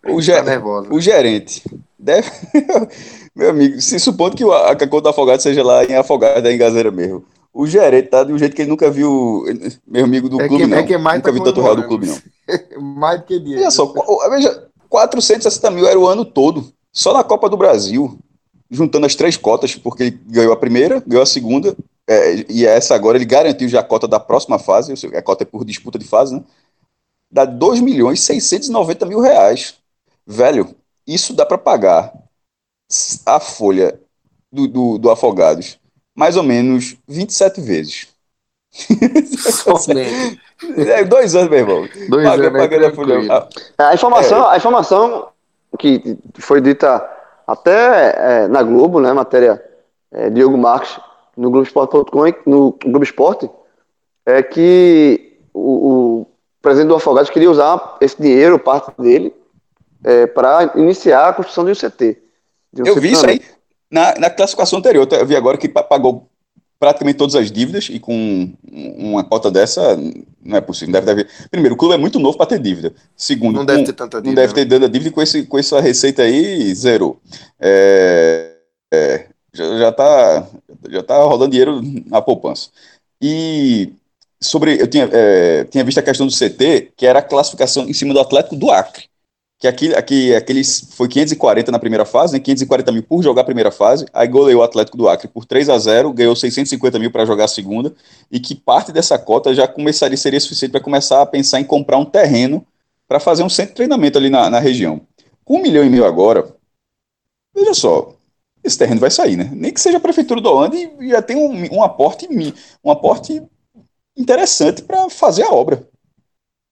O, 0.08 0.18
tá 0.18 0.22
ger, 0.22 0.44
o 0.92 1.02
gerente 1.02 1.64
Deve. 2.06 2.30
Meu 3.36 3.50
amigo, 3.50 3.82
se 3.82 4.00
supondo 4.00 4.38
que 4.38 4.44
a, 4.44 4.76
conta 4.88 5.02
do 5.02 5.10
afogado 5.10 5.42
seja 5.42 5.64
lá 5.64 5.84
em 5.84 5.96
Afogado, 5.96 6.48
em 6.48 6.58
Gazeira 6.58 6.92
mesmo. 6.92 7.26
O 7.52 7.66
gerente 7.66 8.10
tá 8.10 8.24
de 8.24 8.32
um 8.32 8.38
jeito 8.38 8.56
que 8.56 8.62
ele 8.62 8.70
nunca 8.70 8.92
viu, 8.92 9.44
meu 9.88 10.04
amigo 10.04 10.30
do 10.30 10.40
é 10.42 10.48
clube, 10.48 10.64
que, 10.64 10.70
não. 10.70 10.78
É 10.78 10.84
que 10.84 10.98
mais 10.98 11.18
nunca 11.18 11.32
tá 11.32 11.34
viu 11.34 11.44
tanto 11.44 11.62
real 11.62 11.76
do 11.76 11.88
clube, 11.88 12.08
não. 12.08 12.18
mais 12.84 13.22
do 13.22 13.26
que 13.26 13.40
dinheiro. 13.40 13.62
Olha 13.62 13.72
só, 13.72 13.94
veja, 14.30 14.68
460 14.90 15.72
mil 15.72 15.88
era 15.88 15.98
o 15.98 16.06
ano 16.06 16.24
todo. 16.26 16.70
Só 16.92 17.14
na 17.14 17.24
Copa 17.24 17.50
do 17.50 17.58
Brasil, 17.58 18.20
juntando 18.70 19.06
as 19.06 19.16
três 19.16 19.36
cotas, 19.38 19.74
porque 19.74 20.04
ele 20.04 20.20
ganhou 20.28 20.54
a 20.54 20.58
primeira, 20.58 21.02
ganhou 21.08 21.24
a 21.24 21.26
segunda, 21.26 21.76
é, 22.08 22.46
e 22.50 22.66
essa 22.66 22.94
agora 22.94 23.18
ele 23.18 23.26
garantiu 23.26 23.68
já 23.68 23.80
a 23.80 23.84
cota 23.84 24.08
da 24.08 24.20
próxima 24.20 24.60
fase, 24.60 24.94
a 25.16 25.22
cota 25.22 25.44
é 25.44 25.46
por 25.46 25.66
disputa 25.66 25.98
de 25.98 26.06
fase, 26.06 26.36
né? 26.36 26.44
Dá 27.32 27.44
2 27.44 27.82
milhões 27.82 28.20
e 28.20 28.24
690 28.24 29.06
mil 29.08 29.20
reais. 29.20 29.76
Velho, 30.26 30.76
isso 31.06 31.34
dá 31.34 31.46
para 31.46 31.58
pagar 31.58 32.14
a 33.26 33.40
folha 33.40 34.00
do, 34.52 34.68
do, 34.68 34.98
do, 34.98 35.10
Afogados 35.10 35.80
mais 36.14 36.38
ou 36.38 36.44
menos 36.44 36.96
27 37.08 37.60
vezes. 37.60 38.08
é, 40.78 41.04
dois 41.04 41.36
anos, 41.36 41.50
meu 41.50 41.60
irmão. 41.60 41.90
Dois 42.10 42.28
Paga, 42.28 42.48
anos. 42.48 42.62
Pagando 42.62 42.86
a, 42.86 42.94
folha. 42.94 43.48
a, 43.78 43.94
informação, 43.94 44.46
é. 44.46 44.54
a 44.54 44.58
informação 44.58 45.28
que 45.78 46.18
foi 46.36 46.62
dita 46.62 47.06
até 47.46 48.44
é, 48.44 48.48
na 48.48 48.64
Globo, 48.64 49.02
né, 49.02 49.12
matéria 49.12 49.62
é, 50.12 50.30
Diogo 50.30 50.58
Marques, 50.58 50.98
no 51.38 51.50
Globoesporte.com, 51.50 52.34
no 52.46 52.78
Globo 52.84 53.04
Esporte, 53.04 53.50
é 54.26 54.42
que 54.42 55.38
o, 55.54 56.22
o, 56.22 56.28
presidente 56.62 56.90
do 56.90 56.96
Afogados 56.96 57.30
queria 57.30 57.52
usar 57.52 57.98
esse 58.02 58.22
dinheiro, 58.22 58.58
parte 58.58 58.92
dele, 59.00 59.34
é, 60.04 60.26
para 60.28 60.74
iniciar 60.76 61.30
a 61.30 61.34
construção 61.34 61.66
de 61.66 61.72
um 61.72 61.76
CT. 61.76 62.18
De 62.74 62.82
um 62.82 62.86
eu 62.86 62.96
vi 62.96 63.12
isso 63.12 63.26
aí 63.26 63.42
na, 63.90 64.16
na 64.20 64.30
classificação 64.30 64.80
anterior. 64.80 65.08
Eu 65.12 65.26
vi 65.26 65.36
agora 65.36 65.58
que 65.58 65.70
pagou 65.70 66.28
praticamente 66.78 67.18
todas 67.18 67.36
as 67.36 67.52
dívidas 67.52 67.88
e 67.90 68.00
com 68.00 68.54
uma 68.72 69.24
cota 69.24 69.50
dessa 69.50 69.98
não 70.44 70.58
é 70.58 70.62
possível. 70.62 70.94
Deve, 70.94 71.06
deve... 71.06 71.30
Primeiro, 71.50 71.76
o 71.76 71.78
clube 71.78 71.96
é 71.96 71.98
muito 71.98 72.20
novo 72.20 72.38
para 72.38 72.48
ter 72.48 72.60
dívida. 72.60 72.94
Segundo, 73.16 73.56
não 73.56 73.66
deve 73.66 73.84
ter 73.84 73.94
tanta 73.94 74.22
dívida. 74.22 74.42
Não 74.42 74.48
deve 74.48 74.54
ter 74.54 74.68
tanta 74.68 74.90
dívida 74.90 75.12
com, 75.12 75.22
esse, 75.22 75.44
com 75.44 75.58
essa 75.58 75.80
receita 75.80 76.24
aí, 76.24 76.74
zero. 76.76 77.20
É, 77.60 78.52
é, 78.94 79.28
já, 79.56 79.78
já, 79.78 79.92
tá, 79.92 80.48
já 80.90 81.04
tá 81.04 81.24
rodando 81.24 81.52
dinheiro 81.52 81.82
na 82.08 82.22
poupança. 82.22 82.70
E 83.22 83.94
sobre, 84.40 84.82
eu 84.82 84.88
tinha, 84.88 85.10
é, 85.12 85.64
tinha 85.66 85.84
visto 85.84 85.98
a 86.00 86.04
questão 86.04 86.28
do 86.28 86.34
CT, 86.34 86.94
que 86.96 87.06
era 87.06 87.20
a 87.20 87.24
classificação 87.24 87.88
em 87.88 87.94
cima 87.94 88.14
do 88.14 88.20
Atlético 88.20 88.56
do 88.56 88.72
Acre 88.72 89.10
que 89.58 89.68
aqui, 89.68 89.96
aqui, 89.96 90.36
aqueles 90.36 90.90
foi 90.92 91.08
540 91.08 91.72
na 91.72 91.80
primeira 91.80 92.06
fase, 92.06 92.34
né, 92.34 92.40
540 92.40 92.92
mil 92.92 93.04
por 93.04 93.24
jogar 93.24 93.42
a 93.42 93.46
primeira 93.46 93.72
fase, 93.72 94.06
aí 94.14 94.28
goleou 94.28 94.62
o 94.62 94.64
Atlético 94.64 94.98
do 94.98 95.08
Acre 95.08 95.28
por 95.28 95.46
3 95.46 95.70
a 95.70 95.78
0 95.78 96.12
ganhou 96.14 96.36
650 96.36 97.00
mil 97.00 97.12
para 97.12 97.26
jogar 97.26 97.46
a 97.46 97.48
segunda, 97.48 97.94
e 98.32 98.40
que 98.40 98.54
parte 98.54 98.92
dessa 98.92 99.18
cota 99.18 99.54
já 99.54 99.68
começaria, 99.68 100.18
seria 100.18 100.40
suficiente 100.40 100.72
para 100.72 100.82
começar 100.82 101.22
a 101.22 101.26
pensar 101.26 101.60
em 101.60 101.64
comprar 101.64 101.98
um 101.98 102.06
terreno 102.06 102.66
para 103.08 103.20
fazer 103.20 103.44
um 103.44 103.50
centro 103.50 103.72
de 103.72 103.76
treinamento 103.78 104.18
ali 104.18 104.30
na, 104.30 104.50
na 104.50 104.60
região. 104.60 105.02
Com 105.44 105.58
um 105.58 105.62
milhão 105.62 105.86
e 105.86 105.90
meio 105.90 106.06
agora, 106.06 106.48
veja 107.54 107.74
só, 107.74 108.14
esse 108.66 108.78
terreno 108.78 109.00
vai 109.00 109.12
sair, 109.12 109.36
né? 109.36 109.50
Nem 109.54 109.72
que 109.72 109.80
seja 109.80 109.98
a 109.98 110.02
prefeitura 110.02 110.42
do 110.42 110.50
Holanda 110.50 110.76
e 110.76 111.10
já 111.10 111.22
tem 111.22 111.36
um, 111.36 111.78
um 111.78 111.84
aporte 111.84 112.28
um 112.84 112.92
aporte 112.92 113.44
interessante 114.18 114.82
para 114.82 115.10
fazer 115.10 115.44
a 115.44 115.52
obra. 115.52 115.88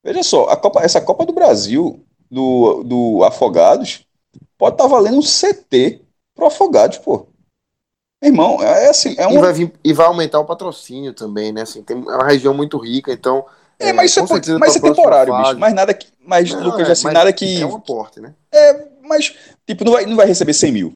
Veja 0.03 0.23
só, 0.23 0.49
a 0.49 0.57
Copa, 0.57 0.81
essa 0.81 0.99
Copa 0.99 1.25
do 1.25 1.33
Brasil 1.33 2.03
do, 2.29 2.83
do 2.83 3.23
Afogados, 3.23 4.05
pode 4.57 4.75
estar 4.75 4.85
tá 4.85 4.89
valendo 4.89 5.17
um 5.17 5.21
CT 5.21 6.01
pro 6.33 6.47
Afogados, 6.47 6.97
pô. 6.97 7.27
Irmão, 8.21 8.61
é 8.61 8.89
assim. 8.89 9.15
É 9.17 9.27
um... 9.27 9.33
e, 9.33 9.37
vai 9.39 9.53
vir, 9.53 9.73
e 9.83 9.93
vai 9.93 10.07
aumentar 10.07 10.39
o 10.39 10.45
patrocínio 10.45 11.13
também, 11.13 11.51
né? 11.51 11.61
Assim, 11.61 11.83
tem 11.83 11.97
é 11.97 11.99
uma 11.99 12.25
região 12.25 12.53
muito 12.53 12.77
rica, 12.77 13.11
então. 13.11 13.45
É, 13.77 13.91
mas 13.91 14.11
isso 14.11 14.19
é, 14.21 14.57
mas 14.57 14.75
é 14.75 14.79
temporário, 14.79 15.33
fase... 15.33 15.49
bicho. 15.49 15.59
Mas 15.59 15.73
nada 15.73 15.93
que. 15.93 16.07
Mas, 16.25 16.51
não, 16.51 16.63
Lucas, 16.63 16.87
é, 16.87 16.91
assim, 16.93 17.11
nada 17.11 17.33
que. 17.33 17.61
É 17.61 17.65
um 17.65 17.75
aporte, 17.75 18.21
né? 18.21 18.33
É, 18.51 18.87
mas, 19.01 19.35
tipo, 19.67 19.83
não 19.83 19.91
vai, 19.91 20.05
não 20.05 20.15
vai 20.15 20.25
receber 20.25 20.53
100 20.53 20.71
mil. 20.71 20.93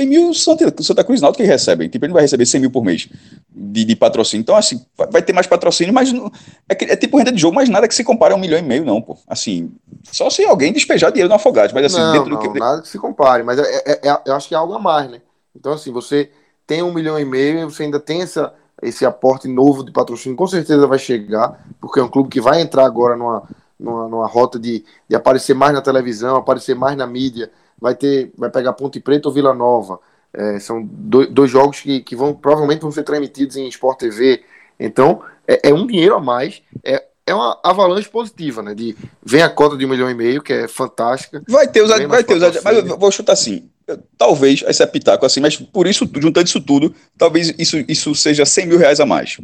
100 0.00 0.06
mil 0.06 0.34
Santa, 0.34 0.82
Santa 0.82 1.04
Cruz 1.04 1.20
Náutico 1.20 1.42
que 1.42 1.48
recebem. 1.48 1.88
Tipo, 1.88 2.06
ele 2.06 2.10
não 2.10 2.14
vai 2.14 2.22
receber 2.22 2.46
100 2.46 2.60
mil 2.60 2.70
por 2.70 2.82
mês 2.82 3.08
de, 3.50 3.84
de 3.84 3.96
patrocínio. 3.96 4.42
Então, 4.42 4.56
assim, 4.56 4.84
vai 5.10 5.22
ter 5.22 5.32
mais 5.32 5.46
patrocínio, 5.46 5.92
mas 5.92 6.12
não, 6.12 6.32
é, 6.68 6.92
é, 6.92 6.96
tipo 6.96 7.18
renda 7.18 7.30
de 7.30 7.40
jogo, 7.40 7.54
mas 7.54 7.68
nada 7.68 7.86
que 7.86 7.94
se 7.94 8.02
compare 8.02 8.32
a 8.32 8.36
um 8.36 8.40
milhão 8.40 8.58
e 8.58 8.62
meio, 8.62 8.84
não, 8.84 9.02
pô. 9.02 9.18
Assim, 9.28 9.72
só 10.04 10.30
se 10.30 10.44
alguém 10.44 10.72
despejar 10.72 11.10
dinheiro 11.10 11.28
no 11.28 11.34
afogado, 11.34 11.72
mas 11.74 11.86
assim, 11.86 11.98
não, 11.98 12.12
dentro 12.12 12.30
não, 12.30 12.40
do 12.40 12.52
que. 12.52 12.58
Nada 12.58 12.82
que 12.82 12.88
se 12.88 12.98
compare, 12.98 13.42
mas 13.42 13.58
é, 13.58 13.62
é, 13.62 14.08
é, 14.08 14.22
eu 14.26 14.34
acho 14.34 14.48
que 14.48 14.54
é 14.54 14.58
algo 14.58 14.72
a 14.72 14.78
mais, 14.78 15.10
né? 15.10 15.20
Então, 15.54 15.72
assim, 15.72 15.92
você 15.92 16.30
tem 16.66 16.82
um 16.82 16.92
milhão 16.92 17.18
e 17.18 17.24
meio, 17.24 17.68
você 17.68 17.82
ainda 17.82 18.00
tem 18.00 18.22
essa, 18.22 18.54
esse 18.82 19.04
aporte 19.04 19.46
novo 19.48 19.84
de 19.84 19.92
patrocínio, 19.92 20.36
com 20.36 20.46
certeza 20.46 20.86
vai 20.86 20.98
chegar, 20.98 21.66
porque 21.80 22.00
é 22.00 22.02
um 22.02 22.08
clube 22.08 22.30
que 22.30 22.40
vai 22.40 22.62
entrar 22.62 22.86
agora 22.86 23.16
numa, 23.16 23.42
numa, 23.78 24.08
numa 24.08 24.26
rota 24.26 24.58
de, 24.58 24.84
de 25.08 25.16
aparecer 25.16 25.54
mais 25.54 25.74
na 25.74 25.82
televisão, 25.82 26.36
aparecer 26.36 26.74
mais 26.74 26.96
na 26.96 27.06
mídia, 27.06 27.50
vai 27.80 27.94
ter, 27.94 28.32
vai 28.36 28.50
pegar 28.50 28.72
Ponte 28.72 29.00
Preta 29.00 29.28
ou 29.28 29.34
Vila 29.34 29.54
Nova 29.54 30.00
é, 30.32 30.58
são 30.58 30.82
do, 30.82 31.26
dois 31.26 31.50
jogos 31.50 31.80
que, 31.80 32.00
que 32.00 32.14
vão 32.14 32.34
provavelmente 32.34 32.82
vão 32.82 32.92
ser 32.92 33.02
transmitidos 33.02 33.56
em 33.56 33.68
Sport 33.68 33.98
TV. 33.98 34.42
Então, 34.78 35.22
é, 35.46 35.70
é, 35.70 35.74
um 35.74 35.86
dinheiro 35.86 36.14
a 36.14 36.20
mais. 36.20 36.62
É, 36.84 37.04
é 37.26 37.34
uma 37.34 37.58
avalanche 37.62 38.08
positiva, 38.08 38.62
né? 38.62 38.74
De 38.74 38.96
vem 39.24 39.42
a 39.42 39.50
cota 39.50 39.76
de 39.76 39.84
um 39.84 39.88
milhão 39.88 40.10
e 40.10 40.14
meio, 40.14 40.42
que 40.42 40.52
é 40.52 40.68
fantástica. 40.68 41.42
Vai 41.48 41.68
ter 41.68 41.82
os, 41.82 41.88
vai 41.88 42.24
ter 42.24 42.34
os, 42.34 42.62
mas 42.62 42.76
eu 42.76 42.98
vou 42.98 43.10
chutar 43.10 43.32
assim. 43.32 43.68
Talvez 44.16 44.62
esse 44.66 44.82
é 44.82 44.86
pitaco 44.86 45.26
assim, 45.26 45.40
mas 45.40 45.56
por 45.56 45.86
isso, 45.86 46.08
juntando 46.16 46.46
isso 46.46 46.60
tudo, 46.60 46.94
talvez 47.18 47.52
isso, 47.58 47.76
isso 47.88 48.14
seja 48.14 48.46
100 48.46 48.66
mil 48.66 48.78
reais 48.78 49.00
a 49.00 49.06
mais. 49.06 49.38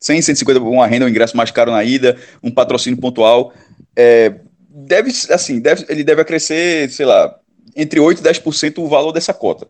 100, 0.00 0.20
150, 0.20 0.60
uma 0.60 0.86
renda, 0.86 1.06
um 1.06 1.08
ingresso 1.08 1.34
mais 1.34 1.50
caro 1.50 1.72
na 1.72 1.82
ida, 1.82 2.18
um 2.42 2.50
patrocínio 2.50 3.00
pontual. 3.00 3.54
É, 3.96 4.34
deve, 4.68 5.10
assim, 5.30 5.60
deve, 5.60 5.86
ele 5.88 6.04
deve 6.04 6.22
crescer, 6.24 6.90
sei 6.90 7.06
lá, 7.06 7.34
entre 7.76 8.00
8% 8.00 8.18
e 8.18 8.22
10% 8.22 8.78
o 8.78 8.88
valor 8.88 9.12
dessa 9.12 9.34
cota. 9.34 9.68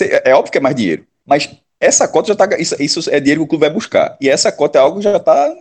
É, 0.00 0.30
é 0.30 0.34
óbvio 0.34 0.52
que 0.52 0.58
é 0.58 0.60
mais 0.60 0.76
dinheiro, 0.76 1.06
mas 1.24 1.48
essa 1.80 2.08
cota 2.08 2.28
já 2.28 2.32
está. 2.32 2.58
Isso, 2.58 2.74
isso, 2.80 3.10
é 3.10 3.20
dinheiro 3.20 3.42
que 3.42 3.44
o 3.44 3.48
clube 3.48 3.60
vai 3.60 3.70
buscar. 3.70 4.16
E 4.20 4.28
essa 4.28 4.50
cota 4.50 4.78
é 4.78 4.82
algo 4.82 4.98
que 4.98 5.04
já 5.04 5.16
está. 5.16 5.54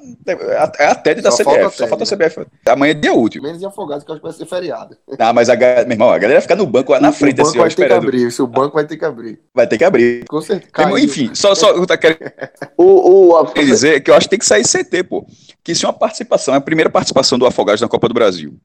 É 0.80 0.88
a 0.88 0.96
TED 0.96 1.22
da 1.22 1.30
CBF. 1.30 1.78
Só 1.78 1.88
falta 1.88 2.04
a 2.04 2.08
CBF. 2.08 2.44
Amanhã 2.66 2.92
é 2.92 2.94
dia 2.96 3.14
útil. 3.14 3.42
Menos 3.42 3.60
de 3.60 3.66
afogados, 3.68 4.04
que 4.04 4.10
eu 4.10 4.16
acho 4.16 4.22
que 4.22 4.28
vai 4.28 4.36
ser 4.36 4.46
feriado. 4.48 4.98
Ah, 5.20 5.32
mas 5.32 5.48
a, 5.48 5.56
meu 5.56 5.92
irmão, 5.92 6.10
a 6.10 6.18
galera 6.18 6.42
fica 6.42 6.56
no 6.56 6.66
banco 6.66 6.92
lá 6.92 7.00
na 7.00 7.12
frente, 7.12 7.36
o 7.36 7.44
banco 7.44 7.50
assim, 7.50 7.60
vai 7.60 7.70
ter 7.70 7.88
que 7.88 7.94
abrir. 7.94 8.32
Se 8.32 8.42
o 8.42 8.48
banco 8.48 8.74
vai 8.74 8.86
ter 8.86 8.98
que 8.98 9.06
abrir. 9.06 9.40
Vai 9.54 9.68
ter 9.68 9.78
que 9.78 9.84
abrir. 9.84 10.26
Com 10.28 10.42
certeza. 10.42 11.00
Enfim, 11.00 11.36
só, 11.36 11.54
só 11.54 11.70
eu 11.72 11.86
tá 11.86 11.96
querendo 11.96 12.20
o, 12.76 13.36
o, 13.40 13.46
quer 13.46 13.66
dizer 13.66 14.02
que 14.02 14.10
eu 14.10 14.16
acho 14.16 14.26
que 14.26 14.32
tem 14.32 14.40
que 14.40 14.46
sair 14.46 14.64
CT, 14.64 15.04
pô. 15.04 15.24
Que 15.64 15.74
isso 15.74 15.86
é 15.86 15.90
uma 15.90 15.94
participação, 15.94 16.56
é 16.56 16.58
a 16.58 16.62
primeira 16.62 16.90
participação 16.90 17.38
do 17.38 17.46
Afogados 17.46 17.82
na 17.82 17.88
Copa 17.88 18.08
do 18.08 18.16
Brasil. 18.16 18.58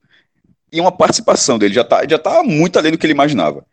E 0.73 0.81
uma 0.81 0.91
participação 0.91 1.59
dele 1.59 1.73
já 1.73 1.83
tá, 1.83 2.05
já 2.09 2.17
tá 2.17 2.43
muito 2.43 2.77
além 2.79 2.91
do 2.91 2.97
que 2.97 3.05
ele 3.05 3.13
imaginava. 3.13 3.63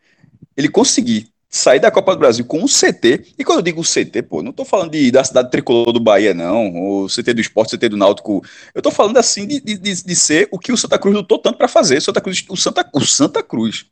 Ele 0.55 0.69
conseguir 0.69 1.33
sair 1.51 1.81
da 1.81 1.91
Copa 1.91 2.15
do 2.15 2.21
Brasil 2.21 2.45
com 2.45 2.61
um 2.61 2.67
CT, 2.67 3.35
e 3.37 3.45
quando 3.45 3.59
eu 3.59 3.63
digo 3.63 3.83
CT, 3.83 4.23
pô, 4.23 4.41
não 4.41 4.53
tô 4.53 4.65
falando 4.65 4.93
de, 4.93 5.11
da 5.11 5.25
cidade 5.25 5.51
tricolor 5.51 5.93
do 5.93 5.99
Bahia, 5.99 6.33
não, 6.33 7.03
o 7.03 7.07
CT 7.09 7.35
do 7.35 7.41
esporte, 7.41 7.77
CT 7.77 7.89
do 7.89 7.97
Náutico, 7.97 8.45
eu 8.73 8.81
tô 8.81 8.91
falando 8.93 9.17
assim 9.17 9.49
de, 9.49 9.59
de, 9.61 9.77
de 9.77 10.17
ser 10.17 10.49
o 10.53 10.59
que 10.59 10.71
o 10.71 10.77
Santa 10.77 10.97
Cruz 10.97 11.17
lutou 11.17 11.39
tanto 11.39 11.59
para 11.59 11.67
fazer, 11.67 12.01
Santa 12.01 12.21
Cruz, 12.21 12.45
o, 12.49 12.57
Santa, 12.57 12.89
o 12.95 13.01
Santa 13.01 13.43
Cruz, 13.43 13.87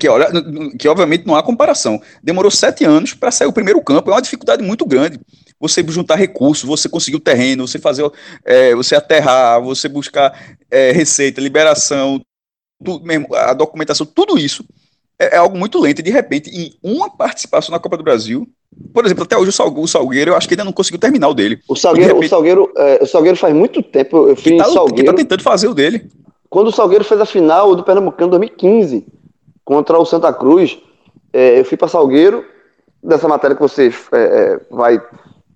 que, 0.00 0.08
olha, 0.08 0.28
que 0.76 0.88
obviamente 0.88 1.26
não 1.26 1.36
há 1.36 1.42
comparação, 1.44 2.02
demorou 2.20 2.50
sete 2.50 2.84
anos 2.84 3.14
para 3.14 3.30
sair 3.30 3.46
o 3.46 3.52
primeiro 3.52 3.80
campo, 3.80 4.10
é 4.10 4.14
uma 4.14 4.20
dificuldade 4.20 4.64
muito 4.64 4.84
grande, 4.84 5.20
você 5.62 5.80
juntar 5.86 6.16
recursos, 6.16 6.68
você 6.68 6.88
conseguir 6.88 7.16
o 7.16 7.20
terreno, 7.20 7.68
você 7.68 7.78
fazer, 7.78 8.10
é, 8.44 8.74
você 8.74 8.96
aterrar, 8.96 9.62
você 9.62 9.88
buscar 9.88 10.56
é, 10.68 10.90
receita, 10.90 11.40
liberação, 11.40 12.20
tudo, 12.84 13.06
mesmo, 13.06 13.32
a 13.32 13.54
documentação, 13.54 14.04
tudo 14.04 14.36
isso 14.36 14.64
é, 15.16 15.36
é, 15.36 15.38
algo 15.38 15.56
muito 15.56 15.78
lento. 15.78 16.00
E 16.00 16.02
de 16.02 16.10
repente, 16.10 16.50
em 16.50 16.74
uma 16.82 17.08
participação 17.08 17.72
na 17.72 17.78
Copa 17.78 17.96
do 17.96 18.02
Brasil, 18.02 18.44
por 18.92 19.06
exemplo, 19.06 19.22
até 19.22 19.38
hoje 19.38 19.50
o, 19.50 19.52
Salgueiro, 19.52 19.84
o 19.84 19.88
Salgueiro 19.88 20.30
eu 20.32 20.36
acho 20.36 20.48
que 20.48 20.54
ainda 20.54 20.64
não 20.64 20.72
conseguiu 20.72 20.98
terminar 20.98 21.28
o 21.28 21.34
dele. 21.34 21.60
O 21.68 21.76
Salgueiro, 21.76 22.14
repente, 22.14 22.26
o 22.26 22.28
Salgueiro, 22.28 22.72
é, 22.76 22.98
o 23.00 23.06
Salgueiro 23.06 23.38
faz 23.38 23.54
muito 23.54 23.80
tempo. 23.84 24.28
Eu 24.28 24.34
fui 24.34 24.52
que 24.52 24.56
tá, 24.56 24.64
Salgueiro, 24.64 24.94
que 24.96 25.04
tá 25.04 25.14
tentando 25.14 25.44
fazer 25.44 25.68
o 25.68 25.74
dele. 25.74 26.10
Quando 26.50 26.66
o 26.66 26.72
Salgueiro 26.72 27.04
fez 27.04 27.20
a 27.20 27.24
final 27.24 27.76
do 27.76 27.84
Pernambucano 27.84 28.32
2015 28.32 29.06
contra 29.64 29.96
o 29.96 30.04
Santa 30.04 30.32
Cruz, 30.32 30.76
é, 31.32 31.60
eu 31.60 31.64
fui 31.64 31.76
para 31.76 31.86
Salgueiro, 31.86 32.44
dessa 33.00 33.28
matéria 33.28 33.54
que 33.54 33.62
você 33.62 33.92
é, 34.12 34.60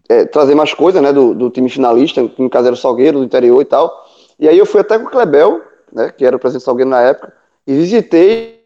é, 0.09 0.25
trazer 0.25 0.55
mais 0.55 0.73
coisa, 0.73 1.01
né, 1.01 1.13
do, 1.13 1.35
do 1.35 1.51
time 1.51 1.69
finalista, 1.69 2.23
o 2.23 2.29
time 2.29 2.49
caseiro 2.49 2.77
Salgueiro, 2.77 3.19
do 3.19 3.25
interior 3.25 3.61
e 3.61 3.65
tal. 3.65 4.07
E 4.39 4.49
aí 4.49 4.59
eu 4.59 4.67
fui 4.67 4.81
até 4.81 4.99
com 4.99 5.07
o 5.07 5.11
Klebel, 5.11 5.63
né, 5.93 6.13
que 6.17 6.25
era 6.25 6.37
o 6.37 6.39
presidente 6.39 6.65
Salgueiro 6.65 6.91
na 6.91 7.03
época, 7.03 7.33
e 7.67 7.75
visitei 7.75 8.65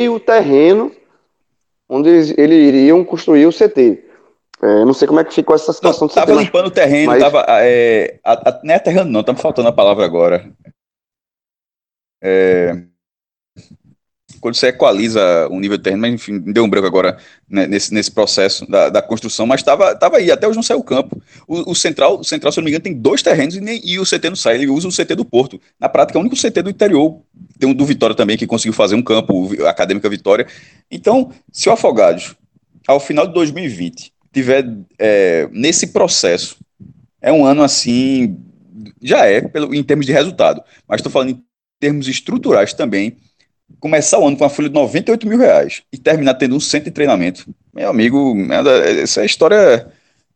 o 0.00 0.18
terreno 0.18 0.90
onde 1.88 2.08
eles 2.08 2.30
iriam 2.30 3.04
construir 3.04 3.46
o 3.46 3.52
CT. 3.52 4.08
É, 4.62 4.84
não 4.84 4.94
sei 4.94 5.08
como 5.08 5.20
é 5.20 5.24
que 5.24 5.34
ficou 5.34 5.54
essa 5.54 5.72
situação 5.72 6.06
não. 6.06 6.14
Tava 6.14 6.32
limpando 6.34 6.66
o 6.66 6.70
terreno, 6.70 7.12
mas... 7.12 7.22
tava, 7.22 7.44
é, 7.48 8.20
a, 8.24 8.32
a, 8.32 8.60
não 8.62 8.74
é 8.74 8.78
terreno 8.78 9.10
não, 9.10 9.22
tá 9.22 9.32
me 9.32 9.38
faltando 9.38 9.68
a 9.68 9.72
palavra 9.72 10.04
agora. 10.04 10.50
É, 12.22 12.84
quando 14.42 14.56
você 14.56 14.66
equaliza 14.66 15.46
o 15.52 15.60
nível 15.60 15.76
de 15.76 15.84
terreno, 15.84 16.02
mas 16.02 16.12
enfim, 16.12 16.40
deu 16.40 16.64
um 16.64 16.68
branco 16.68 16.88
agora 16.88 17.16
né, 17.48 17.64
nesse, 17.64 17.94
nesse 17.94 18.10
processo 18.10 18.68
da, 18.68 18.88
da 18.88 19.00
construção, 19.00 19.46
mas 19.46 19.60
estava 19.60 19.94
tava 19.94 20.16
aí, 20.16 20.32
até 20.32 20.48
hoje 20.48 20.56
não 20.56 20.64
saiu 20.64 20.80
o 20.80 20.84
campo. 20.84 21.22
O, 21.46 21.70
o, 21.70 21.74
Central, 21.76 22.18
o 22.18 22.24
Central, 22.24 22.50
se 22.50 22.58
não 22.58 22.64
me 22.64 22.70
engano, 22.72 22.82
tem 22.82 22.92
dois 22.92 23.22
terrenos 23.22 23.54
e, 23.54 23.60
nem, 23.60 23.80
e 23.84 24.00
o 24.00 24.04
CT 24.04 24.30
não 24.30 24.36
sai, 24.36 24.56
ele 24.56 24.68
usa 24.68 24.88
o 24.88 24.90
CT 24.90 25.14
do 25.14 25.24
Porto. 25.24 25.60
Na 25.78 25.88
prática, 25.88 26.18
é 26.18 26.20
o 26.20 26.22
único 26.22 26.34
CT 26.34 26.60
do 26.60 26.70
interior. 26.70 27.20
Tem 27.56 27.70
um 27.70 27.72
do 27.72 27.86
Vitória 27.86 28.16
também, 28.16 28.36
que 28.36 28.44
conseguiu 28.44 28.72
fazer 28.72 28.96
um 28.96 29.02
campo, 29.02 29.48
a 29.64 29.70
Acadêmica 29.70 30.10
Vitória. 30.10 30.44
Então, 30.90 31.30
se 31.52 31.68
o 31.68 31.72
Afogados, 31.72 32.34
ao 32.88 32.98
final 32.98 33.28
de 33.28 33.34
2020, 33.34 34.12
tiver 34.32 34.66
é, 34.98 35.48
nesse 35.52 35.86
processo, 35.92 36.56
é 37.20 37.32
um 37.32 37.46
ano 37.46 37.62
assim, 37.62 38.36
já 39.00 39.24
é, 39.24 39.40
pelo, 39.40 39.72
em 39.72 39.84
termos 39.84 40.04
de 40.04 40.10
resultado, 40.10 40.64
mas 40.88 40.98
estou 40.98 41.12
falando 41.12 41.30
em 41.30 41.42
termos 41.78 42.08
estruturais 42.08 42.72
também, 42.74 43.16
começar 43.80 44.18
o 44.18 44.26
ano 44.26 44.36
com 44.36 44.44
uma 44.44 44.50
folha 44.50 44.68
de 44.68 44.74
98 44.74 45.26
mil 45.26 45.38
reais 45.38 45.82
e 45.92 45.98
terminar 45.98 46.34
tendo 46.34 46.56
um 46.56 46.60
centro 46.60 46.86
de 46.86 46.94
treinamento, 46.94 47.46
meu 47.72 47.88
amigo, 47.88 48.34
essa 49.02 49.22
é 49.22 49.26
história, 49.26 49.92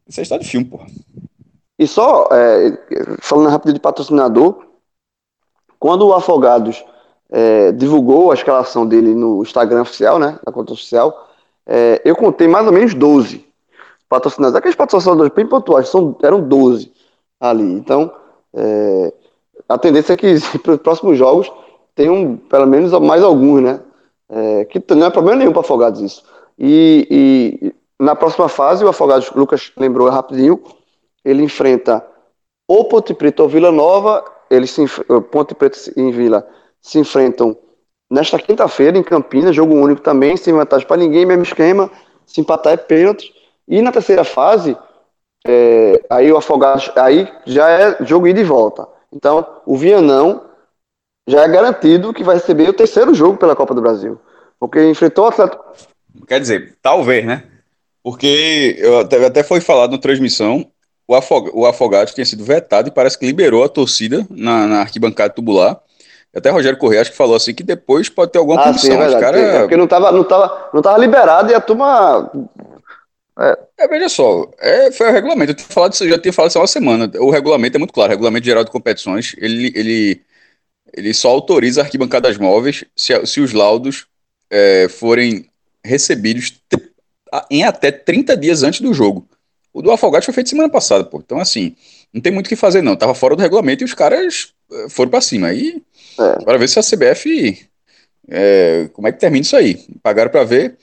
essa 0.09 0.21
é 0.21 0.23
história 0.23 0.45
de 0.45 0.51
filme, 0.51 0.67
porra. 0.67 0.87
E 1.79 1.87
só, 1.87 2.29
é, 2.33 2.79
falando 3.21 3.51
rápido 3.51 3.75
de 3.75 3.81
patrocinador, 3.81 4.65
quando 5.79 6.07
o 6.07 6.15
Afogados 6.15 6.83
é, 7.31 7.73
divulgou 7.73 8.31
a 8.31 8.35
escalação 8.35 8.87
dele 8.87 9.15
no 9.15 9.43
Instagram 9.43 9.83
oficial, 9.83 10.19
né, 10.19 10.39
na 10.45 10.53
conta 10.53 10.73
oficial, 10.73 11.29
é, 11.67 12.01
eu 12.05 12.17
contei 12.17 12.49
mais 12.49 12.67
ou 12.67 12.73
menos 12.73 12.95
12 12.95 13.45
patrocinadores. 14.09 14.59
Aqueles 14.59 14.77
patrocinadores 14.77 15.35
bem 15.35 15.47
pontuais, 15.47 15.89
são, 15.89 16.17
eram 16.23 16.41
12 16.41 16.93
ali. 17.41 17.73
Então, 17.73 18.11
é, 18.55 19.13
a 19.69 19.77
tendência 19.77 20.15
é 20.15 20.17
que 20.17 20.37
para 20.63 20.75
os 20.75 20.81
próximos 20.81 21.19
jogos 21.19 21.51
tenham 21.97 22.37
pelo 22.37 22.67
menos 22.67 22.93
mais 23.01 23.25
alguns, 23.25 23.63
né? 23.63 23.81
É, 24.29 24.65
que 24.67 24.83
não 24.95 25.07
é 25.07 25.11
problema 25.11 25.39
nenhum 25.39 25.53
para 25.53 25.63
Afogados 25.63 26.01
isso. 26.01 26.23
E, 26.59 27.09
e, 27.11 27.75
na 27.99 28.15
próxima 28.15 28.49
fase, 28.49 28.85
o 28.85 28.89
Afogados, 28.89 29.31
Lucas 29.33 29.73
lembrou 29.77 30.09
rapidinho, 30.09 30.63
ele 31.25 31.43
enfrenta 31.43 32.07
ou 32.69 32.85
Ponte 32.85 33.15
Preta 33.15 33.43
ou 33.43 33.49
Vila 33.49 33.73
Nova, 33.73 34.25
eles 34.51 34.71
se, 34.71 34.85
Ponte 35.31 35.55
Preta 35.55 35.79
e 35.97 36.13
Vila 36.13 36.47
se 36.81 36.99
enfrentam 36.99 37.57
nesta 38.11 38.39
quinta-feira 38.39 38.99
em 38.99 39.03
Campinas, 39.03 39.57
jogo 39.57 39.75
único 39.75 40.01
também, 40.01 40.37
sem 40.37 40.53
vantagem 40.53 40.87
para 40.87 40.97
ninguém, 40.97 41.25
mesmo 41.25 41.43
esquema, 41.43 41.91
se 42.27 42.41
empatar 42.41 42.75
é 42.75 42.77
pênalti. 42.77 43.33
E 43.67 43.81
na 43.81 43.91
terceira 43.91 44.25
fase, 44.25 44.77
é, 45.47 46.05
aí 46.11 46.31
o 46.31 46.37
Afogados, 46.37 46.91
aí 46.97 47.29
já 47.47 47.71
é 47.71 48.05
jogo 48.05 48.29
ida 48.29 48.41
e 48.41 48.45
volta. 48.45 48.87
Então, 49.13 49.47
o 49.65 49.77
Vianão 49.77 50.46
já 51.27 51.43
é 51.43 51.49
garantido 51.49 52.13
que 52.13 52.25
vai 52.25 52.37
receber 52.37 52.69
o 52.69 52.73
terceiro 52.73 53.15
jogo 53.15 53.37
pela 53.37 53.57
Copa 53.57 53.75
do 53.75 53.83
Brasil. 53.83 54.19
Porque 54.59 54.89
enfrentou 54.89 55.25
o 55.25 55.29
Atlético. 55.29 55.65
Quer 56.27 56.41
dizer, 56.41 56.77
talvez, 56.81 57.25
né? 57.25 57.43
Porque 58.03 58.77
eu 58.79 59.01
até, 59.01 59.27
até 59.27 59.43
foi 59.43 59.61
falado 59.61 59.91
na 59.91 59.99
transmissão, 59.99 60.67
o, 61.09 61.15
Afog, 61.15 61.51
o 61.53 61.67
Afogados 61.67 62.15
tinha 62.15 62.25
sido 62.25 62.45
vetado 62.45 62.89
e 62.89 62.93
parece 62.93 63.19
que 63.19 63.27
liberou 63.27 63.65
a 63.65 63.69
torcida 63.69 64.27
na, 64.31 64.67
na 64.67 64.81
arquibancada 64.81 65.35
tubular. 65.35 65.79
Até 66.35 66.51
Rogério 66.51 66.79
Correia 66.79 67.01
acho 67.01 67.11
que 67.11 67.17
falou 67.17 67.35
assim 67.35 67.55
que 67.55 67.63
depois 67.63 68.09
pode 68.09 68.31
ter 68.31 68.39
alguma 68.39 68.61
ah, 68.61 68.65
punição. 68.65 68.91
Sim, 68.91 68.97
é 68.97 68.99
verdade, 68.99 69.25
cara... 69.25 69.39
é 69.39 69.61
porque 69.61 69.77
não 69.77 69.85
estava 69.85 70.13
não 70.13 70.23
tava, 70.23 70.69
não 70.73 70.83
tava 70.83 70.99
liberado 70.99 71.51
e 71.51 71.55
a 71.55 71.61
turma 71.61 72.31
é. 73.39 73.59
é, 73.79 73.89
veja 73.89 74.09
só, 74.09 74.47
é, 74.59 74.91
foi 74.91 75.09
o 75.09 75.13
regulamento. 75.13 75.53
Eu, 75.53 75.57
tinha 75.57 75.69
falado, 75.69 75.95
eu 76.01 76.09
já 76.09 76.19
tinha 76.19 76.33
falado 76.33 76.51
isso 76.51 76.59
há 76.59 76.63
uma 76.63 76.67
semana. 76.67 77.11
O 77.19 77.31
regulamento 77.31 77.77
é 77.77 77.79
muito 77.79 77.93
claro. 77.93 78.11
O 78.11 78.15
regulamento 78.15 78.47
geral 78.47 78.65
de 78.65 78.71
competições, 78.71 79.35
ele, 79.39 79.73
ele, 79.75 80.23
ele 80.97 81.13
só 81.13 81.29
autoriza 81.29 81.83
arquibancadas 81.83 82.39
móveis 82.39 82.85
se, 82.97 83.27
se 83.27 83.41
os 83.41 83.53
laudos 83.53 84.07
é, 84.51 84.89
forem 84.89 85.49
recebidos 85.85 86.55
em 87.51 87.63
até 87.65 87.91
30 87.91 88.37
dias 88.37 88.63
antes 88.63 88.81
do 88.81 88.95
jogo. 88.95 89.29
O 89.73 89.83
do 89.83 89.91
Afogados 89.91 90.25
foi 90.25 90.33
feito 90.33 90.49
semana 90.49 90.71
passada, 90.71 91.05
pô. 91.05 91.19
Então, 91.19 91.39
assim, 91.39 91.77
não 92.13 92.21
tem 92.21 92.33
muito 92.33 92.47
o 92.47 92.49
que 92.49 92.57
fazer, 92.57 92.81
não. 92.81 92.97
Tava 92.97 93.15
fora 93.15 93.37
do 93.37 93.43
regulamento 93.43 93.85
e 93.85 93.85
os 93.85 93.93
caras 93.93 94.55
é, 94.73 94.89
foram 94.89 95.11
para 95.11 95.21
cima. 95.21 95.49
Aí, 95.49 95.83
é. 96.19 96.45
para 96.45 96.57
ver 96.57 96.69
se 96.69 96.79
a 96.79 96.83
CBF. 96.83 97.69
É, 98.29 98.89
como 98.93 99.07
é 99.07 99.13
que 99.13 99.21
termina 99.21 99.43
isso 99.43 99.55
aí? 99.55 99.85
Pagaram 100.03 100.31
para 100.31 100.45
ver. 100.45 100.77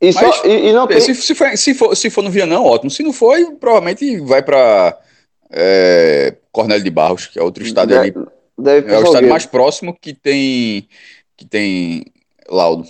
E, 0.00 0.12
só, 0.12 0.20
Mas, 0.20 0.44
e, 0.44 0.68
e 0.68 0.72
não 0.72 0.86
tem... 0.86 1.00
se, 1.00 1.14
se, 1.14 1.34
for, 1.34 1.56
se, 1.56 1.74
for, 1.74 1.96
se 1.96 2.08
for 2.08 2.22
no 2.22 2.30
Vianão, 2.30 2.64
ótimo. 2.64 2.90
Se 2.90 3.02
não 3.02 3.12
for, 3.12 3.36
provavelmente 3.58 4.20
vai 4.20 4.42
para 4.42 4.96
é, 5.50 6.34
Cornélio 6.52 6.84
de 6.84 6.90
Barros, 6.90 7.26
que 7.26 7.38
é 7.38 7.42
outro 7.42 7.64
estádio 7.64 7.98
ali. 7.98 8.14
Deve 8.58 8.92
é 8.92 8.98
o 8.98 9.02
estádio 9.02 9.28
mais 9.28 9.46
próximo 9.46 9.96
que 10.00 10.14
tem, 10.14 10.88
que 11.36 11.44
tem 11.44 12.04
laudo. 12.48 12.84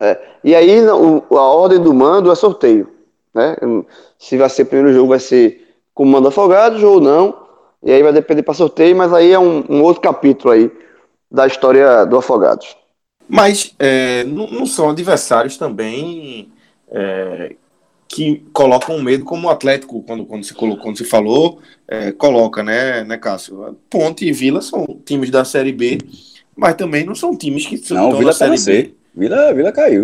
É. 0.00 0.18
E 0.44 0.54
aí 0.54 0.86
a 0.86 0.94
ordem 1.34 1.80
do 1.80 1.92
mando 1.92 2.30
é 2.30 2.34
sorteio. 2.34 2.88
Né? 3.34 3.56
Se 4.18 4.36
vai 4.36 4.48
ser 4.48 4.66
primeiro 4.66 4.92
jogo, 4.92 5.08
vai 5.08 5.18
ser 5.18 5.66
com 5.92 6.04
mando 6.04 6.28
afogados 6.28 6.82
ou 6.82 7.00
não. 7.00 7.48
E 7.82 7.92
aí 7.92 8.02
vai 8.02 8.12
depender 8.12 8.42
para 8.42 8.54
sorteio, 8.54 8.96
mas 8.96 9.12
aí 9.12 9.32
é 9.32 9.38
um, 9.38 9.64
um, 9.68 9.82
outro 9.82 10.02
capítulo 10.02 10.52
aí 10.52 10.70
da 11.30 11.46
história 11.46 12.04
do 12.04 12.16
Afogados. 12.16 12.76
Mas 13.28 13.74
é, 13.78 14.24
não, 14.24 14.46
não, 14.48 14.66
são 14.66 14.90
adversários 14.90 15.56
também 15.56 16.50
é, 16.90 17.54
que 18.08 18.42
colocam 18.52 19.00
medo, 19.02 19.24
como 19.24 19.48
o 19.48 19.50
Atlético, 19.50 20.02
quando, 20.02 20.24
quando, 20.24 20.42
se, 20.42 20.54
colocou, 20.54 20.82
quando 20.82 20.96
se 20.96 21.04
falou, 21.04 21.60
é, 21.86 22.10
coloca, 22.10 22.62
né, 22.62 23.04
né, 23.04 23.18
Cássio? 23.18 23.76
Ponte 23.90 24.26
e 24.26 24.32
Vila 24.32 24.62
são 24.62 24.86
times 25.04 25.30
da 25.30 25.44
Série 25.44 25.72
B, 25.72 25.98
mas 26.56 26.74
também 26.74 27.04
não 27.04 27.14
são 27.14 27.36
times 27.36 27.66
que 27.66 27.74
não, 27.74 27.80
estão 27.80 28.12
Vila 28.12 28.30
na 28.30 28.32
Série 28.32 28.58
C. 28.58 28.72
B. 28.72 28.94
Vila, 29.14 29.52
Vila 29.52 29.70
caiu. 29.70 30.02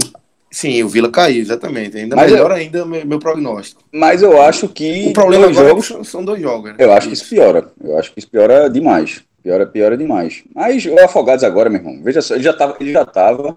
Sim, 0.51 0.83
o 0.85 0.89
Vila 0.89 1.11
caiu, 1.11 1.41
exatamente. 1.41 1.97
Ainda 1.97 2.15
mas 2.15 2.31
melhor 2.31 2.51
eu, 2.51 2.57
ainda 2.57 2.85
meu, 2.85 3.05
meu, 3.05 3.19
prognóstico. 3.19 3.83
Mas 3.91 4.23
eu 4.23 4.41
acho 4.41 4.69
que. 4.69 5.09
O 5.09 5.13
problema 5.13 5.47
agora 5.47 5.69
jogos, 5.69 5.91
é 5.91 6.05
são 6.05 6.25
dois 6.25 6.41
jogos. 6.41 6.71
Né? 6.71 6.77
Eu 6.79 6.93
acho 6.93 7.09
que 7.09 7.15
isso 7.15 7.29
piora. 7.29 7.73
Eu 7.83 7.99
acho 7.99 8.13
que 8.13 8.21
isso 8.21 8.31
piora 8.31 8.71
demais. 8.71 9.25
Piora, 9.43 9.67
piora 9.67 9.97
demais. 9.97 10.45
Mas 10.55 10.87
o 10.87 10.99
Afogados 11.01 11.43
agora, 11.43 11.69
meu 11.69 11.81
irmão, 11.81 12.01
veja 12.05 12.23
só, 12.23 12.35
ele 12.35 12.45
já 12.45 12.53
estava, 12.53 12.77
ele 12.79 12.93
já 12.93 13.03
estava, 13.03 13.57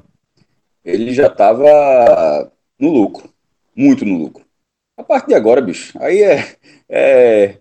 ele 0.83 1.13
já 1.13 1.27
estava 1.27 2.51
no 2.79 2.91
lucro, 2.91 3.29
muito 3.77 4.03
no 4.03 4.17
lucro. 4.17 4.43
A 4.97 5.03
partir 5.03 5.27
de 5.27 5.35
agora, 5.35 5.61
bicho, 5.61 5.95
aí 6.01 6.23
é, 6.23 6.55
é 6.89 7.57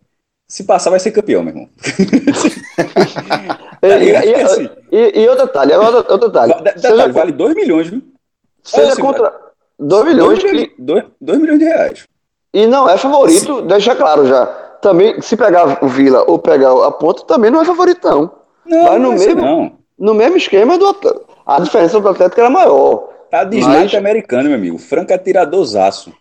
se 0.48 0.64
passar 0.64 0.90
vai 0.90 0.98
ser 0.98 1.10
campeão, 1.10 1.42
meu 1.42 1.52
irmão. 1.52 1.68
e, 3.82 3.86
e, 3.86 4.34
assim, 4.34 4.68
e, 4.90 5.20
e, 5.20 5.28
outro 5.28 5.46
detalhe, 5.46 5.74
outro, 5.74 6.12
outro 6.12 6.28
detalhe. 6.28 6.54
detalhe 6.62 7.12
vale 7.12 7.32
2 7.32 7.54
milhões, 7.54 7.88
viu? 7.88 8.02
Seja 8.62 8.92
assim, 8.92 9.02
contra 9.02 9.32
2 9.78 10.04
milhões. 10.06 10.38
2 10.78 11.38
milhões 11.38 11.58
de 11.58 11.64
reais. 11.64 12.04
E 12.54 12.66
não 12.66 12.88
é 12.88 12.96
favorito, 12.96 13.60
Sim. 13.60 13.66
deixa 13.66 13.94
claro 13.94 14.26
já 14.26 14.46
também, 14.80 15.20
se 15.20 15.36
pegar 15.36 15.82
o 15.82 15.88
Vila 15.88 16.24
ou 16.28 16.38
pegar 16.38 16.70
a 16.86 16.92
Ponta, 16.92 17.24
também 17.24 17.50
não 17.50 17.60
é 17.60 17.64
favorito, 17.64 18.08
não. 18.08 18.30
Não, 18.64 18.84
Mas 18.84 19.00
no, 19.00 19.12
mesmo, 19.12 19.42
não. 19.42 19.72
no 19.98 20.14
mesmo 20.14 20.36
esquema 20.36 20.78
do 20.78 20.96
A 21.44 21.60
diferença 21.60 22.00
do 22.00 22.08
Atlético 22.08 22.40
era 22.40 22.50
maior. 22.50 23.15
Tá 23.30 23.44
de 23.44 23.60
mas... 23.60 23.94
americano, 23.94 24.48
meu 24.48 24.58
amigo. 24.58 24.78
Franca 24.78 25.14
é 25.14 25.18
tiradorzaço. 25.18 26.12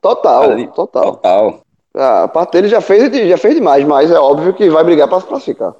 Total, 0.00 0.50
Ali, 0.50 0.66
total. 0.68 1.12
Total. 1.12 1.62
Ah, 1.94 2.24
a 2.24 2.28
parte 2.28 2.52
dele 2.52 2.68
já 2.68 2.80
fez, 2.80 3.28
já 3.28 3.36
fez 3.36 3.54
demais, 3.54 3.84
mas 3.84 4.10
é 4.10 4.18
óbvio 4.18 4.54
que 4.54 4.70
vai 4.70 4.84
brigar 4.84 5.08
para 5.08 5.20
se 5.20 5.26
classificar. 5.26 5.74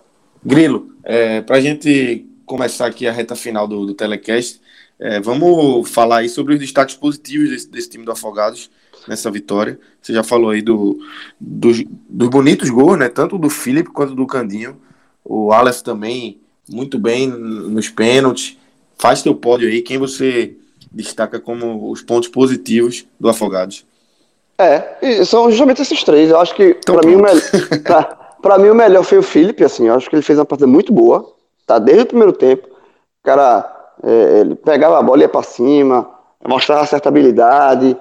Grilo, 0.44 0.90
é, 1.04 1.40
para 1.40 1.56
a 1.56 1.60
gente 1.60 2.26
começar 2.44 2.86
aqui 2.86 3.06
a 3.06 3.12
reta 3.12 3.36
final 3.36 3.68
do, 3.68 3.86
do 3.86 3.94
telecast, 3.94 4.60
é, 4.98 5.20
vamos 5.20 5.88
falar 5.88 6.18
aí 6.18 6.28
sobre 6.28 6.54
os 6.54 6.60
destaques 6.60 6.96
positivos 6.96 7.48
desse, 7.48 7.70
desse 7.70 7.90
time 7.90 8.04
do 8.04 8.12
Afogados 8.12 8.70
nessa 9.06 9.30
vitória. 9.30 9.78
Você 10.02 10.12
já 10.12 10.22
falou 10.22 10.50
aí 10.50 10.60
do, 10.60 10.98
do, 11.40 11.70
dos 12.08 12.28
bonitos 12.28 12.68
gols, 12.68 12.98
né? 12.98 13.08
Tanto 13.08 13.38
do 13.38 13.48
Felipe 13.48 13.90
quanto 13.90 14.14
do 14.14 14.26
Candinho. 14.26 14.80
O 15.24 15.52
Aleph 15.52 15.80
também 15.80 16.40
muito 16.68 16.98
bem 16.98 17.28
nos 17.28 17.88
pênaltis. 17.88 18.58
Faz 18.98 19.22
teu 19.22 19.34
pódio 19.34 19.68
aí. 19.68 19.80
Quem 19.80 19.96
você 19.96 20.56
destaca 20.90 21.38
como 21.38 21.90
os 21.90 22.02
pontos 22.02 22.28
positivos 22.28 23.06
do 23.18 23.28
Afogados? 23.28 23.84
É, 24.58 25.24
são 25.24 25.50
justamente 25.50 25.82
esses 25.82 26.02
três. 26.04 26.30
Eu 26.30 26.38
acho 26.38 26.54
que 26.54 26.74
para 26.74 27.06
mim, 27.06 27.14
o 27.14 27.22
melhor, 27.22 28.36
pra, 28.42 28.58
mim 28.58 28.68
o 28.68 28.74
melhor 28.74 29.04
foi 29.04 29.18
o 29.18 29.22
Felipe, 29.22 29.64
assim. 29.64 29.88
Eu 29.88 29.94
acho 29.94 30.08
que 30.08 30.16
ele 30.16 30.22
fez 30.22 30.38
uma 30.38 30.44
partida 30.44 30.66
muito 30.66 30.92
boa. 30.92 31.32
Tá 31.66 31.78
desde 31.78 32.02
o 32.02 32.06
primeiro 32.06 32.32
tempo. 32.32 32.66
O 32.66 33.22
cara, 33.22 33.94
é, 34.02 34.40
ele 34.40 34.54
pegava 34.54 34.98
a 34.98 35.02
bola 35.02 35.20
e 35.20 35.22
ia 35.22 35.28
para 35.28 35.42
cima, 35.42 36.10
mostrava 36.46 36.86
certa 36.86 37.08
habilidade 37.08 37.96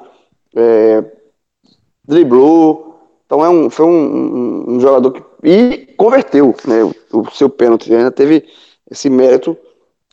é, 0.56 1.04
driblou. 2.06 3.00
Então 3.26 3.46
é 3.46 3.50
um, 3.50 3.70
foi 3.70 3.86
um, 3.86 3.92
um, 3.92 4.76
um, 4.76 4.80
jogador 4.80 5.12
que. 5.12 5.24
E 5.44 5.94
converteu 5.96 6.56
né, 6.66 6.84
o, 6.84 6.94
o 7.14 7.32
seu 7.32 7.50
pênalti. 7.50 7.94
Ainda 7.94 8.12
teve 8.12 8.46
esse 8.90 9.10
mérito 9.10 9.58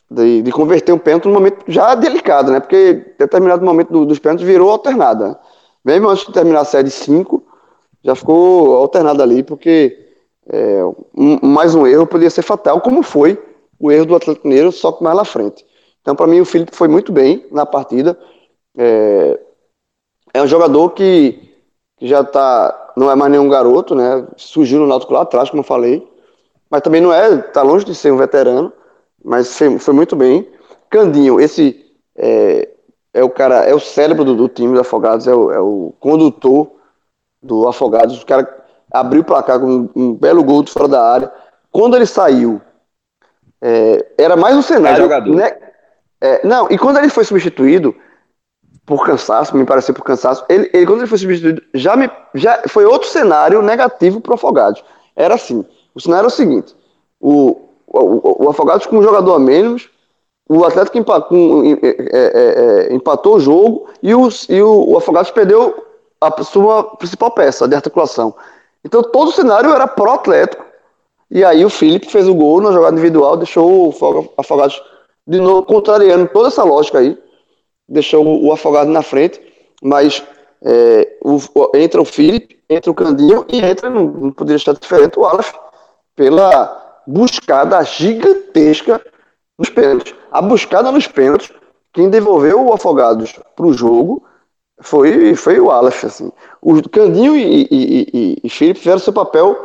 de, 0.09 0.41
de, 0.41 0.51
converter 0.51 0.93
um 0.93 0.97
pênalti 0.97 1.25
num 1.25 1.33
momento 1.33 1.65
já 1.67 1.93
delicado, 1.95 2.51
né? 2.51 2.59
Porque 2.59 3.13
determinado 3.17 3.65
momento 3.65 3.91
do, 3.91 4.05
dos 4.05 4.19
pênaltis 4.19 4.45
virou 4.45 4.69
alternada. 4.69 5.37
Mesmo 5.83 6.09
antes 6.09 6.25
de 6.25 6.33
terminar 6.33 6.61
a 6.61 6.65
série 6.65 6.89
5, 6.89 7.43
já 8.03 8.15
ficou 8.15 8.75
alternada 8.75 9.23
ali, 9.23 9.43
porque 9.43 9.97
é, 10.49 10.83
um, 11.15 11.45
mais 11.45 11.75
um 11.75 11.85
erro 11.85 12.07
poderia 12.07 12.29
ser 12.29 12.41
fatal, 12.41 12.79
como 12.81 13.03
foi 13.03 13.41
o 13.79 13.91
erro 13.91 14.05
do 14.05 14.15
Atlético 14.15 14.47
Mineiro, 14.47 14.71
só 14.71 14.91
que 14.91 15.03
mais 15.03 15.15
lá 15.15 15.25
frente. 15.25 15.65
Então, 16.01 16.15
para 16.15 16.27
mim, 16.27 16.39
o 16.39 16.45
Felipe 16.45 16.75
foi 16.75 16.87
muito 16.87 17.11
bem 17.11 17.45
na 17.51 17.65
partida. 17.65 18.17
É, 18.77 19.39
é 20.33 20.41
um 20.41 20.47
jogador 20.47 20.91
que, 20.91 21.53
que 21.97 22.07
já 22.07 22.23
tá, 22.23 22.93
não 22.95 23.11
é 23.11 23.15
mais 23.15 23.31
nenhum 23.31 23.49
garoto, 23.49 23.93
né? 23.93 24.25
Surgiu 24.37 24.79
no 24.79 24.87
Náutico 24.87 25.13
lá 25.13 25.21
atrás, 25.23 25.49
como 25.49 25.59
eu 25.59 25.65
falei, 25.65 26.07
mas 26.69 26.81
também 26.81 27.01
não 27.01 27.13
é, 27.13 27.37
tá 27.37 27.61
longe 27.61 27.85
de 27.85 27.93
ser 27.93 28.13
um 28.13 28.17
veterano, 28.17 28.71
mas 29.27 29.57
foi, 29.57 29.77
foi 29.77 29.93
muito 29.93 30.15
bem. 30.15 30.47
Candinho, 30.89 31.37
esse 31.37 31.85
é, 32.15 32.69
é, 33.13 33.21
o 33.21 33.29
cara, 33.29 33.57
é 33.65 33.75
o 33.75 33.79
cérebro 33.79 34.23
do, 34.23 34.33
do 34.33 34.47
time 34.47 34.73
do 34.73 34.79
Afogados, 34.79 35.27
é 35.27 35.35
o, 35.35 35.51
é 35.51 35.59
o, 35.59 35.93
condutor 35.99 36.71
do 37.43 37.67
Afogados. 37.67 38.21
O 38.21 38.25
cara 38.25 38.47
abriu 38.89 39.21
o 39.21 39.25
placar 39.25 39.59
com 39.59 39.67
um, 39.67 39.89
um 39.93 40.13
belo 40.13 40.41
gol 40.45 40.63
de 40.63 40.71
fora 40.71 40.87
da 40.87 41.03
área. 41.03 41.31
Quando 41.69 41.97
ele 41.97 42.05
saiu, 42.05 42.61
é, 43.61 44.05
era 44.17 44.37
mais 44.37 44.55
um 44.55 44.61
cenário. 44.61 45.03
Jogador. 45.03 45.35
Né? 45.35 45.57
É, 46.21 46.47
não, 46.47 46.71
e 46.71 46.77
quando 46.77 46.97
ele 46.97 47.09
foi 47.09 47.25
substituído, 47.25 47.93
por 48.85 49.05
cansaço, 49.05 49.57
me 49.57 49.65
pareceu 49.65 49.93
por 49.93 50.05
cansaço. 50.05 50.45
Ele, 50.47 50.69
ele, 50.73 50.85
quando 50.85 50.99
ele 50.99 51.07
foi 51.07 51.17
substituído, 51.17 51.61
já, 51.73 51.97
me, 51.97 52.09
já 52.33 52.63
foi 52.69 52.85
outro 52.85 53.09
cenário 53.09 53.61
negativo 53.61 54.21
para 54.21 54.31
o 54.31 54.35
Afogados. 54.35 54.81
Era 55.17 55.35
assim: 55.35 55.65
o 55.93 55.99
cenário 55.99 56.27
é 56.27 56.27
o 56.27 56.31
seguinte: 56.31 56.73
o, 57.19 57.66
o, 57.87 58.49
Afogados 58.49 58.85
com 58.85 58.97
um 58.97 59.03
jogador 59.03 59.33
a 59.35 59.39
menos, 59.39 59.89
o 60.49 60.63
Atlético 60.63 60.97
empatou, 60.97 61.63
é, 61.65 61.79
é, 61.81 62.87
é, 62.89 62.93
empatou 62.93 63.35
o 63.35 63.39
jogo 63.39 63.87
e, 64.01 64.13
o, 64.13 64.29
e 64.49 64.61
o, 64.61 64.89
o 64.89 64.97
Afogados 64.97 65.31
perdeu 65.31 65.85
a 66.19 66.43
sua 66.43 66.83
principal 66.83 67.31
peça 67.31 67.67
de 67.67 67.75
articulação. 67.75 68.33
Então 68.83 69.01
todo 69.03 69.29
o 69.29 69.33
cenário 69.33 69.73
era 69.73 69.87
pró-Atlético. 69.87 70.65
E 71.29 71.43
aí 71.43 71.65
o 71.65 71.69
Felipe 71.69 72.09
fez 72.09 72.27
o 72.27 72.33
gol 72.33 72.61
na 72.61 72.71
jogada 72.71 72.93
individual, 72.93 73.35
deixou 73.35 73.89
o 73.89 74.31
Afogados 74.37 74.81
de 75.25 75.39
novo, 75.39 75.63
contrariando 75.63 76.29
toda 76.29 76.47
essa 76.47 76.63
lógica 76.63 76.99
aí 76.99 77.17
deixou 77.87 78.43
o 78.43 78.51
Afogado 78.51 78.89
na 78.89 79.01
frente, 79.01 79.41
mas 79.81 80.23
é, 80.61 81.17
o, 81.23 81.39
entra 81.75 82.01
o 82.01 82.05
Felipe, 82.05 82.59
entra 82.69 82.91
o 82.91 82.95
Candinho 82.95 83.45
e 83.47 83.61
entra, 83.61 83.89
não, 83.89 84.07
não 84.07 84.31
poderia 84.31 84.57
estar 84.57 84.73
diferente, 84.73 85.17
o 85.17 85.25
Aleph, 85.25 85.53
pela 86.15 86.86
buscada 87.07 87.81
gigantesca 87.83 89.01
nos 89.57 89.69
pênaltis. 89.69 90.13
A 90.31 90.41
buscada 90.41 90.91
nos 90.91 91.07
pênaltis, 91.07 91.51
quem 91.93 92.09
devolveu 92.09 92.65
o 92.65 92.73
Afogados 92.73 93.33
para 93.55 93.65
o 93.65 93.73
jogo 93.73 94.23
foi, 94.81 95.33
foi 95.35 95.59
o 95.59 95.71
Aleph. 95.71 96.03
Assim. 96.03 96.31
O 96.61 96.87
Candinho 96.89 97.35
e, 97.35 97.67
e, 97.71 98.09
e, 98.13 98.41
e 98.43 98.49
Felipe 98.49 98.79
fizeram 98.79 98.99
seu 98.99 99.13
papel 99.13 99.57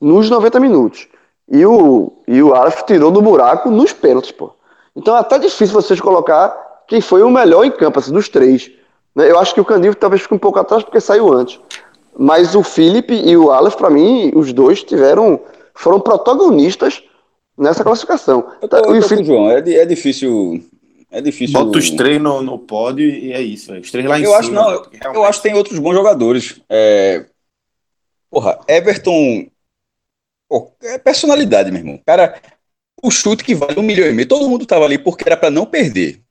nos 0.00 0.28
90 0.30 0.60
minutos. 0.60 1.08
E 1.48 1.66
o, 1.66 2.12
e 2.28 2.42
o 2.42 2.54
Aleph 2.54 2.82
tirou 2.82 3.10
do 3.10 3.20
buraco 3.20 3.70
nos 3.70 3.92
pênaltis, 3.92 4.30
pô. 4.30 4.52
Então 4.94 5.16
é 5.16 5.20
até 5.20 5.38
difícil 5.38 5.74
vocês 5.74 6.00
colocar 6.00 6.54
quem 6.86 7.00
foi 7.00 7.22
o 7.22 7.30
melhor 7.30 7.64
em 7.64 7.70
campo, 7.70 7.98
assim, 7.98 8.12
dos 8.12 8.28
três. 8.28 8.70
Né? 9.14 9.30
Eu 9.30 9.38
acho 9.38 9.54
que 9.54 9.60
o 9.60 9.64
Candinho 9.64 9.94
talvez 9.94 10.22
fique 10.22 10.34
um 10.34 10.38
pouco 10.38 10.58
atrás 10.58 10.82
porque 10.82 11.00
saiu 11.00 11.32
antes. 11.32 11.58
Mas 12.16 12.54
o 12.54 12.62
Felipe 12.62 13.14
e 13.14 13.36
o 13.36 13.50
Aleph, 13.50 13.76
para 13.76 13.90
mim, 13.90 14.32
os 14.34 14.52
dois 14.52 14.82
tiveram, 14.82 15.40
foram 15.80 16.00
protagonistas 16.00 17.02
nessa 17.56 17.82
classificação. 17.82 18.52
Eu 18.60 18.68
tô, 18.68 18.76
eu 18.76 19.08
tô. 19.08 19.24
João, 19.24 19.50
é, 19.50 19.58
é 19.58 19.86
difícil 19.86 20.62
é 21.10 21.20
difícil. 21.20 21.52
Bota 21.52 21.78
os 21.78 21.90
três 21.90 22.20
no, 22.20 22.42
no 22.42 22.58
pódio 22.58 23.08
e 23.08 23.32
é 23.32 23.40
isso. 23.40 23.72
Os 23.72 23.90
três 23.90 24.06
lá 24.06 24.18
em 24.18 24.22
eu 24.22 24.30
cima. 24.30 24.38
Acho, 24.38 24.52
não, 24.52 24.70
eu, 24.70 24.88
realmente... 24.92 25.16
eu 25.16 25.24
acho 25.24 25.42
que 25.42 25.48
tem 25.48 25.56
outros 25.56 25.78
bons 25.78 25.94
jogadores. 25.94 26.60
É... 26.68 27.26
Porra, 28.30 28.60
Everton. 28.68 29.46
Pô, 30.48 30.72
é 30.82 30.98
personalidade, 30.98 31.70
meu 31.70 31.80
irmão. 31.80 32.00
Cara, 32.06 32.40
o 33.02 33.10
chute 33.10 33.42
que 33.42 33.54
vale 33.54 33.78
um 33.78 33.82
milhão 33.82 34.08
e 34.08 34.12
meio. 34.12 34.28
Todo 34.28 34.48
mundo 34.48 34.66
tava 34.66 34.84
ali 34.84 34.98
porque 34.98 35.24
era 35.26 35.36
para 35.36 35.50
não 35.50 35.66
perder 35.66 36.22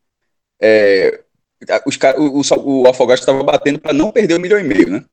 é, 0.61 1.21
os, 1.85 1.97
o, 2.17 2.59
o, 2.59 2.83
o 2.83 2.87
Afogados 2.87 3.21
estava 3.21 3.43
batendo 3.43 3.79
para 3.79 3.93
não 3.93 4.11
perder 4.11 4.35
um 4.35 4.39
milhão 4.39 4.59
e 4.59 4.63
meio, 4.63 4.89
né? 4.89 5.05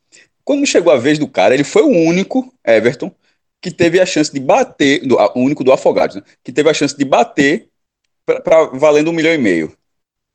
Quando 0.45 0.67
chegou 0.67 0.93
a 0.93 0.97
vez 0.97 1.19
do 1.19 1.29
cara, 1.29 1.55
ele 1.55 1.65
foi 1.65 1.83
o 1.83 1.89
único, 1.89 2.53
Everton, 2.65 3.13
que 3.61 3.71
teve 3.71 4.01
a 4.01 4.07
chance 4.07 4.33
de 4.33 4.41
bater, 4.41 5.07
do, 5.07 5.17
o 5.17 5.41
único 5.41 5.65
do 5.65 5.73
Afogados, 5.73 6.17
né? 6.17 6.23
que 6.43 6.53
teve 6.53 6.69
a 6.71 6.75
chance 6.75 6.97
de 6.97 7.05
bater 7.05 7.69
para 8.25 8.65
valendo 8.65 9.11
um 9.11 9.15
milhão 9.15 9.33
e 9.33 9.39
meio. 9.39 9.77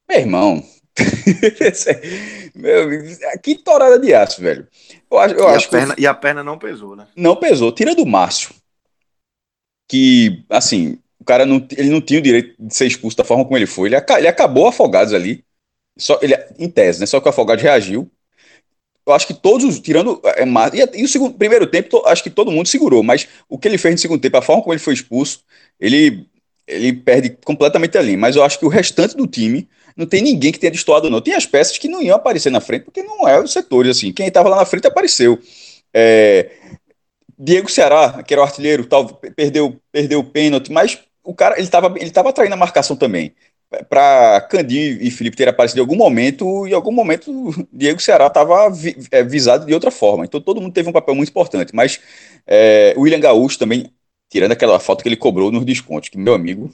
Meu 0.09 0.19
irmão, 0.19 0.63
meu, 2.55 2.89
que 3.41 3.55
torada 3.55 3.97
de 3.97 4.13
aço, 4.13 4.41
velho. 4.41 4.67
Eu, 5.09 5.19
eu 5.19 5.49
e, 5.49 5.55
acho 5.55 5.67
a 5.67 5.71
perna, 5.71 5.95
que... 5.95 6.01
e 6.01 6.07
a 6.07 6.13
perna 6.13 6.43
não 6.43 6.57
pesou, 6.57 6.95
né? 6.95 7.07
Não 7.15 7.35
pesou. 7.35 7.71
Tira 7.71 7.95
do 7.95 8.05
Márcio, 8.05 8.53
que, 9.87 10.43
assim, 10.49 10.99
o 11.19 11.23
cara 11.23 11.45
não, 11.45 11.65
ele 11.77 11.89
não 11.89 12.01
tinha 12.01 12.19
o 12.19 12.23
direito 12.23 12.55
de 12.59 12.75
ser 12.75 12.87
expulso 12.87 13.17
da 13.17 13.23
forma 13.23 13.45
como 13.45 13.57
ele 13.57 13.67
foi. 13.67 13.89
Ele, 13.89 13.95
ele 14.17 14.27
acabou 14.27 14.67
afogados 14.67 15.13
ali. 15.13 15.43
Só, 15.97 16.17
ele, 16.21 16.35
em 16.57 16.69
tese, 16.69 16.99
né? 16.99 17.05
Só 17.05 17.19
que 17.19 17.27
o 17.27 17.29
Afogados 17.29 17.63
reagiu. 17.63 18.09
Eu 19.05 19.13
acho 19.13 19.27
que 19.27 19.33
todos, 19.33 19.79
tirando. 19.79 20.21
É, 20.25 20.43
e, 20.43 21.01
e 21.01 21.03
o 21.03 21.07
segundo, 21.07 21.33
primeiro 21.35 21.65
tempo, 21.67 22.03
acho 22.05 22.23
que 22.23 22.29
todo 22.29 22.51
mundo 22.51 22.67
segurou, 22.67 23.03
mas 23.03 23.27
o 23.49 23.57
que 23.57 23.67
ele 23.67 23.77
fez 23.77 23.95
no 23.95 23.99
segundo 23.99 24.21
tempo, 24.21 24.37
a 24.37 24.41
forma 24.41 24.61
como 24.61 24.73
ele 24.73 24.79
foi 24.79 24.93
expulso, 24.93 25.43
ele, 25.79 26.25
ele 26.67 26.93
perde 26.93 27.37
completamente 27.43 27.97
a 27.97 28.01
linha. 28.01 28.17
Mas 28.17 28.35
eu 28.35 28.43
acho 28.43 28.59
que 28.59 28.65
o 28.65 28.69
restante 28.69 29.15
do 29.15 29.27
time 29.27 29.67
não 29.95 30.05
tem 30.05 30.21
ninguém 30.21 30.51
que 30.51 30.59
tenha 30.59 30.71
destoado, 30.71 31.09
não. 31.09 31.21
Tem 31.21 31.33
as 31.33 31.45
peças 31.45 31.77
que 31.77 31.87
não 31.87 32.01
iam 32.01 32.15
aparecer 32.15 32.51
na 32.51 32.61
frente, 32.61 32.85
porque 32.85 33.03
não 33.03 33.27
é 33.27 33.41
os 33.41 33.51
setores, 33.51 33.97
assim. 33.97 34.11
Quem 34.13 34.27
estava 34.27 34.49
lá 34.49 34.57
na 34.57 34.65
frente 34.65 34.87
apareceu. 34.87 35.39
É, 35.93 36.51
Diego 37.37 37.69
Ceará, 37.71 38.21
que 38.23 38.33
era 38.33 38.41
o 38.41 38.45
artilheiro, 38.45 38.85
tal, 38.85 39.07
perdeu, 39.35 39.79
perdeu 39.91 40.19
o 40.19 40.23
pênalti, 40.23 40.71
mas 40.71 40.99
o 41.23 41.33
cara 41.33 41.55
ele 41.55 41.63
estava 41.63 41.93
ele 41.99 42.11
tava 42.11 42.29
atraindo 42.29 42.53
a 42.53 42.57
marcação 42.57 42.95
também. 42.95 43.33
Para 43.89 44.41
Candinho 44.49 44.97
e 45.01 45.09
Felipe 45.09 45.37
ter 45.37 45.47
aparecido 45.47 45.79
em 45.79 45.83
algum 45.83 45.95
momento, 45.95 46.67
em 46.67 46.73
algum 46.73 46.91
momento 46.91 47.31
Diego 47.71 48.01
Ceará 48.01 48.27
estava 48.27 48.69
vi, 48.69 48.97
é, 49.11 49.23
visado 49.23 49.65
de 49.65 49.73
outra 49.73 49.89
forma. 49.89 50.25
Então 50.25 50.41
todo 50.41 50.59
mundo 50.59 50.73
teve 50.73 50.89
um 50.89 50.93
papel 50.93 51.15
muito 51.15 51.29
importante. 51.29 51.73
Mas 51.73 51.99
é, 52.45 52.93
o 52.97 53.01
William 53.01 53.19
Gaúcho 53.19 53.57
também, 53.57 53.91
tirando 54.29 54.51
aquela 54.51 54.79
foto 54.79 55.01
que 55.01 55.09
ele 55.09 55.15
cobrou 55.15 55.51
nos 55.51 55.63
descontos, 55.63 56.09
que 56.09 56.17
meu 56.17 56.33
amigo. 56.33 56.69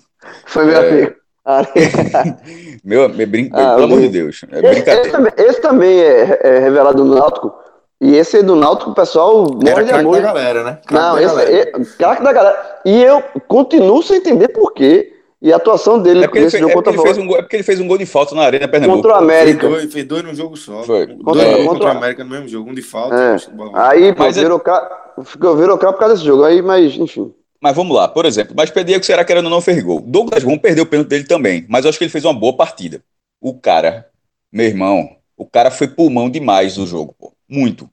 Foi 0.45 0.65
meu 0.65 0.81
é, 0.81 0.89
amigo. 0.89 1.15
meu, 2.83 3.07
meu 3.07 3.27
brin... 3.27 3.49
ah, 3.53 3.75
pelo 3.75 3.83
amor 3.83 4.01
de 4.01 4.09
Deus. 4.09 4.41
É 4.51 4.71
esse, 4.71 4.89
esse, 4.89 5.11
também, 5.11 5.33
esse 5.37 5.61
também 5.61 5.99
é, 5.99 6.39
é 6.43 6.59
revelado 6.59 7.05
no 7.05 7.15
Náutico 7.15 7.53
e 7.99 8.15
esse 8.15 8.43
do 8.43 8.55
Náutico, 8.55 8.91
o 8.91 8.93
pessoal 8.93 9.45
morre 9.45 9.83
de 9.83 9.91
amor. 9.91 10.17
da 10.17 10.21
galera, 10.21 10.63
né? 10.63 10.79
Não, 10.91 11.17
esse 11.17 11.39
é 11.39 11.71
craque 11.97 12.23
da 12.23 12.31
galera. 12.31 12.79
E 12.85 13.03
eu 13.03 13.23
continuo 13.47 14.03
sem 14.03 14.17
entender 14.17 14.49
por 14.49 14.71
quê. 14.73 15.13
E 15.47 15.53
a 15.53 15.55
atuação 15.55 15.97
dele 15.97 16.25
é 16.25 16.27
porque, 16.27 16.39
ele 16.39 16.49
fez, 16.49 16.61
é, 16.61 16.73
porque 16.73 16.89
ele 16.89 17.01
fez 17.01 17.17
um 17.17 17.25
gol, 17.25 17.37
é 17.37 17.41
porque 17.41 17.55
ele 17.55 17.63
fez 17.63 17.79
um 17.79 17.87
gol 17.87 17.97
de 17.97 18.05
falta 18.05 18.35
na 18.35 18.41
Arena 18.41 18.67
Pernambuco. 18.67 19.01
Contra 19.01 19.13
o 19.13 19.23
América. 19.23 19.61
Fez 19.61 19.71
dois, 19.71 19.93
fez 19.93 20.05
dois 20.05 20.23
no 20.23 20.35
jogo 20.35 20.57
só. 20.57 20.83
Foi. 20.83 21.07
Contra, 21.07 21.23
dois, 21.23 21.47
contra, 21.47 21.67
contra 21.67 21.87
o 21.87 21.91
América 21.91 22.23
no 22.25 22.29
mesmo 22.29 22.49
jogo, 22.49 22.69
um 22.69 22.73
de 22.73 22.81
falta. 22.81 23.15
É. 23.15 23.37
Aí, 23.73 24.13
pô, 24.13 24.23
mas 24.23 24.35
é- 24.35 24.41
virou, 24.41 24.61
é... 24.67 25.23
ficou, 25.23 25.55
virou 25.55 25.77
por 25.77 25.93
causa 25.93 26.15
desse 26.15 26.25
jogo. 26.25 26.43
Aí, 26.43 26.61
mas, 26.61 26.97
enfim. 26.97 27.33
Mas 27.61 27.73
vamos 27.73 27.95
lá, 27.95 28.09
por 28.09 28.25
exemplo, 28.25 28.53
mas 28.57 28.69
Diego 28.85 29.05
será 29.05 29.23
que 29.23 29.31
era 29.31 29.41
não 29.41 29.61
fez 29.61 29.81
gol. 29.81 30.01
Douglas 30.01 30.43
Bom 30.43 30.57
perdeu 30.57 30.83
o 30.83 30.87
pênalti 30.87 31.07
dele 31.07 31.23
também, 31.23 31.65
mas 31.69 31.85
eu 31.85 31.89
acho 31.89 31.97
que 31.97 32.03
ele 32.03 32.11
fez 32.11 32.25
uma 32.25 32.33
boa 32.33 32.57
partida. 32.57 33.01
O 33.39 33.53
cara, 33.53 34.05
meu 34.51 34.65
irmão, 34.65 35.09
o 35.37 35.45
cara 35.45 35.71
foi 35.71 35.87
pulmão 35.87 36.29
demais 36.29 36.75
no 36.75 36.85
jogo, 36.85 37.15
pô. 37.17 37.31
Muito. 37.47 37.89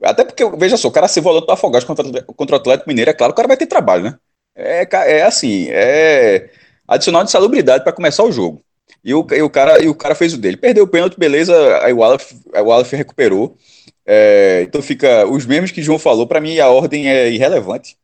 Até 0.00 0.24
porque, 0.24 0.48
veja 0.50 0.76
só, 0.76 0.86
o 0.86 0.92
cara 0.92 1.08
ser 1.08 1.20
volante 1.20 1.46
do 1.46 1.52
Afogados 1.52 1.84
contra, 1.84 2.22
contra 2.22 2.56
o 2.56 2.58
Atlético 2.60 2.88
Mineiro, 2.88 3.10
é 3.10 3.14
claro, 3.14 3.32
o 3.32 3.36
cara 3.36 3.48
vai 3.48 3.56
ter 3.56 3.66
trabalho, 3.66 4.04
né? 4.04 4.14
É, 4.54 4.86
é 4.92 5.22
assim, 5.22 5.66
é 5.68 6.48
adicional 6.86 7.24
de 7.24 7.30
salubridade 7.30 7.84
para 7.84 7.92
começar 7.92 8.24
o 8.24 8.32
jogo. 8.32 8.62
E 9.04 9.14
o, 9.14 9.26
e, 9.30 9.42
o 9.42 9.50
cara, 9.50 9.82
e 9.82 9.88
o 9.88 9.94
cara 9.94 10.14
fez 10.14 10.34
o 10.34 10.38
dele. 10.38 10.56
Perdeu 10.56 10.84
o 10.84 10.88
pênalti, 10.88 11.18
beleza, 11.18 11.54
aí 11.82 11.92
o 11.92 12.02
Aleph, 12.02 12.32
o 12.52 12.72
Aleph 12.72 12.92
recuperou. 12.92 13.56
É, 14.04 14.62
então 14.62 14.82
fica 14.82 15.26
os 15.26 15.46
mesmos 15.46 15.70
que 15.70 15.82
João 15.82 15.98
falou, 15.98 16.26
para 16.26 16.40
mim 16.40 16.58
a 16.58 16.68
ordem 16.68 17.08
é 17.08 17.30
irrelevante. 17.30 17.96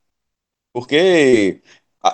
Porque 0.73 1.61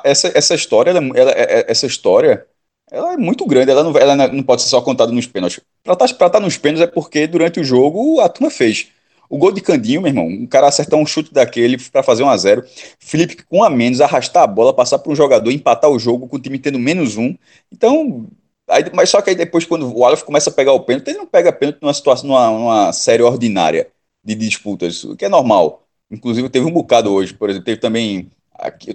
essa, 0.04 0.32
essa 0.36 0.54
história, 0.54 0.90
ela, 0.90 1.00
ela, 1.14 1.30
é, 1.32 1.60
é, 1.60 1.70
essa 1.70 1.86
história, 1.86 2.46
ela 2.90 3.14
é 3.14 3.16
muito 3.16 3.46
grande, 3.46 3.70
ela 3.70 3.82
não, 3.82 3.96
ela 3.96 4.16
não 4.28 4.42
pode 4.42 4.62
ser 4.62 4.68
só 4.68 4.80
contada 4.80 5.12
nos 5.12 5.26
pênaltis. 5.26 5.60
Para 5.82 5.94
estar, 5.94 6.08
tá, 6.08 6.26
estar 6.26 6.40
nos 6.40 6.56
pênaltis 6.56 6.88
é 6.88 6.90
porque 6.90 7.26
durante 7.26 7.60
o 7.60 7.64
jogo 7.64 8.20
a 8.20 8.28
turma 8.28 8.50
fez. 8.50 8.88
O 9.34 9.36
gol 9.36 9.50
de 9.50 9.60
Candinho, 9.60 10.00
meu 10.00 10.10
irmão, 10.10 10.28
um 10.28 10.46
cara 10.46 10.68
acertar 10.68 10.96
um 10.96 11.04
chute 11.04 11.34
daquele 11.34 11.76
para 11.90 12.04
fazer 12.04 12.22
um 12.22 12.30
a 12.30 12.36
zero. 12.36 12.64
Felipe 13.00 13.42
com 13.42 13.64
a 13.64 13.68
menos, 13.68 14.00
arrastar 14.00 14.44
a 14.44 14.46
bola, 14.46 14.72
passar 14.72 15.00
para 15.00 15.10
um 15.10 15.16
jogador, 15.16 15.50
empatar 15.50 15.90
o 15.90 15.98
jogo 15.98 16.28
com 16.28 16.36
o 16.36 16.38
time 16.38 16.56
tendo 16.56 16.78
menos 16.78 17.16
um. 17.16 17.36
Então, 17.72 18.28
aí, 18.68 18.84
mas 18.94 19.10
só 19.10 19.20
que 19.20 19.30
aí 19.30 19.34
depois, 19.36 19.64
quando 19.66 19.92
o 19.92 20.04
Aleph 20.04 20.22
começa 20.22 20.50
a 20.50 20.52
pegar 20.52 20.72
o 20.72 20.78
pênalti, 20.84 21.08
ele 21.08 21.18
não 21.18 21.26
pega 21.26 21.52
pênalti 21.52 21.82
numa 21.82 21.92
situação, 21.92 22.28
numa, 22.28 22.48
numa 22.48 22.92
série 22.92 23.24
ordinária 23.24 23.88
de 24.22 24.36
disputas, 24.36 25.02
o 25.02 25.16
que 25.16 25.24
é 25.24 25.28
normal. 25.28 25.82
Inclusive, 26.08 26.48
teve 26.48 26.66
um 26.66 26.72
bocado 26.72 27.12
hoje, 27.12 27.34
por 27.34 27.50
exemplo, 27.50 27.64
teve 27.64 27.80
também. 27.80 28.30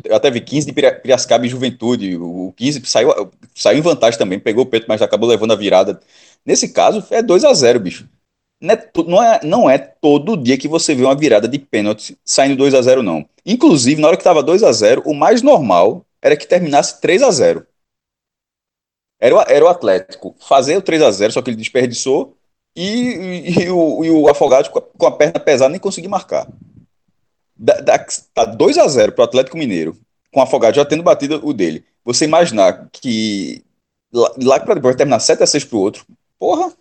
Eu 0.05 0.15
até 0.15 0.31
vi 0.31 0.39
15 0.39 0.67
de 0.67 0.73
Piracicaba 0.73 1.45
e 1.45 1.49
Juventude. 1.49 2.15
O 2.15 2.53
15 2.55 2.81
saiu, 2.85 3.29
saiu 3.53 3.79
em 3.79 3.81
vantagem 3.81 4.17
também, 4.17 4.39
pegou 4.39 4.63
o 4.63 4.67
pênalti, 4.67 4.87
mas 4.87 5.01
acabou 5.01 5.27
levando 5.27 5.51
a 5.51 5.55
virada. 5.57 5.99
Nesse 6.45 6.69
caso, 6.69 7.05
é 7.11 7.21
2 7.21 7.43
a 7.43 7.53
0 7.53 7.81
bicho. 7.81 8.07
Não 8.61 8.73
é, 8.73 8.91
não 9.07 9.23
é, 9.23 9.39
não 9.43 9.69
é 9.69 9.77
todo 9.77 10.35
dia 10.35 10.57
que 10.57 10.67
você 10.67 10.93
vê 10.93 11.03
uma 11.03 11.15
virada 11.15 11.47
de 11.47 11.57
pênalti 11.57 12.17
saindo 12.25 12.57
2 12.57 12.73
a 12.73 12.81
0 12.81 13.01
não. 13.01 13.27
Inclusive, 13.45 14.01
na 14.01 14.07
hora 14.07 14.17
que 14.17 14.21
estava 14.21 14.43
2 14.43 14.63
a 14.63 14.71
0 14.71 15.03
o 15.05 15.13
mais 15.13 15.41
normal 15.41 16.05
era 16.21 16.35
que 16.35 16.45
terminasse 16.47 16.99
3 16.99 17.21
a 17.23 17.31
0 17.31 17.65
era, 19.19 19.35
era 19.47 19.65
o 19.65 19.67
Atlético 19.67 20.35
fazer 20.39 20.77
o 20.77 20.81
3 20.81 21.01
a 21.01 21.11
0 21.11 21.33
só 21.33 21.41
que 21.41 21.49
ele 21.49 21.57
desperdiçou, 21.57 22.37
e, 22.75 22.83
e, 22.83 23.63
e 23.63 23.69
o, 23.69 24.05
e 24.05 24.09
o 24.09 24.29
Afogados 24.29 24.69
com 24.69 24.79
a, 24.79 24.81
com 24.81 25.05
a, 25.05 25.11
perna 25.11 25.39
pesada 25.39 25.69
nem 25.69 25.79
conseguir 25.79 26.07
marcar. 26.07 26.47
Da, 27.55 27.81
da, 27.81 28.05
tá 28.33 28.45
2 28.45 28.77
a 28.77 28.87
0 28.87 29.11
para 29.11 29.23
o 29.23 29.25
Atlético 29.25 29.57
Mineiro, 29.57 29.97
com 30.31 30.39
o 30.39 30.43
Afogados 30.43 30.77
já 30.77 30.85
tendo 30.85 31.03
batido 31.03 31.45
o 31.45 31.53
dele. 31.53 31.85
Você 32.05 32.25
imaginar 32.25 32.89
que 32.91 33.63
lá, 34.13 34.33
lá 34.41 34.59
para 34.59 34.75
depois 34.75 34.95
terminar 34.95 35.19
7 35.19 35.43
a 35.43 35.45
6 35.45 35.65
para 35.65 35.77
o 35.77 35.81
outro, 35.81 36.05
porra, 36.37 36.71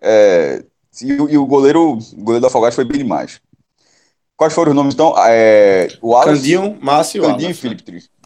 é, 0.00 0.64
e, 1.00 1.08
e, 1.08 1.38
o 1.38 1.46
goleiro, 1.46 1.92
o 1.92 2.22
goleiro 2.22 2.40
do 2.40 2.46
Afogados 2.46 2.74
foi 2.74 2.84
bem 2.84 2.98
demais. 2.98 3.40
Quais 4.36 4.52
foram 4.52 4.72
os 4.72 4.76
nomes 4.76 4.94
então? 4.94 5.14
É, 5.18 5.88
o 6.00 6.10
Wallace, 6.10 6.40
Candinho, 6.40 6.78
Márcio 6.80 7.22
Candinho 7.22 7.50
e 7.50 7.54
Felipe 7.54 7.82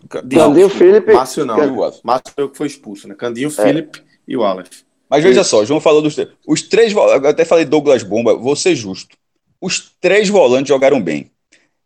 Candinho, 0.08 0.40
Candinho 0.40 0.68
Felipe. 0.68 1.12
Márcio 1.12 1.44
não. 1.44 1.56
Márcio 2.02 2.32
foi 2.34 2.44
o 2.44 2.48
que 2.48 2.56
foi 2.56 2.66
expulso, 2.66 3.06
né? 3.06 3.14
Candinho, 3.14 3.48
é. 3.48 3.50
Felipe 3.50 4.02
e 4.26 4.36
o 4.36 4.40
Wallace. 4.40 4.86
Mas 5.08 5.22
veja 5.22 5.44
só, 5.44 5.64
João 5.64 5.80
falou 5.80 6.02
dos 6.02 6.14
três. 6.14 6.30
Os 6.46 6.62
três, 6.62 6.92
eu 6.92 7.28
até 7.28 7.44
falei 7.44 7.64
Douglas 7.64 8.02
Bomba, 8.02 8.34
vou 8.34 8.56
ser 8.56 8.74
justo. 8.74 9.16
Os 9.60 9.92
três 10.00 10.28
volantes 10.28 10.68
jogaram 10.68 11.00
bem. 11.00 11.30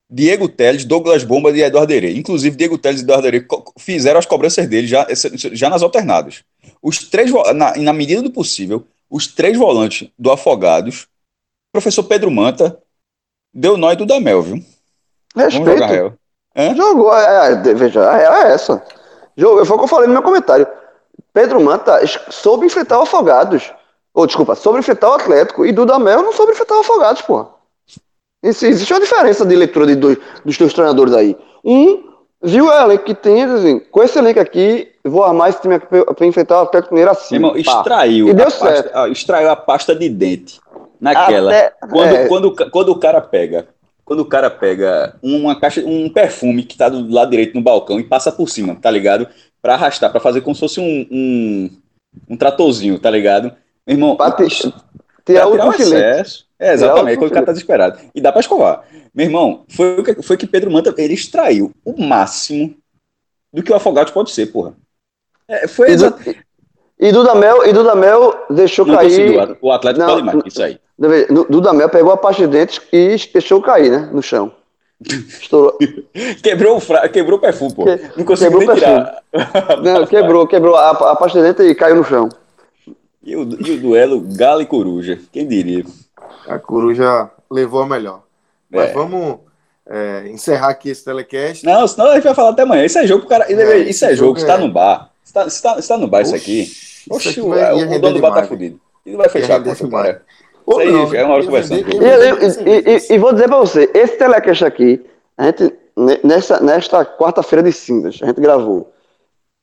Diego 0.09 0.49
Teles, 0.49 0.85
Douglas 0.85 1.23
Bomba 1.23 1.57
e 1.57 1.63
Eduardo 1.63 1.93
Herê. 1.93 2.15
Inclusive, 2.15 2.57
Diego 2.57 2.77
Teles 2.77 3.01
e 3.01 3.05
Eduardo 3.05 3.29
Herê 3.29 3.47
fizeram 3.79 4.19
as 4.19 4.27
cobranças 4.27 4.67
dele 4.67 4.87
já, 4.87 5.07
já 5.35 5.71
nas 5.71 5.83
alternadas. 5.83 6.43
Os 6.83 6.99
três, 7.09 7.31
na, 7.55 7.77
na 7.77 7.93
medida 7.93 8.23
do 8.23 8.31
possível, 8.31 8.85
os 9.11 9.27
três 9.27 9.59
volantes 9.59 10.09
do 10.19 10.31
Afogados, 10.31 11.09
professor 11.73 12.05
Pedro 12.05 12.31
Manta, 12.31 12.81
deu 13.53 13.77
nó 13.77 13.93
e 13.93 13.97
do 13.97 14.07
Damel, 14.07 14.43
viu? 14.43 14.65
Respeito. 15.35 16.19
Jogou, 16.75 17.15
é, 17.15 17.53
é, 17.53 17.75
veja, 17.75 18.09
a 18.09 18.17
real 18.17 18.35
é 18.35 18.53
essa. 18.53 18.83
Jogou, 19.37 19.65
foi 19.67 19.77
o 19.77 19.79
que 19.79 19.85
eu 19.85 19.89
falei 19.89 20.07
no 20.07 20.13
meu 20.13 20.23
comentário. 20.23 20.67
Pedro 21.33 21.61
Manta 21.61 22.01
soube 22.31 22.67
enfrentar 22.67 22.99
o 22.99 23.03
Afogados. 23.03 23.73
Ou, 24.13 24.27
desculpa, 24.27 24.55
soube 24.55 24.79
enfrentar 24.79 25.11
o 25.11 25.15
Atlético. 25.15 25.65
E 25.65 25.73
Dudamel 25.73 26.23
não 26.23 26.33
soube 26.33 26.53
enfrentar 26.53 26.77
o 26.77 26.81
Afogados, 26.81 27.23
pô. 27.23 27.47
Isso, 28.43 28.65
existe 28.65 28.93
uma 28.93 29.01
diferença 29.01 29.45
de 29.45 29.55
leitura 29.55 29.87
de 29.87 29.95
dois, 29.95 30.19
dos 30.45 30.57
dois 30.57 30.73
treinadores 30.73 31.15
aí. 31.15 31.37
Um 31.65 32.10
viu 32.43 32.67
o 32.67 32.73
elenco 32.73 33.05
que 33.05 33.15
tem, 33.15 33.43
assim, 33.45 33.81
com 33.91 34.03
esse 34.03 34.19
elenco 34.19 34.41
aqui, 34.41 34.89
vou 35.05 35.25
armar 35.25 35.51
esse 35.51 35.61
time 35.61 35.75
aqui 35.75 35.87
pra 35.89 36.27
enfrentar 36.27 36.61
o 36.61 36.63
Atlético 36.63 36.95
Mineiro 36.95 37.11
assim. 37.11 37.35
Irmão, 37.37 37.57
extraiu, 37.57 38.29
e 38.29 38.35
deu 38.35 38.51
certo. 38.51 38.91
Pasta, 38.91 39.09
extraiu 39.09 39.51
a 39.51 39.57
pasta 39.57 39.95
de 39.95 40.09
dente 40.09 40.61
naquela. 41.01 41.51
Até, 41.51 41.73
quando, 41.91 42.15
é... 42.15 42.29
quando, 42.29 42.71
quando 42.71 42.89
o 42.91 42.99
cara 42.99 43.21
pega 43.21 43.69
quando 44.11 44.21
o 44.21 44.25
cara 44.25 44.51
pega 44.51 45.15
uma 45.23 45.55
caixa, 45.55 45.85
um 45.87 46.09
perfume 46.09 46.65
que 46.65 46.77
tá 46.77 46.89
do 46.89 47.09
lado 47.15 47.31
direito 47.31 47.55
no 47.55 47.63
balcão 47.63 48.01
e 48.01 48.03
passa 48.03 48.33
por 48.33 48.49
cima, 48.49 48.75
tá 48.75 48.91
ligado? 48.91 49.29
Para 49.63 49.75
arrastar, 49.75 50.11
para 50.11 50.19
fazer 50.19 50.41
como 50.41 50.53
se 50.53 50.59
fosse 50.59 50.81
um, 50.81 51.07
um, 51.09 51.71
um 52.31 52.37
tratorzinho, 52.37 52.99
tá 52.99 53.09
ligado? 53.09 53.53
Meu 53.87 53.95
irmão, 53.95 54.17
pra 54.17 54.33
ter, 55.25 55.35
tirar 55.35 55.49
o 55.49 55.73
excesso. 55.73 56.47
É, 56.59 56.75
exatamente, 56.75 57.19
quando 57.19 57.31
o 57.31 57.35
cara 57.35 57.47
tá 57.47 57.53
desesperado. 57.53 57.99
E 58.15 58.21
dá 58.21 58.31
para 58.31 58.41
escovar. 58.41 58.85
Meu 59.15 59.27
irmão, 59.27 59.65
foi 59.69 60.03
que, 60.03 60.23
foi 60.23 60.37
que 60.37 60.47
Pedro 60.47 60.71
Manta 60.71 60.95
ele 60.99 61.15
extraiu 61.15 61.73
o 61.85 62.01
máximo 62.03 62.75
do 63.53 63.63
que 63.63 63.73
o 63.73 63.75
afogado 63.75 64.13
pode 64.13 64.31
ser, 64.31 64.47
porra. 64.47 64.75
É, 65.49 65.67
foi 65.67 65.91
exatamente. 65.91 66.45
E 66.99 67.11
Dudamel, 67.13 67.67
e 67.67 67.73
Dudamel 67.73 68.45
deixou 68.51 68.85
não 68.85 68.95
cair. 68.95 69.35
Conseguiu. 69.35 69.59
O 69.63 69.73
Atlético 69.73 70.07
não, 70.07 70.15
pode 70.15 70.27
mais, 70.27 70.43
isso 70.47 70.63
aí. 70.63 70.79
Dudamel 71.49 71.89
pegou 71.89 72.13
a 72.13 72.17
parte 72.17 72.43
de 72.43 72.47
dentes 72.47 72.81
e 72.93 73.17
deixou 73.33 73.63
cair, 73.63 73.91
né? 73.91 74.11
No 74.13 74.23
chão. 74.23 74.53
Estourou. 75.01 75.79
quebrou, 76.45 76.77
o 76.77 76.81
fra... 76.81 77.09
quebrou 77.09 77.39
o 77.39 77.41
perfume, 77.41 77.75
pô. 77.75 77.87
Não 78.17 78.25
conseguiu 78.25 78.59
nem 78.59 78.69
tirar. 78.75 79.23
Não, 79.83 80.07
quebrou, 80.07 80.47
quebrou 80.47 80.77
a, 80.77 80.91
a 80.91 81.17
parte 81.17 81.39
de 81.39 81.43
dentro 81.43 81.65
e 81.65 81.75
caiu 81.75 81.97
no 81.97 82.05
chão. 82.05 82.29
E 83.23 83.37
o, 83.37 83.43
e 83.43 83.71
o 83.73 83.81
duelo 83.81 84.21
Galo 84.21 84.63
e 84.63 84.67
Coruja, 84.67 85.19
quem 85.31 85.47
diria? 85.47 85.85
A 86.47 86.59
Coruja 86.59 87.31
levou 87.51 87.83
a 87.83 87.87
melhor. 87.87 88.23
Mas 88.71 88.91
é. 88.91 88.93
vamos 88.93 89.39
é, 89.87 90.29
encerrar 90.29 90.71
aqui 90.71 90.89
esse 90.89 91.05
telecast. 91.05 91.65
Não, 91.65 91.87
senão 91.87 92.09
a 92.09 92.15
gente 92.15 92.25
vai 92.25 92.35
falar 92.35 92.51
até 92.51 92.63
amanhã. 92.63 92.85
Isso 92.85 92.99
é 92.99 93.07
jogo 93.07 93.27
cara. 93.27 93.45
É, 93.53 93.79
isso 93.81 94.05
é 94.05 94.15
jogo, 94.15 94.39
está 94.39 94.55
é... 94.55 94.59
no 94.59 94.71
bar. 94.71 95.11
Está, 95.25 95.47
está, 95.47 95.79
está 95.79 95.99
no 95.99 96.09
bar 96.09 96.23
Oxi, 96.23 96.35
isso 96.35 96.37
aqui. 96.37 96.73
Oxi, 97.11 97.41
o, 97.41 97.51
o 97.51 97.99
dono 97.99 98.15
do 98.15 98.21
bar 98.21 98.35
tá 98.35 98.45
fudido. 98.45 98.81
Ele 99.05 99.17
vai 99.17 99.29
fechar 99.29 99.61
a 99.61 99.65
conta, 99.65 99.89
cara. 99.89 100.23
Isso 100.69 100.79
aí, 100.79 100.93
não, 100.93 101.15
é 101.15 101.25
uma 101.25 101.35
hora 101.35 101.45
conversando. 101.45 101.81
E, 101.81 101.97
e, 101.97 102.97
e, 102.97 103.15
e, 103.15 103.19
vou 103.19 103.33
dizer 103.33 103.49
para 103.49 103.59
você, 103.59 103.91
esse 103.93 104.17
telecast 104.17 104.65
aqui, 104.65 105.05
a 105.37 105.47
gente, 105.47 105.75
nessa, 106.23 106.61
nesta 106.61 107.05
quarta-feira 107.05 107.63
de 107.63 107.73
cinzas, 107.73 108.21
a 108.23 108.27
gente 108.27 108.41
gravou 108.41 108.93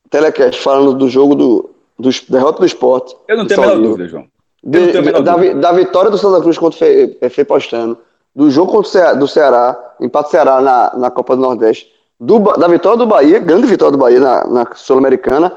telecast 0.10 0.62
falando 0.62 0.94
do 0.94 1.10
jogo 1.10 1.36
do, 1.36 1.70
do 1.98 2.10
derrota 2.30 2.60
do 2.60 2.66
esporte. 2.66 3.16
Eu 3.28 3.38
não 3.38 3.48
tenho 3.48 3.64
a 3.64 3.68
menor 3.68 3.82
dúvida, 3.82 4.08
João. 4.08 4.26
De, 4.64 4.92
de, 4.92 5.12
da, 5.12 5.38
da, 5.54 5.72
vitória 5.72 6.12
do 6.12 6.18
Santa 6.18 6.42
Cruz 6.42 6.58
contra 6.58 6.86
o 6.86 7.30
Fê 7.30 7.46
Postano, 7.46 7.98
do 8.36 8.52
jogo 8.52 8.72
contra 8.72 8.88
o 8.88 8.92
Ceará, 8.92 9.14
do 9.14 9.28
Ceará, 9.28 9.94
empate 10.02 10.32
Ceará 10.32 10.62
na, 10.62 10.94
na 10.96 11.12
Copa 11.12 11.36
do 11.36 11.42
Nordeste, 11.42 11.92
do, 12.20 12.40
da 12.40 12.68
vitória 12.68 12.98
do 12.98 13.06
Bahia, 13.06 13.40
grande 13.40 13.68
vitória 13.68 13.92
do 13.92 13.98
Bahia 13.98 14.20
na, 14.20 14.46
na 14.48 14.68
Sul-Americana, 14.76 15.54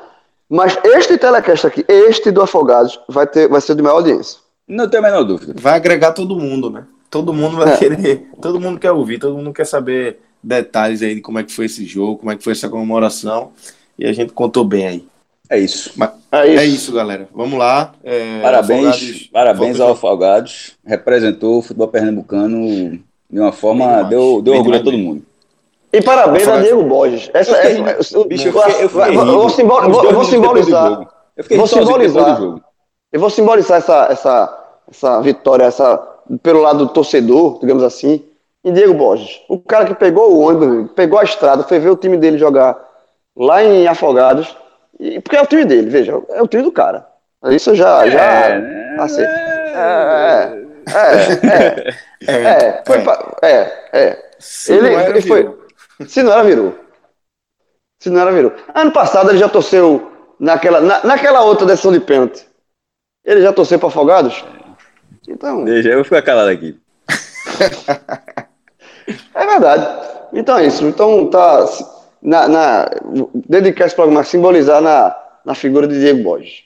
mas 0.49 0.78
este 0.84 1.16
telecast 1.16 1.66
aqui, 1.66 1.84
este 1.88 2.30
do 2.30 2.43
Afogados, 2.43 3.01
vai, 3.09 3.26
ter, 3.26 3.49
vai 3.49 3.61
ser 3.61 3.74
de 3.74 3.82
maior 3.82 3.97
audiência. 3.97 4.38
Não 4.66 4.88
tenho 4.88 5.05
a 5.05 5.07
menor 5.07 5.24
dúvida. 5.24 5.55
Vai 5.57 5.74
agregar 5.74 6.12
todo 6.12 6.36
mundo, 6.36 6.70
né? 6.70 6.84
Todo 7.09 7.32
mundo 7.32 7.57
vai 7.57 7.74
é. 7.74 7.76
querer, 7.76 8.28
todo 8.41 8.61
mundo 8.61 8.78
quer 8.78 8.93
ouvir, 8.93 9.18
todo 9.18 9.36
mundo 9.36 9.53
quer 9.53 9.66
saber 9.66 10.20
detalhes 10.43 11.03
aí 11.03 11.16
de 11.16 11.20
como 11.20 11.38
é 11.38 11.43
que 11.43 11.53
foi 11.53 11.66
esse 11.66 11.84
jogo, 11.84 12.18
como 12.18 12.30
é 12.30 12.36
que 12.36 12.45
foi 12.45 12.53
essa 12.53 12.68
comemoração. 12.68 13.53
E 13.99 14.07
a 14.07 14.12
gente 14.12 14.32
contou 14.32 14.64
bem 14.64 14.86
aí. 14.86 15.09
É 15.49 15.59
isso. 15.59 15.93
Mas, 15.97 16.11
é, 16.32 16.46
isso. 16.46 16.60
é 16.60 16.64
isso, 16.66 16.92
galera. 16.92 17.28
Vamos 17.34 17.58
lá. 17.58 17.92
É, 18.04 18.40
parabéns, 18.40 19.28
parabéns 19.32 19.80
ao 19.80 19.92
Afogados. 19.92 20.76
Representou 20.84 21.58
o 21.58 21.62
futebol 21.62 21.88
pernambucano 21.88 22.98
de 23.28 23.40
uma 23.40 23.52
forma. 23.52 24.04
Deu, 24.04 24.40
deu 24.40 24.54
orgulho 24.54 24.76
a 24.76 24.82
todo 24.82 24.96
mundo. 24.96 25.22
E 25.92 26.00
parabéns 26.00 26.46
a 26.46 26.60
Diego 26.60 26.84
Borges. 26.84 27.30
Essa, 27.34 27.56
essa, 27.56 28.24
bicho, 28.24 28.48
eu, 28.48 28.52
fiquei, 28.52 28.84
eu, 28.84 28.88
fiquei 28.88 29.12
vou, 29.12 29.26
vou, 29.26 29.90
vou, 29.90 30.12
vou 30.12 30.24
simbolizar. 30.24 31.08
Eu 31.36 31.56
vou 31.56 31.66
simbolizar. 31.66 32.40
Eu 33.12 33.20
vou 33.20 33.30
simbolizar 33.30 33.78
essa, 33.78 34.06
essa, 34.08 34.64
essa 34.88 35.20
vitória, 35.20 35.64
essa, 35.64 35.98
pelo 36.42 36.60
lado 36.60 36.86
do 36.86 36.92
torcedor, 36.92 37.58
digamos 37.60 37.82
assim, 37.82 38.22
em 38.64 38.72
Diego 38.72 38.94
Borges. 38.94 39.40
O 39.48 39.58
cara 39.58 39.84
que 39.84 39.94
pegou 39.94 40.32
o 40.32 40.40
ônibus, 40.40 40.92
pegou 40.92 41.18
a 41.18 41.24
estrada, 41.24 41.64
foi 41.64 41.80
ver 41.80 41.90
o 41.90 41.96
time 41.96 42.16
dele 42.16 42.38
jogar 42.38 42.78
lá 43.36 43.64
em 43.64 43.88
Afogados, 43.88 44.56
e, 45.01 45.18
porque 45.20 45.36
é 45.36 45.42
o 45.42 45.46
time 45.46 45.64
dele, 45.64 45.88
veja, 45.88 46.12
é 46.28 46.42
o 46.42 46.46
time 46.46 46.62
do 46.62 46.70
cara. 46.70 47.07
Isso 47.46 47.74
já. 47.74 48.07
É, 48.07 48.11
já 48.11 48.59
né? 48.59 48.96
assim, 49.01 49.22
é, 49.22 50.53
é, 50.86 50.92
é, 51.48 51.88
é, 52.26 52.53
é, 52.53 52.82
foi, 52.86 52.98
é, 53.42 53.88
é. 53.92 54.30
Se 54.38 54.74
ele, 54.74 54.90
não 54.90 55.01
ele 55.01 55.22
foi. 55.22 55.59
Se 56.07 56.22
não 56.22 56.32
era, 56.32 56.44
virou. 56.44 56.78
Se 57.98 58.11
não 58.11 58.20
era, 58.20 58.30
virou. 58.30 58.53
Ano 58.74 58.92
passado 58.92 59.30
ele 59.30 59.38
já 59.38 59.48
torceu 59.48 60.12
naquela, 60.38 60.82
na, 60.82 61.03
naquela 61.05 61.42
outra 61.42 61.66
decisão 61.66 61.92
de 61.92 62.01
pênalti. 62.01 62.46
Ele 63.24 63.40
já 63.40 63.51
torceu 63.53 63.78
para 63.78 63.88
Afogados? 63.88 64.44
Então. 65.26 65.64
Deixa, 65.64 65.88
eu 65.88 65.94
vou 65.96 66.05
ficar 66.05 66.22
calado 66.22 66.51
aqui. 66.51 66.78
é 69.34 69.46
verdade. 69.46 70.11
Então 70.32 70.57
é 70.59 70.66
isso. 70.66 70.84
Então 70.84 71.28
tá. 71.30 71.66
Na, 72.22 72.48
na, 72.48 72.90
dedicar 73.48 73.86
esse 73.86 73.94
programa 73.94 74.20
a 74.20 74.24
simbolizar 74.24 74.80
na, 74.80 75.16
na 75.44 75.54
figura 75.54 75.86
de 75.86 75.98
Diego 75.98 76.22
Borges. 76.22 76.64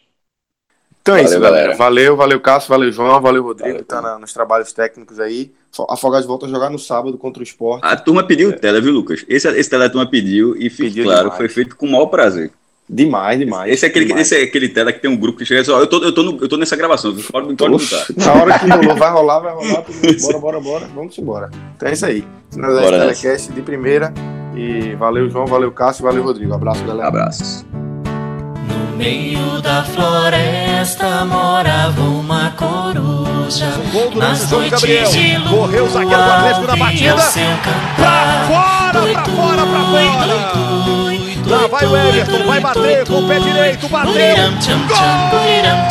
Então 1.04 1.14
é 1.16 1.22
isso, 1.22 1.38
galera. 1.38 1.56
galera. 1.56 1.76
Valeu, 1.76 2.16
valeu, 2.16 2.40
Cássio, 2.40 2.70
valeu, 2.70 2.90
João, 2.90 3.20
valeu, 3.20 3.42
Rodrigo, 3.42 3.68
valeu, 3.68 3.82
que 3.82 3.88
tá 3.88 4.00
na, 4.00 4.18
nos 4.18 4.32
trabalhos 4.32 4.72
técnicos 4.72 5.20
aí. 5.20 5.52
Afogados 5.90 6.26
volta 6.26 6.46
a 6.46 6.48
jogar 6.48 6.70
no 6.70 6.78
sábado 6.78 7.18
contra 7.18 7.40
o 7.40 7.42
esporte. 7.42 7.84
A 7.84 7.94
turma 7.94 8.26
pediu 8.26 8.48
é. 8.48 8.52
tela, 8.52 8.80
viu, 8.80 8.90
Lucas? 8.90 9.22
Esse, 9.28 9.46
esse 9.48 9.68
tela 9.68 9.84
a 9.84 9.90
turma 9.90 10.08
pediu 10.08 10.56
e, 10.56 10.70
pediu 10.70 11.04
claro, 11.04 11.24
demais. 11.24 11.36
foi 11.36 11.48
feito 11.50 11.76
com 11.76 11.86
o 11.86 11.92
maior 11.92 12.06
prazer. 12.06 12.50
Demais, 12.88 13.38
demais. 13.38 13.70
Esse 13.70 13.84
é 13.84 13.88
aquele, 13.88 14.06
demais. 14.06 14.26
Esse 14.26 14.40
é 14.40 14.44
aquele 14.44 14.68
tela 14.70 14.94
que 14.94 15.00
tem 15.00 15.10
um 15.10 15.16
grupo 15.16 15.38
que 15.38 15.44
chega 15.44 15.60
e 15.60 15.62
diz, 15.62 15.72
ó, 15.72 15.78
eu 15.80 15.86
tô, 15.86 16.02
eu, 16.02 16.12
tô 16.12 16.22
no, 16.22 16.38
eu 16.42 16.48
tô 16.48 16.56
nessa 16.56 16.74
gravação, 16.74 17.14
pode, 17.30 17.48
me 17.48 17.54
botar. 17.54 18.06
Na 18.16 18.32
hora 18.34 18.58
que 18.58 18.66
rolou, 18.70 18.96
vai 18.96 19.10
rolar, 19.10 19.40
vai 19.40 19.54
rolar, 19.54 19.84
bora, 20.22 20.38
bora, 20.38 20.60
bora, 20.60 20.86
vamos 20.94 21.18
embora. 21.18 21.50
Então 21.76 21.88
é 21.88 21.92
isso 21.92 22.06
aí. 22.06 22.24
Finalizar 22.50 22.84
esse 22.84 23.22
telecast 23.22 23.52
de 23.52 23.60
primeira. 23.60 24.12
E 24.54 24.94
valeu, 24.94 25.28
João, 25.28 25.46
valeu, 25.46 25.72
Cássio, 25.72 26.04
valeu, 26.04 26.22
Rodrigo. 26.24 26.54
Abraço, 26.54 26.84
galera. 26.84 27.08
Abraço. 27.08 27.66
No 27.72 28.96
meio 28.96 29.60
da 29.60 29.82
floresta 29.84 31.24
morava 31.24 32.00
uma 32.02 32.50
coruja. 32.52 33.66
Um 34.14 34.16
Nas 34.18 34.50
noites 34.50 34.70
Gabriel. 34.80 35.10
de 35.10 35.36
lua, 35.38 35.58
Correu 35.58 35.84
o 35.84 35.88
zagueiro 35.88 36.22
do 36.22 36.30
Atlético 36.30 36.66
na 36.66 36.76
batida. 36.76 37.14
Pra 37.96 38.44
fora, 38.46 39.02
pra 39.12 39.24
fora, 39.24 39.62
pra 39.66 39.80
fora. 39.84 41.23
Lá 41.46 41.66
vai 41.66 41.86
o 41.86 41.96
Everton, 41.96 42.46
vai 42.46 42.60
bater 42.60 43.06
com 43.06 43.14
o 43.14 43.28
pé 43.28 43.38
direito, 43.38 43.88
bateu. 43.88 44.12
Gol! 44.88 45.30
Curiram, 45.30 45.88